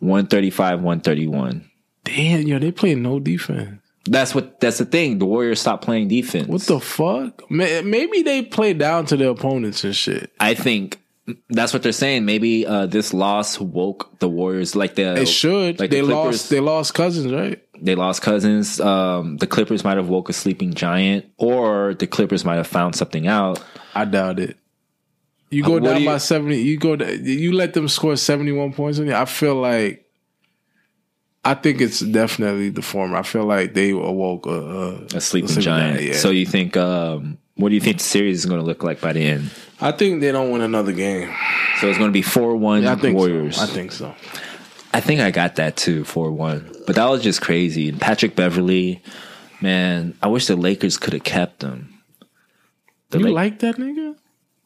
135, 0.00 0.80
131. 0.80 1.70
Damn, 2.04 2.42
yo, 2.42 2.58
they 2.58 2.72
playing 2.72 3.02
no 3.02 3.20
defense. 3.20 3.80
That's 4.06 4.34
what 4.34 4.60
that's 4.60 4.78
the 4.78 4.86
thing. 4.86 5.18
The 5.18 5.26
Warriors 5.26 5.60
stopped 5.60 5.84
playing 5.84 6.08
defense. 6.08 6.48
What 6.48 6.62
the 6.62 6.80
fuck? 6.80 7.48
Maybe 7.50 8.22
they 8.22 8.42
play 8.42 8.72
down 8.72 9.06
to 9.06 9.16
their 9.16 9.30
opponents 9.30 9.84
and 9.84 9.94
shit. 9.94 10.32
I 10.40 10.54
think 10.54 11.00
that's 11.50 11.72
what 11.74 11.82
they're 11.82 11.92
saying. 11.92 12.24
Maybe 12.24 12.66
uh, 12.66 12.86
this 12.86 13.12
loss 13.12 13.60
woke 13.60 14.18
the 14.18 14.28
Warriors 14.28 14.74
like 14.74 14.94
the 14.94 15.20
It 15.20 15.28
should. 15.28 15.78
Like 15.78 15.90
they 15.90 16.00
the 16.00 16.06
lost. 16.06 16.48
They 16.48 16.60
lost 16.60 16.94
cousins, 16.94 17.30
right? 17.30 17.62
they 17.80 17.94
lost 17.94 18.22
cousins. 18.22 18.80
Um, 18.80 19.36
the 19.38 19.46
Clippers 19.46 19.84
might 19.84 19.96
have 19.96 20.08
woke 20.08 20.28
a 20.28 20.32
sleeping 20.32 20.74
giant, 20.74 21.26
or 21.36 21.94
the 21.94 22.06
Clippers 22.06 22.44
might 22.44 22.56
have 22.56 22.66
found 22.66 22.94
something 22.94 23.26
out. 23.26 23.62
I 23.94 24.04
doubt 24.04 24.38
it. 24.38 24.56
You 25.50 25.64
go 25.64 25.80
down 25.80 26.00
you- 26.00 26.06
by 26.06 26.18
seventy. 26.18 26.62
You 26.62 26.78
go. 26.78 26.94
You 26.94 27.52
let 27.52 27.74
them 27.74 27.88
score 27.88 28.16
seventy 28.16 28.52
one 28.52 28.72
points 28.72 28.98
on 28.98 29.06
you. 29.06 29.14
I 29.14 29.24
feel 29.24 29.54
like. 29.56 30.06
I 31.42 31.54
think 31.54 31.80
it's 31.80 32.00
definitely 32.00 32.68
the 32.68 32.82
former. 32.82 33.16
I 33.16 33.22
feel 33.22 33.44
like 33.46 33.72
they 33.72 33.90
awoke 33.92 34.44
a, 34.46 34.50
a, 34.50 34.92
a 35.16 35.20
sleeping 35.22 35.58
giant. 35.60 36.02
Yeah. 36.02 36.12
So 36.12 36.30
you 36.30 36.44
think? 36.46 36.76
Um, 36.76 37.38
what 37.54 37.70
do 37.70 37.74
you 37.74 37.80
think 37.80 37.96
the 37.98 38.04
series 38.04 38.38
is 38.38 38.46
going 38.46 38.60
to 38.60 38.66
look 38.66 38.82
like 38.82 39.00
by 39.00 39.12
the 39.14 39.22
end? 39.22 39.50
I 39.80 39.92
think 39.92 40.20
they 40.20 40.32
don't 40.32 40.50
win 40.50 40.60
another 40.60 40.92
game. 40.92 41.34
So 41.80 41.88
it's 41.88 41.96
going 41.98 42.10
to 42.10 42.12
be 42.12 42.20
four 42.22 42.54
one 42.56 42.82
Yeah, 42.82 42.94
Warriors. 43.10 43.56
so. 43.56 43.62
I 43.62 43.66
think 43.66 43.92
so. 43.92 44.14
I 44.92 45.00
think 45.00 45.20
I 45.20 45.30
got 45.30 45.56
that 45.56 45.76
too, 45.76 46.04
four 46.04 46.30
one. 46.30 46.70
But 46.86 46.96
that 46.96 47.08
was 47.08 47.22
just 47.22 47.40
crazy. 47.40 47.88
And 47.88 47.98
Patrick 48.00 48.36
Beverley, 48.36 49.02
man, 49.62 50.14
I 50.22 50.26
wish 50.28 50.46
the 50.46 50.56
Lakers 50.56 50.98
could 50.98 51.14
have 51.14 51.24
kept 51.24 51.62
him. 51.62 51.94
The 53.10 53.18
You 53.18 53.24
Lak- 53.26 53.34
like 53.34 53.58
that 53.60 53.76
nigga? 53.76 54.16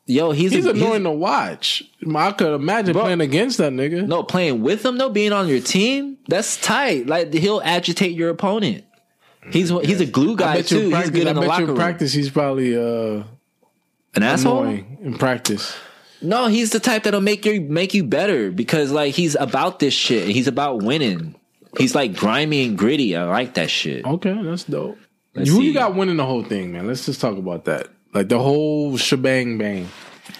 Yo, 0.06 0.32
he's, 0.32 0.52
He's 0.52 0.66
a, 0.66 0.70
annoying 0.70 1.02
to 1.04 1.10
watch. 1.10 1.82
I 2.14 2.32
could 2.32 2.54
imagine 2.54 2.92
Bro. 2.92 3.04
playing 3.04 3.20
against 3.22 3.56
that 3.58 3.72
nigga. 3.72 4.06
No, 4.06 4.22
playing 4.22 4.60
with 4.62 4.84
him 4.84 4.98
though, 4.98 5.08
being 5.08 5.32
on 5.32 5.48
your 5.48 5.60
team, 5.60 6.18
that's 6.28 6.60
tight. 6.60 7.06
Like 7.06 7.32
he'll 7.32 7.62
agitate 7.64 8.12
your 8.12 8.28
opponent. 8.28 8.84
He's 9.50 9.70
he's 9.70 10.00
a 10.00 10.06
glue 10.06 10.36
guy 10.36 10.60
too. 10.62 10.90
in 10.90 10.92
He's 10.92 11.10
good 11.10 11.26
I 11.26 11.30
in 11.30 11.36
the 11.36 11.42
locker 11.42 11.66
room. 11.66 11.76
practice 11.76 12.12
he's 12.12 12.28
probably 12.30 12.76
uh, 12.76 13.24
An 14.14 14.22
asshole? 14.22 14.66
in 14.66 15.16
practice. 15.18 15.74
No, 16.20 16.46
he's 16.48 16.70
the 16.70 16.80
type 16.80 17.02
that'll 17.04 17.20
make 17.20 17.44
you 17.46 17.60
make 17.62 17.92
you 17.94 18.04
better 18.04 18.50
because 18.50 18.90
like 18.90 19.14
he's 19.14 19.34
about 19.36 19.78
this 19.78 19.92
shit. 19.94 20.28
He's 20.28 20.48
about 20.48 20.82
winning. 20.82 21.34
He's 21.78 21.94
like 21.94 22.14
grimy 22.14 22.64
and 22.66 22.78
gritty. 22.78 23.16
I 23.16 23.24
like 23.24 23.54
that 23.54 23.70
shit. 23.70 24.04
Okay, 24.04 24.38
that's 24.42 24.64
dope. 24.64 24.96
Let's 25.34 25.50
Who 25.50 25.56
see. 25.56 25.64
you 25.66 25.74
got 25.74 25.94
winning 25.94 26.16
the 26.16 26.24
whole 26.26 26.44
thing, 26.44 26.72
man? 26.72 26.86
Let's 26.86 27.04
just 27.06 27.20
talk 27.20 27.36
about 27.36 27.64
that. 27.64 27.88
Like 28.14 28.28
the 28.28 28.38
whole 28.38 28.96
shebang 28.96 29.58
bang. 29.58 29.88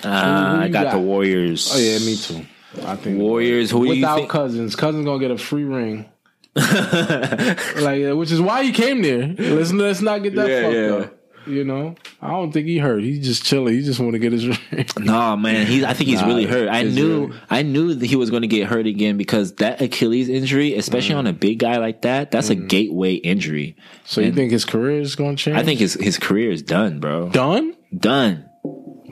Uh, 0.05 0.09
I 0.09 0.69
got, 0.69 0.85
got? 0.85 0.93
the 0.93 0.99
Warriors. 1.01 1.71
Oh 1.75 1.79
yeah, 1.79 1.99
me 1.99 2.17
too. 2.17 2.47
I 2.87 2.97
think 2.97 3.19
Warriors. 3.19 3.71
Who 3.71 3.81
without 3.81 4.29
cousins, 4.29 4.77
cousins 4.77 5.05
gonna 5.05 5.19
get 5.19 5.31
a 5.33 5.39
free 5.39 5.65
ring. 5.65 6.07
like, 6.55 8.05
uh, 8.05 8.15
which 8.17 8.31
is 8.31 8.41
why 8.41 8.63
he 8.63 8.71
came 8.71 9.03
there. 9.03 9.35
Let's 9.37 9.73
let's 9.73 10.01
not 10.01 10.23
get 10.23 10.37
that 10.37 10.49
Yeah, 10.49 10.63
fucked 10.63 10.75
yeah. 10.75 11.07
up. 11.07 11.14
You 11.47 11.65
know, 11.65 11.95
I 12.23 12.31
don't 12.31 12.53
think 12.53 12.67
he 12.67 12.79
hurt. 12.79 13.03
He's 13.03 13.25
just 13.25 13.45
chilling. 13.45 13.75
He 13.75 13.83
just 13.83 14.01
want 14.01 14.13
to 14.13 14.19
get 14.19 14.33
his 14.33 14.47
ring. 14.73 14.87
No 14.99 15.37
man, 15.37 15.67
he's. 15.67 15.85
I 15.85 15.93
think 15.93 16.09
he's 16.09 16.21
Nah, 16.21 16.27
really 16.27 16.47
hurt. 16.47 16.69
I 16.69 16.83
knew. 16.83 17.33
I 17.51 17.63
knew 17.63 17.95
that 17.95 18.07
he 18.07 18.17
was 18.17 18.31
going 18.31 18.43
to 18.43 18.49
get 18.49 18.69
hurt 18.69 18.87
again 18.87 19.17
because 19.17 19.55
that 19.57 19.81
Achilles 19.81 20.29
injury, 20.29 20.75
especially 20.75 21.15
mm. 21.15 21.19
on 21.19 21.27
a 21.27 21.33
big 21.33 21.59
guy 21.59 21.77
like 21.79 22.03
that, 22.03 22.31
that's 22.31 22.51
a 22.51 22.57
mm. 22.57 22.69
gateway 22.69 23.15
injury. 23.15 23.77
So 24.05 24.21
you 24.21 24.33
think 24.33 24.53
his 24.53 24.65
career 24.65 25.01
is 25.01 25.17
gonna 25.17 25.37
change? 25.37 25.57
I 25.57 25.63
think 25.63 25.81
his 25.81 25.95
his 25.95 26.19
career 26.19 26.51
is 26.51 26.63
done, 26.63 27.01
bro. 27.01 27.29
done. 27.31 27.75
Done. 27.97 28.49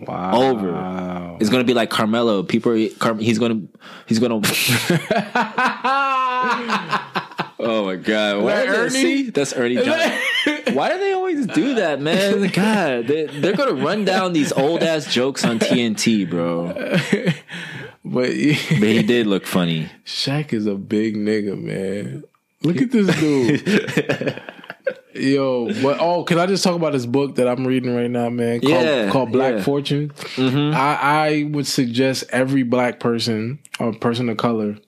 Wow. 0.06 0.32
Over. 0.34 1.36
It's 1.40 1.50
gonna 1.50 1.64
be 1.64 1.74
like 1.74 1.90
Carmelo. 1.90 2.42
People, 2.42 2.72
are, 2.72 2.88
Car, 2.98 3.14
he's 3.16 3.38
gonna, 3.38 3.62
he's 4.06 4.18
gonna. 4.18 4.34
oh 7.60 7.84
my 7.84 7.96
god! 7.96 8.42
Why 8.42 8.54
that 8.54 8.68
Ernie? 8.68 9.30
That's 9.30 9.52
Ernie 9.52 9.76
Johnson. 9.76 10.18
Why 10.72 10.92
do 10.92 10.98
they 10.98 11.12
always 11.12 11.46
do 11.46 11.74
that, 11.74 12.00
man? 12.00 12.48
God, 12.52 13.06
they, 13.06 13.26
they're 13.26 13.56
gonna 13.56 13.74
run 13.74 14.04
down 14.04 14.32
these 14.32 14.52
old 14.52 14.82
ass 14.82 15.12
jokes 15.12 15.44
on 15.44 15.58
TNT, 15.58 16.28
bro. 16.28 16.72
But 18.04 18.34
yeah, 18.36 18.56
But 18.70 18.88
he 18.88 19.02
did 19.02 19.26
look 19.26 19.46
funny. 19.46 19.88
Shaq 20.04 20.52
is 20.52 20.66
a 20.66 20.74
big 20.74 21.16
nigga, 21.16 21.60
man. 21.60 22.24
Look 22.62 22.80
at 22.80 22.90
this 22.90 23.14
dude. 23.18 24.42
Yo, 25.14 25.66
but 25.82 26.00
oh, 26.00 26.24
can 26.24 26.38
I 26.38 26.46
just 26.46 26.64
talk 26.64 26.74
about 26.74 26.94
this 26.94 27.04
book 27.04 27.36
that 27.36 27.46
I'm 27.46 27.66
reading 27.66 27.94
right 27.94 28.10
now, 28.10 28.30
man? 28.30 28.60
Called, 28.60 28.72
Yeah, 28.72 29.10
called 29.10 29.30
Black 29.30 29.52
yeah. 29.52 29.58
Mm-hmm. 29.58 29.64
Fortune. 29.64 30.12
I, 30.74 30.94
I 30.94 31.42
would 31.50 31.66
suggest 31.66 32.24
every 32.30 32.62
black 32.62 32.98
person 32.98 33.58
or 33.78 33.92
person 33.92 34.30
of 34.30 34.38
color 34.38 34.78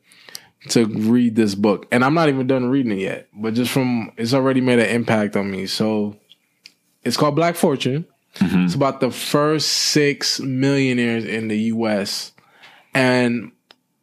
to 0.68 0.86
read 0.86 1.36
this 1.36 1.54
book, 1.54 1.86
and 1.92 2.04
I'm 2.04 2.14
not 2.14 2.28
even 2.28 2.46
done 2.46 2.66
reading 2.66 2.92
it 2.92 2.98
yet. 3.00 3.28
But 3.34 3.54
just 3.54 3.70
from 3.70 4.12
it's 4.16 4.34
already 4.34 4.60
made 4.60 4.78
an 4.78 4.88
impact 4.88 5.36
on 5.36 5.50
me. 5.50 5.66
So 5.66 6.16
it's 7.02 7.16
called 7.16 7.36
Black 7.36 7.56
Fortune. 7.56 8.06
Mm-hmm. 8.36 8.64
It's 8.64 8.74
about 8.74 9.00
the 9.00 9.10
first 9.10 9.68
six 9.68 10.40
millionaires 10.40 11.24
in 11.24 11.48
the 11.48 11.58
U.S. 11.74 12.32
and 12.94 13.52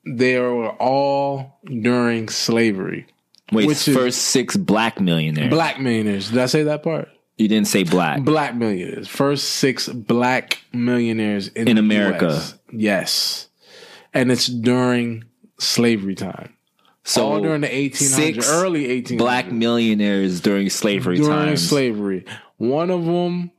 they 0.06 0.40
were 0.40 0.70
all 0.70 1.60
during 1.66 2.30
slavery. 2.30 3.08
Wait, 3.52 3.68
Which 3.68 3.88
is- 3.88 3.96
first 3.96 4.20
six 4.22 4.56
black 4.56 5.02
millionaires. 5.02 5.50
Black 5.50 5.80
millionaires. 5.80 6.30
Did 6.30 6.40
I 6.40 6.46
say 6.46 6.64
that 6.64 6.82
part? 6.84 7.10
You 7.38 7.48
didn't 7.48 7.68
say 7.68 7.84
black. 7.84 8.22
Black 8.24 8.56
millionaires. 8.56 9.08
First 9.08 9.46
six 9.56 9.90
black 9.90 10.60
millionaires 10.74 11.48
in, 11.50 11.68
In 11.68 11.78
America. 11.78 12.28
US. 12.28 12.56
Yes. 12.72 13.48
And 14.14 14.32
it's 14.32 14.48
during 14.48 15.26
slavery 15.62 16.16
time. 16.16 16.56
So 17.04 17.26
all 17.26 17.42
during 17.42 17.62
the 17.62 17.68
1800s, 17.68 17.94
six 17.96 18.50
early 18.50 19.02
1800s. 19.02 19.18
black 19.18 19.52
millionaires 19.52 20.40
during 20.40 20.70
slavery 20.70 21.18
during 21.18 21.32
times, 21.32 21.68
slavery. 21.68 22.26
One 22.58 22.92
of 22.92 23.06
them, 23.06 23.52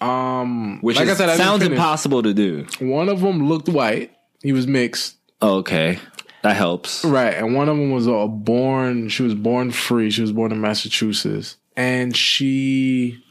um, 0.00 0.80
which 0.80 0.96
like 0.96 1.06
is, 1.08 1.12
I 1.12 1.14
said, 1.14 1.28
I 1.28 1.36
sounds 1.36 1.62
impossible 1.62 2.22
to 2.22 2.32
do. 2.32 2.66
One 2.80 3.08
of 3.08 3.20
them 3.20 3.48
looked 3.48 3.68
white. 3.68 4.12
He 4.42 4.52
was 4.52 4.66
mixed. 4.66 5.16
Oh, 5.42 5.56
okay, 5.58 5.98
that 6.42 6.56
helps. 6.56 7.04
Right, 7.04 7.34
and 7.34 7.54
one 7.54 7.68
of 7.68 7.76
them 7.76 7.90
was 7.90 8.06
a 8.06 8.26
born. 8.26 9.10
She 9.10 9.22
was 9.22 9.34
born 9.34 9.72
free. 9.72 10.10
She 10.10 10.22
was 10.22 10.32
born 10.32 10.52
in 10.52 10.60
Massachusetts, 10.62 11.58
and 11.76 12.16
she 12.16 13.22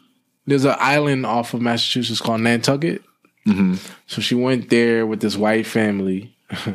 there's 0.46 0.66
an 0.66 0.76
island 0.78 1.26
off 1.26 1.56
of 1.56 1.62
Massachusetts 1.62 2.22
called 2.22 2.42
Nantucket. 2.42 3.02
So 4.08 4.22
she 4.22 4.34
went 4.34 4.70
there 4.72 5.06
with 5.06 5.22
this 5.22 5.38
white 5.38 5.68
family 5.68 6.36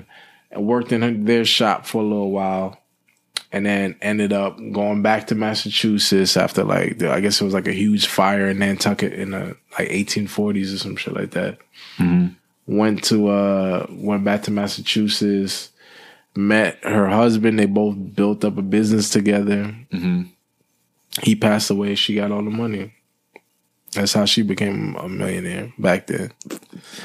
and 0.50 0.66
worked 0.66 0.92
in 0.92 1.02
her, 1.02 1.12
their 1.12 1.44
shop 1.44 1.86
for 1.86 2.02
a 2.02 2.04
little 2.04 2.30
while, 2.30 2.78
and 3.52 3.66
then 3.66 3.96
ended 4.00 4.32
up 4.32 4.56
going 4.72 5.02
back 5.02 5.26
to 5.28 5.34
Massachusetts 5.34 6.36
after 6.36 6.64
like 6.64 6.98
the, 6.98 7.10
I 7.12 7.20
guess 7.20 7.40
it 7.40 7.44
was 7.44 7.54
like 7.54 7.68
a 7.68 7.72
huge 7.72 8.06
fire 8.06 8.48
in 8.48 8.58
Nantucket 8.58 9.12
in 9.12 9.30
the 9.30 9.56
like 9.78 9.88
1840s 9.88 10.74
or 10.74 10.78
some 10.78 10.96
shit 10.96 11.14
like 11.14 11.30
that. 11.32 11.58
Went 12.66 13.02
to 13.04 13.28
uh 13.28 13.86
went 13.90 14.24
back 14.24 14.44
to 14.44 14.50
Massachusetts 14.50 15.70
met 16.36 16.78
her 16.84 17.08
husband. 17.08 17.58
They 17.58 17.66
both 17.66 17.96
built 18.14 18.44
up 18.44 18.56
a 18.56 18.62
business 18.62 19.10
together. 19.10 19.74
He 21.22 21.34
passed 21.34 21.70
away. 21.70 21.96
She 21.96 22.14
got 22.14 22.30
all 22.30 22.44
the 22.44 22.50
money. 22.50 22.94
That's 23.92 24.12
how 24.12 24.24
she 24.24 24.42
became 24.42 24.94
a 24.94 25.08
millionaire 25.08 25.72
back 25.76 26.06
then. 26.06 26.30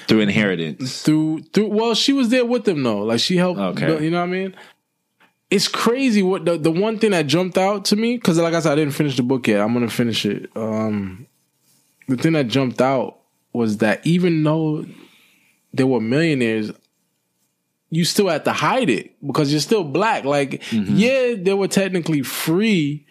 Through 0.08 0.22
inheritance. 0.22 1.02
Through 1.02 1.42
through 1.54 1.68
well, 1.70 1.94
she 1.96 2.14
was 2.14 2.30
there 2.30 2.46
with 2.46 2.66
them 2.66 2.84
though. 2.84 3.00
Like 3.00 3.20
she 3.20 3.38
helped. 3.38 3.60
Okay. 3.60 3.86
build- 3.88 4.02
you 4.04 4.12
know 4.12 4.20
what 4.22 4.30
I 4.30 4.32
mean? 4.32 4.56
It's 5.52 5.68
crazy. 5.68 6.22
What 6.24 6.46
the 6.46 6.58
the 6.58 6.72
one 6.72 6.98
thing 7.00 7.12
that 7.12 7.28
jumped 7.28 7.58
out 7.58 7.86
to 7.86 7.96
me 7.96 8.16
because 8.18 8.38
like 8.40 8.54
I 8.54 8.60
said, 8.60 8.72
I 8.74 8.76
didn't 8.76 8.94
finish 8.94 9.16
the 9.18 9.24
book 9.24 9.48
yet. 9.48 9.62
I'm 9.62 9.74
gonna 9.74 9.90
finish 9.90 10.26
it. 10.26 10.50
Um, 10.56 11.28
the 12.08 12.18
thing 12.18 12.34
that 12.34 12.48
jumped 12.48 12.82
out 12.82 13.20
was 13.54 13.78
that 13.78 14.06
even 14.06 14.44
though 14.44 14.86
there 15.74 15.88
were 15.88 16.02
millionaires, 16.02 16.72
you 17.90 18.04
still 18.06 18.28
had 18.28 18.44
to 18.46 18.52
hide 18.54 18.90
it 18.90 19.12
because 19.26 19.52
you're 19.52 19.62
still 19.62 19.84
black. 19.84 20.26
Like, 20.26 20.62
Mm-hmm. 20.64 20.96
yeah, 20.96 21.36
they 21.38 21.54
were 21.54 21.68
technically 21.68 22.22
free, 22.24 23.05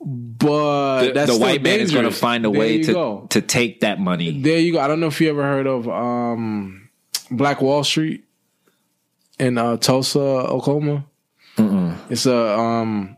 but 0.00 1.02
The, 1.06 1.12
that's 1.12 1.30
the 1.32 1.38
white 1.38 1.62
man 1.62 1.80
is 1.80 1.92
going 1.92 2.04
to 2.06 2.10
find 2.10 2.46
a 2.46 2.50
There 2.50 2.58
way 2.60 2.82
to 2.82 2.92
go. 2.92 3.26
to 3.30 3.40
take 3.42 3.80
that 3.80 4.00
money. 4.00 4.40
There 4.40 4.58
you 4.58 4.72
go. 4.72 4.80
I 4.80 4.88
don't 4.88 5.00
know 5.00 5.08
if 5.08 5.20
you 5.20 5.28
ever 5.28 5.42
heard 5.42 5.66
of 5.66 5.88
um, 5.88 6.88
Black 7.30 7.60
Wall 7.60 7.84
Street 7.84 8.24
in 9.38 9.58
uh, 9.58 9.76
Tulsa, 9.76 10.18
Oklahoma. 10.20 11.04
It's 12.08 12.24
a 12.24 12.58
um, 12.58 13.16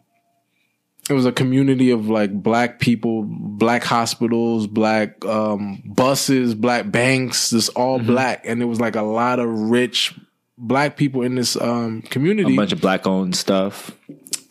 it 1.09 1.13
was 1.13 1.27
a 1.27 1.33
community 1.33 1.91
of 1.91 2.09
like 2.09 2.33
black 2.33 2.81
people, 2.81 3.23
black 3.25 3.85
hospitals, 3.85 4.67
black 4.67 5.25
um, 5.25 5.81
buses, 5.87 6.55
black 6.57 6.91
banks, 6.91 7.51
just 7.51 7.71
all 7.77 7.99
Mm-hmm. 7.99 8.07
black, 8.09 8.43
and 8.45 8.61
it 8.61 8.65
was 8.65 8.81
like 8.81 8.97
a 8.97 9.03
lot 9.03 9.39
of 9.39 9.49
rich 9.49 10.19
black 10.59 10.97
people 10.97 11.23
in 11.23 11.37
this 11.37 11.57
um, 11.61 12.03
community. 12.03 12.55
A 12.55 12.57
bunch 12.57 12.73
of 12.73 12.81
black 12.81 13.07
owned 13.07 13.37
stuff. 13.37 13.93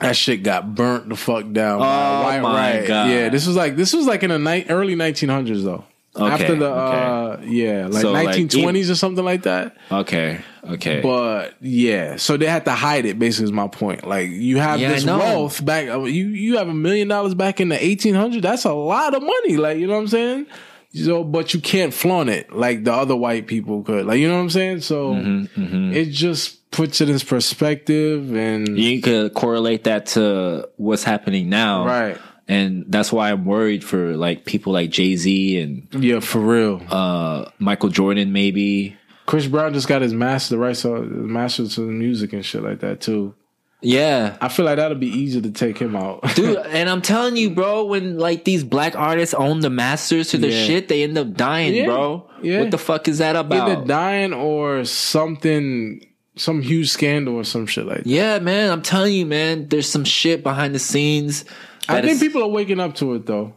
That 0.01 0.15
shit 0.15 0.43
got 0.43 0.73
burnt 0.75 1.09
the 1.09 1.15
fuck 1.15 1.51
down. 1.51 1.79
Oh, 1.81 1.83
my 1.83 2.39
riot. 2.41 2.87
God. 2.87 3.09
Yeah, 3.09 3.29
this 3.29 3.47
was 3.47 3.55
like 3.55 3.75
this 3.75 3.93
was 3.93 4.05
like 4.05 4.23
in 4.23 4.29
the 4.29 4.39
ni- 4.39 4.65
early 4.69 4.95
1900s 4.95 5.63
though. 5.63 5.85
Okay, 6.13 6.25
After 6.29 6.55
the 6.55 6.69
okay. 6.69 7.03
uh, 7.03 7.37
yeah, 7.49 7.87
like 7.87 8.01
So, 8.01 8.11
like, 8.11 8.27
1920s 8.35 8.91
or 8.91 8.95
something 8.95 9.23
like 9.23 9.43
that. 9.43 9.77
Okay, 9.89 10.41
okay. 10.65 10.99
But 10.99 11.53
yeah, 11.61 12.17
so 12.17 12.35
they 12.35 12.47
had 12.47 12.65
to 12.65 12.71
hide 12.71 13.05
it. 13.05 13.17
Basically, 13.17 13.45
is 13.45 13.53
my 13.53 13.69
point. 13.69 14.05
Like 14.05 14.29
you 14.29 14.57
have 14.57 14.81
Yeah, 14.81 14.89
this 14.89 15.05
wealth 15.05 15.63
back. 15.63 15.87
uh, 15.87 16.01
You 16.03 16.27
you 16.27 16.57
have 16.57 16.67
a 16.67 16.73
million 16.73 17.07
dollars 17.07 17.33
back 17.33 17.61
in 17.61 17.69
the 17.69 17.77
1800s. 17.77 18.41
That's 18.41 18.65
a 18.65 18.73
lot 18.73 19.13
of 19.15 19.21
money. 19.23 19.55
Like 19.55 19.77
you 19.77 19.87
know 19.87 19.93
what 19.93 19.99
I'm 20.01 20.07
saying. 20.09 20.47
So, 20.93 21.23
but 21.23 21.53
you 21.53 21.61
can't 21.61 21.93
flaunt 21.93 22.29
it 22.29 22.51
like 22.51 22.83
the 22.83 22.91
other 22.91 23.15
white 23.15 23.47
people 23.47 23.81
could. 23.81 24.05
Like 24.05 24.19
you 24.19 24.27
know 24.27 24.35
what 24.35 24.41
I'm 24.41 24.49
saying. 24.49 24.81
So 24.81 25.13
Mm-hmm, 25.13 25.93
it 25.93 26.09
just 26.09 26.57
puts 26.71 27.01
it 27.01 27.09
in 27.09 27.19
perspective 27.19 28.33
and 28.35 28.77
you 28.77 29.01
could 29.01 29.33
correlate 29.33 29.83
that 29.83 30.05
to 30.07 30.69
what's 30.77 31.03
happening 31.03 31.49
now, 31.49 31.85
right. 31.85 32.17
And 32.47 32.85
that's 32.89 33.13
why 33.13 33.31
I'm 33.31 33.45
worried 33.45 33.81
for 33.83 34.15
like 34.17 34.43
people 34.45 34.73
like 34.73 34.89
Jay 34.89 35.15
Z 35.15 35.59
and 35.59 35.87
Yeah, 36.03 36.19
for 36.19 36.39
real. 36.39 36.81
uh, 36.89 37.45
Michael 37.59 37.89
Jordan, 37.89 38.33
maybe. 38.33 38.97
Chris 39.25 39.47
Brown 39.47 39.73
just 39.73 39.87
got 39.87 40.01
his 40.01 40.13
master 40.13 40.57
to- 40.57 40.65
his 40.65 41.09
master 41.11 41.67
to 41.67 41.81
the 41.81 41.91
music 41.91 42.33
and 42.33 42.43
shit 42.45 42.61
like 42.63 42.79
that 42.81 42.99
too. 42.99 43.35
Yeah. 43.83 44.37
I 44.41 44.49
feel 44.49 44.65
like 44.65 44.75
that'll 44.75 44.97
be 44.97 45.07
easier 45.07 45.41
to 45.41 45.51
take 45.51 45.77
him 45.77 45.95
out. 45.95 46.21
Dude, 46.35 46.57
and 46.57 46.89
I'm 46.89 47.01
telling 47.01 47.37
you, 47.37 47.51
bro, 47.51 47.85
when 47.85 48.17
like 48.17 48.43
these 48.43 48.63
black 48.65 48.95
artists 48.97 49.33
own 49.33 49.61
the 49.61 49.69
masters 49.69 50.29
to 50.29 50.37
the 50.37 50.49
Yeah. 50.49 50.65
shit, 50.65 50.87
they 50.89 51.03
end 51.03 51.17
up 51.17 51.33
dying, 51.33 51.73
Yeah. 51.73 51.85
bro. 51.85 52.29
Yeah. 52.41 52.61
What 52.61 52.71
the 52.71 52.77
fuck 52.77 53.07
is 53.07 53.19
that 53.19 53.35
about? 53.37 53.69
Either 53.69 53.85
dying 53.85 54.33
or 54.33 54.83
something, 54.83 56.05
some 56.35 56.61
huge 56.61 56.89
scandal 56.89 57.35
or 57.35 57.43
some 57.43 57.65
shit 57.65 57.85
like 57.85 57.99
that. 57.99 58.07
yeah, 58.07 58.39
man, 58.39 58.71
I'm 58.71 58.81
telling 58.81 59.13
you, 59.13 59.25
man, 59.25 59.67
there's 59.67 59.89
some 59.89 60.03
shit 60.05 60.43
behind 60.43 60.73
the 60.73 60.79
scenes. 60.79 61.45
I 61.89 62.01
think 62.01 62.13
is- 62.13 62.19
people 62.19 62.43
are 62.43 62.47
waking 62.47 62.79
up 62.79 62.95
to 62.95 63.13
it 63.15 63.25
though. 63.25 63.53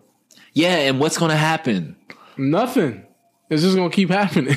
Yeah, 0.53 0.77
and 0.77 1.01
what's 1.01 1.19
gonna 1.19 1.37
happen? 1.37 1.97
Nothing. 2.37 3.05
It's 3.51 3.63
just 3.63 3.77
gonna 3.77 3.91
keep 3.91 4.11
happening. 4.23 4.57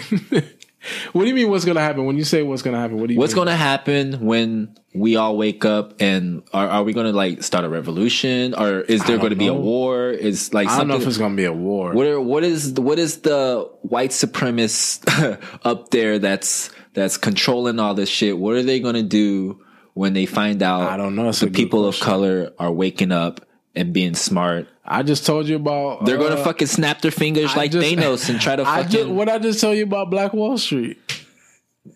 what 1.11 1.23
do 1.23 1.27
you 1.27 1.33
mean? 1.35 1.49
What's 1.49 1.65
gonna 1.65 1.81
happen 1.81 2.05
when 2.05 2.17
you 2.17 2.23
say 2.23 2.43
what's 2.43 2.61
gonna 2.61 2.79
happen? 2.79 2.97
What 2.99 3.07
do 3.07 3.13
you? 3.13 3.17
Mean? 3.17 3.21
What's 3.21 3.33
mean? 3.33 3.45
gonna 3.45 3.57
happen 3.57 4.25
when 4.25 4.75
we 4.93 5.15
all 5.15 5.37
wake 5.37 5.65
up 5.65 5.95
and 5.99 6.43
are, 6.53 6.67
are 6.67 6.83
we 6.83 6.93
gonna 6.93 7.11
like 7.11 7.43
start 7.43 7.65
a 7.65 7.69
revolution 7.69 8.53
or 8.55 8.81
is 8.81 9.03
there 9.05 9.17
gonna 9.17 9.35
be 9.35 9.47
a 9.47 9.53
war? 9.53 10.09
Is 10.09 10.53
like 10.53 10.67
I 10.67 10.77
don't 10.77 10.87
know 10.87 10.95
if 10.95 11.05
it's 11.05 11.17
gonna 11.17 11.35
be 11.35 11.45
a 11.45 11.53
war. 11.53 11.93
What 11.93 12.07
are 12.07 12.21
what 12.21 12.43
is 12.43 12.73
what 12.73 12.99
is 12.99 13.21
the 13.21 13.69
white 13.81 14.11
supremacist 14.11 15.39
up 15.63 15.89
there 15.89 16.19
that's 16.19 16.69
that's 16.97 17.15
controlling 17.15 17.79
all 17.79 17.93
this 17.93 18.09
shit? 18.09 18.39
What 18.39 18.55
are 18.55 18.63
they 18.63 18.79
gonna 18.79 19.03
do 19.03 19.63
when 19.93 20.13
they 20.13 20.25
find 20.25 20.63
out 20.63 20.89
I 20.89 20.97
don't 20.97 21.15
know. 21.15 21.31
The 21.31 21.51
people 21.51 21.85
of 21.85 21.99
color 21.99 22.51
are 22.57 22.71
waking 22.71 23.11
up 23.11 23.45
and 23.75 23.93
being 23.93 24.15
smart? 24.15 24.67
I 24.83 25.03
just 25.03 25.23
told 25.23 25.47
you 25.47 25.57
about. 25.57 26.05
They're 26.05 26.17
gonna 26.17 26.41
uh, 26.41 26.43
fucking 26.43 26.67
snap 26.67 27.01
their 27.01 27.11
fingers 27.11 27.51
I 27.51 27.55
like 27.55 27.71
just- 27.71 27.87
Thanos 27.87 28.29
and 28.29 28.41
try 28.41 28.55
to 28.55 28.63
I 28.67 28.81
just 28.81 29.09
what 29.09 29.29
I 29.29 29.37
just 29.37 29.61
told 29.61 29.77
you 29.77 29.83
about 29.83 30.09
Black 30.09 30.33
Wall 30.33 30.57
Street. 30.57 30.97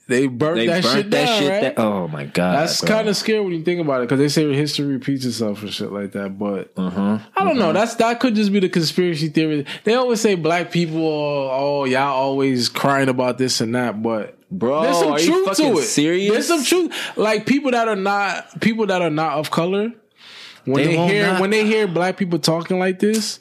They 0.08 0.28
burnt 0.28 0.58
they 0.58 0.68
that 0.68 0.84
burnt 0.84 0.95
shit 0.95 1.12
that 1.12 1.26
down, 1.26 1.39
shit 1.39 1.49
right? 1.49 1.62
that- 1.62 1.80
oh 1.80 2.08
my 2.08 2.26
god. 2.26 2.60
That's 2.60 2.82
kind 2.82 3.10
of 3.10 3.18
scary 3.18 3.39
when 3.41 3.54
you 3.54 3.64
think 3.64 3.82
about 3.82 4.02
it 4.02 4.04
because 4.04 4.20
they 4.20 4.30
say 4.30 4.54
history 4.54 4.86
repeats 4.86 5.26
itself 5.26 5.64
and 5.64 5.74
shit 5.74 5.91
like 5.91 6.12
that. 6.12 6.38
But 6.38 6.74
uh-huh. 6.78 7.18
I 7.36 7.43
don't 7.43 7.58
know. 7.58 7.74
That's 7.74 7.95
that 7.95 8.20
could 8.20 8.36
just 8.36 8.54
be 8.54 8.60
the 8.60 8.70
conspiracy 8.70 9.30
theory. 9.30 9.66
They 9.84 9.95
always 9.95 10.22
say 10.22 10.36
black 10.36 10.72
people, 10.72 11.02
oh 11.02 11.86
y'all 11.86 12.14
always 12.14 12.70
crying 12.70 13.10
about 13.10 13.39
this 13.39 13.62
and 13.62 13.74
that, 13.74 14.04
but 14.04 14.38
Bro, 14.52 14.82
there's 14.84 14.97
some 14.99 15.12
are 15.14 15.20
you 15.20 15.28
truth 15.28 15.47
fucking 15.58 15.74
to 15.76 15.80
it. 15.80 15.84
serious? 15.86 16.32
There's 16.32 16.47
some 16.47 16.64
truth. 16.64 17.18
Like 17.18 17.45
people 17.45 17.72
that 17.72 17.88
are 17.88 17.95
not 17.95 18.60
people 18.62 18.86
that 18.88 19.02
are 19.02 19.10
not 19.10 19.34
of 19.38 19.49
color. 19.52 19.93
When 20.66 20.76
They 20.86 20.95
they, 20.95 21.08
hear 21.08 21.28
not- 21.28 21.41
when 21.41 21.49
they 21.49 21.66
hear 21.66 21.88
black 21.88 22.18
people 22.18 22.38
talking 22.38 22.78
like 22.78 22.99
this, 22.99 23.39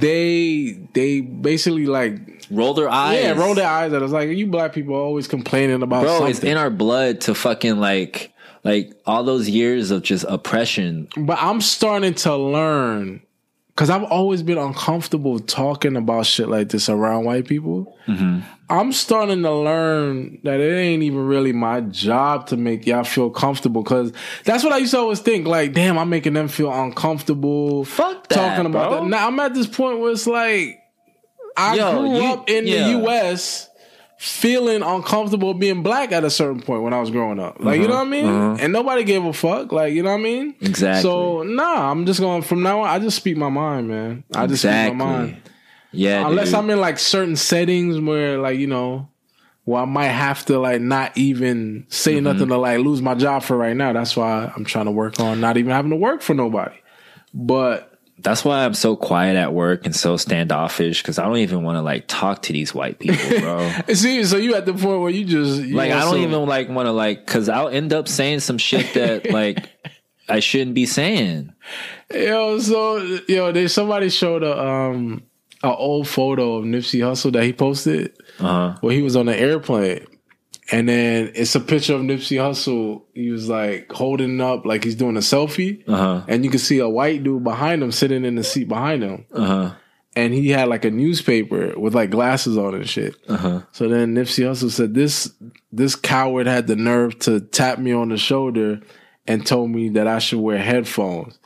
they 0.00 0.78
they 0.94 1.20
basically 1.20 1.86
like 1.86 2.44
Roll 2.50 2.74
their 2.74 2.88
eyes. 2.88 3.22
yeah 3.24 3.32
roll 3.32 3.54
their 3.54 3.68
eyes 3.68 3.92
at 3.92 4.02
us 4.02 4.10
like 4.12 4.28
you 4.30 4.46
black 4.46 4.72
people 4.72 4.94
are 4.94 5.00
always 5.00 5.26
complaining 5.28 5.82
about 5.82 6.02
Bro, 6.02 6.18
something. 6.18 6.30
it's 6.30 6.44
in 6.44 6.56
our 6.56 6.70
blood 6.70 7.20
to 7.22 7.34
fucking 7.34 7.78
like 7.78 8.32
like 8.64 8.92
all 9.06 9.22
those 9.24 9.48
years 9.48 9.90
of 9.90 10.02
just 10.02 10.24
oppression. 10.28 11.08
But 11.16 11.38
I'm 11.40 11.60
starting 11.60 12.14
to 12.14 12.36
learn 12.36 13.22
because 13.76 13.90
I've 13.90 14.04
always 14.04 14.42
been 14.42 14.56
uncomfortable 14.56 15.38
talking 15.38 15.96
about 15.96 16.24
shit 16.24 16.48
like 16.48 16.70
this 16.70 16.88
around 16.88 17.26
white 17.26 17.46
people. 17.46 17.94
Mm-hmm. 18.06 18.40
I'm 18.70 18.90
starting 18.90 19.42
to 19.42 19.52
learn 19.52 20.38
that 20.44 20.60
it 20.60 20.74
ain't 20.74 21.02
even 21.02 21.26
really 21.26 21.52
my 21.52 21.82
job 21.82 22.46
to 22.46 22.56
make 22.56 22.86
y'all 22.86 23.04
feel 23.04 23.28
comfortable 23.28 23.82
because 23.82 24.14
that's 24.44 24.64
what 24.64 24.72
I 24.72 24.78
used 24.78 24.92
to 24.92 24.98
always 25.00 25.20
think. 25.20 25.46
Like, 25.46 25.74
damn, 25.74 25.98
I'm 25.98 26.08
making 26.08 26.32
them 26.32 26.48
feel 26.48 26.72
uncomfortable. 26.72 27.84
Fuck 27.84 28.28
that, 28.28 28.34
talking 28.34 28.64
about 28.64 28.88
bro. 28.92 29.00
that. 29.02 29.08
Now 29.10 29.26
I'm 29.26 29.38
at 29.40 29.52
this 29.52 29.66
point 29.66 29.98
where 30.00 30.10
it's 30.10 30.26
like 30.26 30.78
I 31.54 31.74
Yo, 31.76 31.98
grew 32.00 32.16
you- 32.16 32.24
up 32.32 32.48
in 32.48 32.66
yeah. 32.66 32.84
the 32.84 32.90
U.S. 33.00 33.68
feeling 34.18 34.82
uncomfortable 34.82 35.52
being 35.54 35.82
black 35.82 36.10
at 36.12 36.24
a 36.24 36.30
certain 36.30 36.60
point 36.60 36.82
when 36.82 36.92
I 36.94 37.00
was 37.00 37.10
growing 37.10 37.38
up. 37.38 37.56
Like, 37.60 37.74
Uh-huh, 37.74 37.82
you 37.82 37.88
know 37.88 37.94
what 37.96 38.06
I 38.06 38.10
mean? 38.10 38.60
And 38.60 38.72
nobody 38.72 39.04
gave 39.04 39.24
a 39.24 39.32
fuck. 39.32 39.72
Like, 39.72 39.92
you 39.92 40.02
know 40.02 40.10
what 40.10 40.20
I 40.20 40.22
mean? 40.22 40.54
Exactly. 40.60 41.02
So, 41.02 41.42
nah, 41.42 41.90
I'm 41.90 42.06
just 42.06 42.20
going 42.20 42.42
from 42.42 42.62
now 42.62 42.80
on. 42.80 42.88
I 42.88 42.98
just 42.98 43.16
speak 43.16 43.36
my 43.36 43.50
mind, 43.50 43.88
man. 43.88 44.24
I 44.34 44.46
just 44.46 44.62
speak 44.62 44.94
my 44.94 45.04
mind. 45.04 45.36
Yeah. 45.92 46.26
Unless 46.26 46.46
dude. 46.48 46.54
I'm 46.56 46.70
in 46.70 46.80
like 46.80 46.98
certain 46.98 47.36
settings 47.36 48.00
where, 48.00 48.38
like, 48.38 48.58
you 48.58 48.66
know, 48.66 49.08
where 49.64 49.82
I 49.82 49.84
might 49.84 50.04
have 50.08 50.44
to 50.46 50.58
like 50.60 50.80
not 50.80 51.16
even 51.18 51.86
say 51.88 52.14
Mm-hmm. 52.14 52.24
nothing 52.24 52.48
to 52.48 52.56
like 52.56 52.78
lose 52.80 53.02
my 53.02 53.14
job 53.14 53.42
for 53.42 53.56
right 53.56 53.76
now. 53.76 53.92
That's 53.92 54.16
why 54.16 54.50
I'm 54.54 54.64
trying 54.64 54.84
to 54.86 54.92
work 54.92 55.18
on 55.20 55.40
not 55.40 55.56
even 55.56 55.72
having 55.72 55.90
to 55.90 55.96
work 55.96 56.22
for 56.22 56.34
nobody. 56.34 56.76
But 57.34 57.95
That's 58.18 58.44
why 58.44 58.64
I'm 58.64 58.74
so 58.74 58.96
quiet 58.96 59.36
at 59.36 59.52
work 59.52 59.84
and 59.84 59.94
so 59.94 60.16
standoffish 60.16 61.02
because 61.02 61.18
I 61.18 61.24
don't 61.26 61.36
even 61.38 61.62
want 61.62 61.76
to 61.76 61.82
like 61.82 62.04
talk 62.08 62.42
to 62.42 62.52
these 62.52 62.74
white 62.74 62.98
people, 62.98 63.40
bro. 63.40 63.70
see, 63.92 64.24
so 64.24 64.36
you 64.38 64.54
at 64.54 64.64
the 64.66 64.72
point 64.72 65.00
where 65.02 65.10
you 65.10 65.24
just 65.24 65.62
you 65.62 65.74
like 65.76 65.92
I 65.92 66.00
don't 66.00 66.18
even 66.18 66.46
like 66.46 66.68
want 66.68 66.86
to 66.86 66.92
like 66.92 67.24
because 67.26 67.48
I'll 67.48 67.68
end 67.68 67.92
up 67.92 68.08
saying 68.08 68.40
some 68.40 68.58
shit 68.58 68.94
that 68.94 69.30
like 69.30 69.68
I 70.28 70.40
shouldn't 70.40 70.74
be 70.74 70.86
saying. 70.86 71.52
Yo, 72.12 72.58
so 72.58 72.96
yo, 73.28 73.52
there's 73.52 73.72
somebody 73.74 74.08
showed 74.08 74.42
a 74.42 74.58
um 74.60 75.22
an 75.62 75.70
old 75.76 76.08
photo 76.08 76.56
of 76.56 76.64
Nipsey 76.64 77.00
Hussle 77.00 77.32
that 77.32 77.44
he 77.44 77.52
posted 77.52 78.12
Uh 78.40 78.42
huh. 78.72 78.76
where 78.80 78.94
he 78.94 79.02
was 79.02 79.14
on 79.16 79.28
an 79.28 79.34
airplane. 79.34 80.06
And 80.70 80.88
then 80.88 81.30
it's 81.34 81.54
a 81.54 81.60
picture 81.60 81.94
of 81.94 82.00
Nipsey 82.00 82.38
Hussle. 82.38 83.02
He 83.14 83.30
was 83.30 83.48
like 83.48 83.90
holding 83.92 84.40
up 84.40 84.66
like 84.66 84.82
he's 84.82 84.96
doing 84.96 85.16
a 85.16 85.20
selfie. 85.20 85.84
Uh 85.88 85.96
huh. 85.96 86.24
And 86.28 86.44
you 86.44 86.50
can 86.50 86.58
see 86.58 86.78
a 86.78 86.88
white 86.88 87.22
dude 87.22 87.44
behind 87.44 87.82
him 87.82 87.92
sitting 87.92 88.24
in 88.24 88.34
the 88.34 88.44
seat 88.44 88.68
behind 88.68 89.02
him. 89.02 89.26
Uh 89.32 89.44
huh. 89.44 89.74
And 90.16 90.32
he 90.32 90.48
had 90.48 90.68
like 90.68 90.84
a 90.84 90.90
newspaper 90.90 91.78
with 91.78 91.94
like 91.94 92.10
glasses 92.10 92.56
on 92.56 92.74
and 92.74 92.88
shit. 92.88 93.14
Uh 93.28 93.36
huh. 93.36 93.60
So 93.72 93.88
then 93.88 94.14
Nipsey 94.14 94.44
Hussle 94.44 94.70
said, 94.70 94.94
"This 94.94 95.32
this 95.70 95.94
coward 95.94 96.46
had 96.46 96.66
the 96.66 96.76
nerve 96.76 97.18
to 97.20 97.40
tap 97.40 97.78
me 97.78 97.92
on 97.92 98.08
the 98.08 98.16
shoulder 98.16 98.80
and 99.26 99.46
told 99.46 99.70
me 99.70 99.90
that 99.90 100.08
I 100.08 100.18
should 100.18 100.40
wear 100.40 100.58
headphones." 100.58 101.38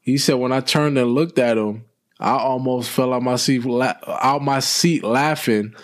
He 0.00 0.16
said, 0.16 0.34
"When 0.34 0.52
I 0.52 0.60
turned 0.60 0.96
and 0.96 1.14
looked 1.14 1.38
at 1.40 1.58
him, 1.58 1.86
I 2.20 2.36
almost 2.36 2.90
fell 2.90 3.14
out 3.14 3.22
my 3.22 3.36
seat 3.36 3.64
la- 3.64 3.94
out 4.06 4.42
my 4.42 4.60
seat 4.60 5.02
laughing." 5.02 5.74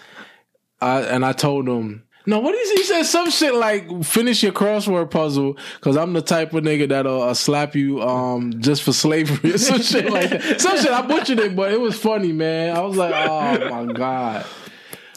I, 0.78 1.01
and 1.01 1.24
I 1.24 1.32
told 1.32 1.66
him, 1.66 2.03
"No, 2.27 2.41
what 2.41 2.55
is 2.55 2.70
he 2.72 2.83
said? 2.85 3.05
Some 3.05 3.31
shit 3.31 3.55
like 3.55 4.05
finish 4.05 4.43
your 4.43 4.53
crossword 4.53 5.11
puzzle 5.11 5.57
because 5.77 5.97
I'm 5.97 6.12
the 6.12 6.22
type 6.22 6.53
of 6.53 6.64
nigga 6.64 6.89
that'll 6.89 7.22
uh, 7.22 7.35
slap 7.35 7.74
you 7.74 8.03
um 8.03 8.61
just 8.61 8.83
for 8.83 8.93
slavery 8.93 9.55
or 9.55 9.59
some 9.59 9.81
shit 9.81 10.11
like 10.11 10.31
that. 10.31 10.61
Some 10.61 10.77
shit 10.79 10.91
I 10.91 11.03
butchered 11.03 11.39
it, 11.39 11.57
but 11.57 11.72
it 11.72 11.81
was 11.81 11.99
funny, 11.99 12.33
man. 12.33 12.77
I 12.77 12.81
was 12.81 12.97
like, 12.97 13.14
oh 13.14 13.85
my 13.85 13.93
god." 13.93 14.47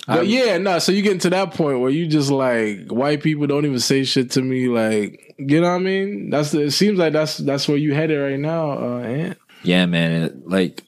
But 0.09 0.27
yeah, 0.27 0.57
no. 0.57 0.79
So 0.79 0.91
you 0.91 1.03
get 1.03 1.21
to 1.21 1.29
that 1.29 1.53
point 1.53 1.81
where 1.81 1.91
you 1.91 2.07
just 2.07 2.31
like 2.31 2.87
white 2.87 3.21
people 3.21 3.45
don't 3.45 3.65
even 3.65 3.79
say 3.79 4.03
shit 4.03 4.31
to 4.31 4.41
me. 4.41 4.67
Like, 4.67 5.35
you 5.37 5.61
know 5.61 5.69
what 5.69 5.75
I 5.75 5.83
mean? 5.83 6.31
That's 6.31 6.51
the, 6.51 6.61
it. 6.61 6.71
Seems 6.71 6.97
like 6.97 7.13
that's 7.13 7.37
that's 7.37 7.67
where 7.67 7.77
you 7.77 7.93
headed 7.93 8.19
right 8.19 8.39
now, 8.39 8.71
uh, 8.71 8.99
Ant. 9.01 9.37
Yeah, 9.61 9.85
man. 9.85 10.41
Like 10.45 10.83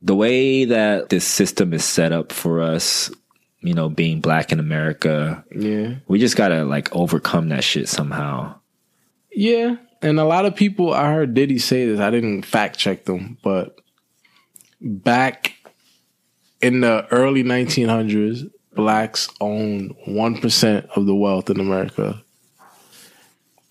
the 0.00 0.14
way 0.14 0.64
that 0.64 1.10
this 1.10 1.24
system 1.24 1.74
is 1.74 1.84
set 1.84 2.12
up 2.12 2.32
for 2.32 2.62
us, 2.62 3.10
you 3.62 3.74
know, 3.74 3.88
being 3.88 4.20
black 4.20 4.52
in 4.52 4.58
America, 4.60 5.44
Yeah, 5.54 5.94
we 6.08 6.18
just 6.18 6.36
gotta 6.36 6.64
like 6.64 6.94
overcome 6.94 7.48
that 7.50 7.64
shit 7.64 7.88
somehow. 7.88 8.54
yeah. 9.32 9.76
And 10.02 10.18
a 10.18 10.24
lot 10.24 10.46
of 10.46 10.56
people, 10.56 10.94
I 10.94 11.12
heard 11.12 11.34
Diddy 11.34 11.58
say 11.58 11.84
this. 11.86 12.00
I 12.00 12.10
didn't 12.10 12.42
fact 12.46 12.78
check 12.78 13.04
them, 13.04 13.36
but 13.42 13.76
back 14.80 15.52
in 16.62 16.80
the 16.80 17.06
early 17.10 17.42
1900s, 17.44 18.50
blacks 18.74 19.28
owned 19.42 19.94
one 20.06 20.38
percent 20.40 20.86
of 20.96 21.04
the 21.04 21.14
wealth 21.14 21.50
in 21.50 21.60
America. 21.60 22.22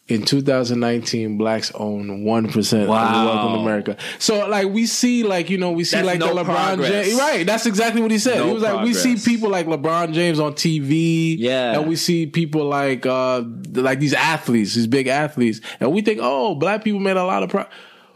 In 0.09 0.23
2019, 0.23 1.37
blacks 1.37 1.71
own 1.75 2.23
one 2.23 2.51
percent 2.51 2.81
of 2.83 2.87
the 2.87 2.91
wealth 2.93 3.53
in 3.53 3.61
America. 3.61 3.95
So, 4.17 4.47
like, 4.49 4.67
we 4.67 4.87
see, 4.87 5.23
like, 5.23 5.51
you 5.51 5.57
know, 5.59 5.71
we 5.71 5.83
see, 5.83 5.97
That's 5.97 6.07
like, 6.07 6.19
no 6.19 6.33
the 6.33 6.43
LeBron 6.43 6.45
progress. 6.75 7.05
James, 7.07 7.19
right? 7.19 7.45
That's 7.45 7.67
exactly 7.67 8.01
what 8.01 8.09
he 8.09 8.17
said. 8.17 8.37
No 8.37 8.47
he 8.47 8.53
was 8.53 8.63
like, 8.63 8.83
we 8.83 8.93
see 8.95 9.15
people 9.17 9.49
like 9.49 9.67
LeBron 9.67 10.13
James 10.13 10.39
on 10.39 10.53
TV, 10.53 11.35
Yeah. 11.37 11.79
and 11.79 11.87
we 11.87 11.95
see 11.95 12.25
people 12.25 12.65
like, 12.65 13.05
uh, 13.05 13.43
like 13.73 13.99
these 13.99 14.15
athletes, 14.15 14.73
these 14.73 14.87
big 14.87 15.05
athletes, 15.07 15.61
and 15.79 15.93
we 15.93 16.01
think, 16.01 16.19
oh, 16.23 16.55
black 16.55 16.83
people 16.83 16.99
made 16.99 17.15
a 17.17 17.23
lot 17.23 17.43
of 17.43 17.49
pro. 17.49 17.65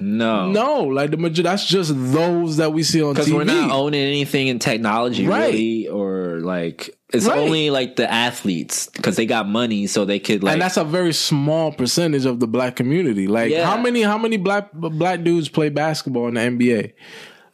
No, 0.04 0.52
No, 0.52 0.84
like 0.84 1.12
the 1.12 1.18
major, 1.18 1.44
that's 1.44 1.66
just 1.66 1.92
those 1.96 2.58
that 2.58 2.74
we 2.74 2.84
see 2.84 3.02
on 3.02 3.14
because 3.14 3.28
TV. 3.30 3.36
we're 3.36 3.44
not 3.46 3.72
owning 3.72 4.02
anything 4.02 4.48
in 4.48 4.60
technology, 4.60 5.26
Right. 5.26 5.54
really, 5.54 5.88
or 5.88 6.40
like 6.42 6.90
it's 7.14 7.26
Right. 7.26 7.38
only 7.38 7.70
like 7.70 7.96
the 7.96 8.12
athletes 8.12 8.90
because 8.94 9.16
they 9.16 9.26
got 9.26 9.48
money, 9.48 9.88
so 9.88 10.04
they 10.04 10.20
could 10.20 10.44
like. 10.44 10.54
and 10.54 10.62
that's 10.62 10.78
a 10.78 10.84
very 10.84 11.14
small 11.14 11.72
percentage 11.72 12.26
of 12.26 12.40
the 12.40 12.48
black 12.48 12.76
community. 12.76 13.28
Like 13.28 13.52
Yeah. 13.52 13.66
how 13.66 13.78
many 13.82 14.02
how 14.02 14.18
many 14.18 14.38
black 14.38 14.70
black 14.74 15.24
dudes 15.24 15.48
play 15.48 15.70
basketball 15.70 16.28
in 16.28 16.34
the 16.34 16.42
NBA? 16.42 16.94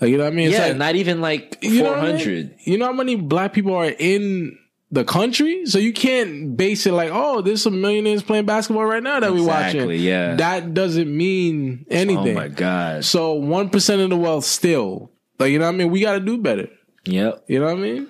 Like 0.01 0.09
you 0.11 0.17
know 0.17 0.23
what 0.23 0.33
I 0.33 0.35
mean? 0.35 0.47
It's 0.47 0.57
yeah, 0.57 0.67
like, 0.69 0.77
not 0.77 0.95
even 0.95 1.21
like 1.21 1.57
you 1.61 1.83
know 1.83 1.93
I 1.93 2.13
mean? 2.13 2.51
You 2.63 2.77
know 2.77 2.85
how 2.85 2.93
many 2.93 3.15
black 3.15 3.53
people 3.53 3.75
are 3.75 3.93
in 3.99 4.57
the 4.91 5.03
country? 5.03 5.65
So 5.65 5.77
you 5.79 5.93
can't 5.93 6.57
base 6.57 6.85
it 6.85 6.93
like, 6.93 7.11
oh, 7.13 7.41
there's 7.41 7.61
some 7.61 7.79
millionaires 7.81 8.23
playing 8.23 8.45
basketball 8.45 8.85
right 8.85 9.03
now 9.03 9.19
that 9.19 9.31
we 9.33 9.39
Exactly, 9.39 9.79
watching. 9.85 10.01
yeah. 10.01 10.35
that 10.35 10.73
doesn't 10.73 11.15
mean 11.15 11.85
anything. 11.89 12.37
Oh 12.37 12.41
my 12.41 12.47
god. 12.47 13.05
So 13.05 13.33
one 13.33 13.69
percent 13.69 14.01
of 14.01 14.09
the 14.09 14.17
wealth 14.17 14.45
still, 14.45 15.11
like 15.37 15.51
you 15.51 15.59
know 15.59 15.65
what 15.65 15.75
I 15.75 15.77
mean? 15.77 15.91
We 15.91 16.01
got 16.01 16.13
to 16.13 16.19
do 16.19 16.37
better. 16.37 16.69
Yep. 17.05 17.43
You 17.47 17.59
know 17.59 17.65
what 17.65 17.77
I 17.77 17.81
mean? 17.81 18.07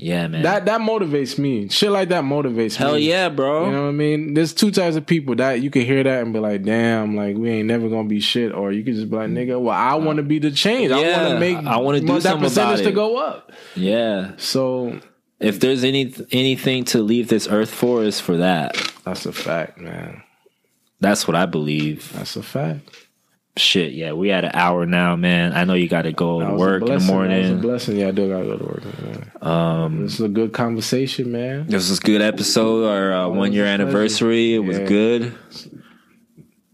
Yeah, 0.00 0.28
man. 0.28 0.42
That 0.44 0.66
that 0.66 0.80
motivates 0.80 1.38
me. 1.40 1.68
Shit 1.70 1.90
like 1.90 2.10
that 2.10 2.22
motivates 2.22 2.76
Hell 2.76 2.94
me. 2.94 3.04
Hell 3.06 3.18
yeah, 3.22 3.28
bro. 3.30 3.66
You 3.66 3.72
know 3.72 3.82
what 3.82 3.88
I 3.88 3.92
mean? 3.92 4.32
There's 4.32 4.54
two 4.54 4.70
types 4.70 4.94
of 4.94 5.04
people 5.04 5.34
that 5.36 5.60
you 5.60 5.70
can 5.70 5.82
hear 5.82 6.04
that 6.04 6.22
and 6.22 6.32
be 6.32 6.38
like, 6.38 6.62
damn, 6.62 7.16
like 7.16 7.36
we 7.36 7.50
ain't 7.50 7.66
never 7.66 7.88
gonna 7.88 8.06
be 8.06 8.20
shit. 8.20 8.52
Or 8.54 8.70
you 8.70 8.84
can 8.84 8.94
just 8.94 9.10
be 9.10 9.16
like, 9.16 9.30
nigga, 9.30 9.60
well, 9.60 9.74
I 9.74 9.94
wanna 9.96 10.22
be 10.22 10.38
the 10.38 10.52
change. 10.52 10.92
I 10.92 11.00
wanna 11.00 11.40
make 11.40 11.56
I 11.56 11.78
wanna 11.78 11.98
do 12.00 12.20
that 12.20 12.38
percentage 12.38 12.80
about 12.80 12.88
to 12.88 12.92
go 12.94 13.16
up. 13.16 13.50
yeah. 13.74 14.32
So 14.36 15.00
If 15.40 15.60
there's 15.60 15.84
any 15.84 16.12
anything 16.32 16.84
to 16.86 17.00
leave 17.02 17.28
this 17.28 17.46
earth 17.48 17.70
for, 17.72 18.02
is 18.02 18.20
for 18.20 18.38
that. 18.38 18.76
that's 19.04 19.24
a 19.26 19.32
fact, 19.32 19.78
man. 19.78 20.22
That's 21.00 21.28
what 21.28 21.36
I 21.36 21.46
believe. 21.46 22.12
That's 22.12 22.34
a 22.36 22.42
fact. 22.42 22.90
Shit, 23.56 23.92
yeah, 23.92 24.12
we 24.12 24.30
at 24.30 24.44
an 24.44 24.52
hour 24.54 24.86
now, 24.86 25.16
man. 25.16 25.52
I 25.52 25.64
know 25.64 25.74
you 25.74 25.88
got 25.88 26.02
to 26.02 26.12
go 26.12 26.40
to 26.40 26.54
work 26.54 26.82
in 26.82 26.98
the 26.98 27.00
morning. 27.00 27.42
That 27.42 27.58
a 27.58 27.62
blessing. 27.62 27.96
Yeah, 27.96 28.08
I 28.08 28.10
do 28.12 28.28
gotta 28.28 28.44
go 28.44 28.56
to 28.56 28.64
work, 28.64 28.84
man. 29.02 29.32
Um 29.40 30.02
this 30.02 30.14
is 30.14 30.20
a 30.20 30.28
good 30.28 30.52
conversation, 30.52 31.32
man. 31.32 31.66
This 31.66 31.88
was 31.88 31.98
a 31.98 32.02
good 32.02 32.22
episode. 32.22 32.86
Our 32.86 33.12
uh, 33.12 33.28
one 33.28 33.52
year 33.52 33.64
anniversary. 33.66 34.54
It 34.54 34.60
was 34.60 34.78
Yeah. 34.78 34.86
good. 34.86 35.34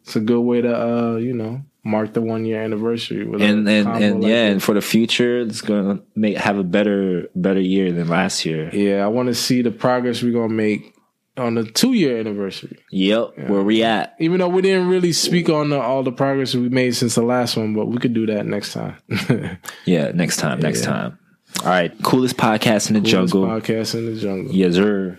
It's 0.03 0.17
a 0.17 0.21
good 0.21 0.41
way 0.43 0.61
to 0.61 0.75
uh, 0.75 1.17
you 1.17 1.33
know, 1.33 1.63
mark 1.85 2.15
the 2.15 2.21
one 2.23 2.45
year 2.45 2.63
anniversary 2.63 3.25
with 3.27 3.43
and 3.43 3.69
and, 3.69 3.87
and 3.89 4.23
like 4.23 4.31
yeah, 4.31 4.47
and 4.47 4.63
for 4.63 4.75
the 4.75 4.81
future, 4.81 5.41
it's 5.41 5.61
gonna 5.61 6.01
make 6.17 6.37
have 6.37 6.59
a 6.59 6.65
better 6.65 7.29
better 7.37 7.61
year 7.61 7.93
than 7.93 8.09
last 8.09 8.45
year. 8.45 8.71
Yeah, 8.75 9.05
I 9.05 9.09
want 9.09 9.29
to 9.29 9.35
see 9.35 9.63
the 9.63 9.71
progress 9.71 10.23
we're 10.23 10.33
gonna 10.33 10.49
make 10.53 10.93
on 11.37 11.55
the 11.57 11.65
two 11.65 11.93
year 11.93 12.19
anniversary. 12.19 12.79
Yep, 12.91 13.49
where 13.49 13.63
we 13.63 13.83
at? 13.83 14.15
Even 14.21 14.39
though 14.39 14.49
we 14.49 14.63
didn't 14.63 14.89
really 14.89 15.13
speak 15.13 15.49
on 15.49 15.71
the, 15.71 15.81
all 15.81 16.03
the 16.05 16.13
progress 16.13 16.55
we 16.55 16.69
made 16.69 16.95
since 16.95 17.17
the 17.17 17.23
last 17.23 17.57
one, 17.57 17.75
but 17.75 17.87
we 17.87 17.99
could 17.99 18.15
do 18.15 18.27
that 18.27 18.47
next 18.47 18.73
time. 18.73 18.97
Yeah, 19.85 20.13
next 20.15 20.37
time, 20.39 20.61
next 20.61 20.81
Yeah. 20.83 20.87
time. 20.87 21.19
All 21.61 21.67
right, 21.69 21.93
coolest 22.03 22.37
podcast 22.37 22.89
in 22.89 22.95
the 22.95 23.01
Coolest 23.01 23.33
jungle. 23.33 23.47
podcast 23.47 23.95
in 23.95 24.07
the 24.15 24.21
jungle. 24.21 24.53
Yes, 24.55 24.75
sir. 24.75 25.19